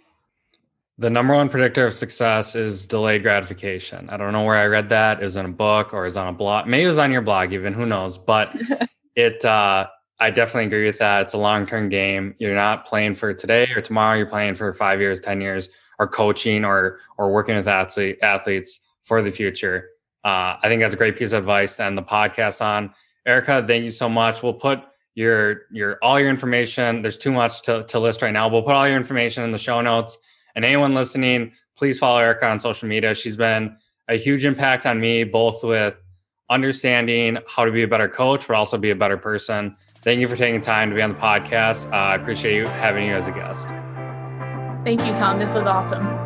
The 0.98 1.10
number 1.10 1.34
one 1.34 1.50
predictor 1.50 1.86
of 1.86 1.92
success 1.92 2.54
is 2.54 2.86
delayed 2.86 3.22
gratification. 3.22 4.08
I 4.08 4.16
don't 4.16 4.32
know 4.32 4.44
where 4.44 4.54
i 4.54 4.64
read 4.64 4.88
that. 4.88 5.20
It 5.20 5.24
was 5.24 5.36
in 5.36 5.44
a 5.44 5.50
book 5.50 5.92
or 5.92 6.00
it 6.00 6.06
was 6.06 6.16
on 6.16 6.28
a 6.28 6.32
blog. 6.32 6.66
Maybe 6.66 6.84
it 6.84 6.86
was 6.86 6.96
on 6.96 7.12
your 7.12 7.20
blog 7.20 7.52
even. 7.52 7.74
Who 7.74 7.84
knows? 7.84 8.16
But 8.16 8.56
it 9.14 9.44
uh 9.44 9.88
I 10.18 10.30
definitely 10.30 10.68
agree 10.68 10.86
with 10.86 10.96
that. 10.98 11.20
It's 11.20 11.34
a 11.34 11.38
long 11.38 11.66
term 11.66 11.90
game. 11.90 12.34
You're 12.38 12.54
not 12.54 12.86
playing 12.86 13.16
for 13.16 13.34
today 13.34 13.68
or 13.76 13.82
tomorrow. 13.82 14.16
You're 14.16 14.24
playing 14.24 14.54
for 14.54 14.72
five 14.72 14.98
years, 14.98 15.20
10 15.20 15.42
years 15.42 15.68
or 15.98 16.06
coaching 16.06 16.64
or 16.64 16.98
or 17.18 17.32
working 17.32 17.56
with 17.56 17.68
athlete, 17.68 18.18
athletes 18.22 18.80
for 19.02 19.22
the 19.22 19.30
future. 19.30 19.90
Uh, 20.24 20.56
I 20.62 20.68
think 20.68 20.82
that's 20.82 20.94
a 20.94 20.96
great 20.96 21.16
piece 21.16 21.32
of 21.32 21.38
advice 21.38 21.76
to 21.76 21.84
end 21.84 21.96
the 21.96 22.02
podcast 22.02 22.60
on. 22.60 22.92
Erica, 23.26 23.64
thank 23.66 23.84
you 23.84 23.90
so 23.90 24.08
much. 24.08 24.42
We'll 24.42 24.54
put 24.54 24.80
your 25.14 25.62
your 25.70 25.98
all 26.02 26.18
your 26.20 26.30
information. 26.30 27.02
There's 27.02 27.18
too 27.18 27.32
much 27.32 27.62
to, 27.62 27.84
to 27.84 27.98
list 27.98 28.22
right 28.22 28.32
now. 28.32 28.48
We'll 28.48 28.62
put 28.62 28.72
all 28.72 28.86
your 28.86 28.96
information 28.96 29.44
in 29.44 29.50
the 29.50 29.58
show 29.58 29.80
notes. 29.80 30.18
And 30.54 30.64
anyone 30.64 30.94
listening, 30.94 31.52
please 31.76 31.98
follow 31.98 32.18
Erica 32.18 32.46
on 32.48 32.58
social 32.58 32.88
media. 32.88 33.14
She's 33.14 33.36
been 33.36 33.76
a 34.08 34.16
huge 34.16 34.44
impact 34.44 34.86
on 34.86 35.00
me, 35.00 35.24
both 35.24 35.62
with 35.62 36.00
understanding 36.48 37.38
how 37.48 37.64
to 37.64 37.72
be 37.72 37.82
a 37.82 37.88
better 37.88 38.08
coach, 38.08 38.46
but 38.46 38.56
also 38.56 38.78
be 38.78 38.90
a 38.90 38.96
better 38.96 39.16
person. 39.16 39.76
Thank 39.96 40.20
you 40.20 40.28
for 40.28 40.36
taking 40.36 40.60
time 40.60 40.90
to 40.90 40.96
be 40.96 41.02
on 41.02 41.10
the 41.10 41.18
podcast. 41.18 41.90
Uh, 41.92 41.96
I 41.96 42.14
appreciate 42.14 42.56
you 42.56 42.66
having 42.66 43.06
you 43.06 43.12
as 43.12 43.28
a 43.28 43.32
guest. 43.32 43.68
Thank 44.86 45.04
you, 45.04 45.12
Tom. 45.14 45.40
This 45.40 45.52
was 45.52 45.66
awesome. 45.66 46.25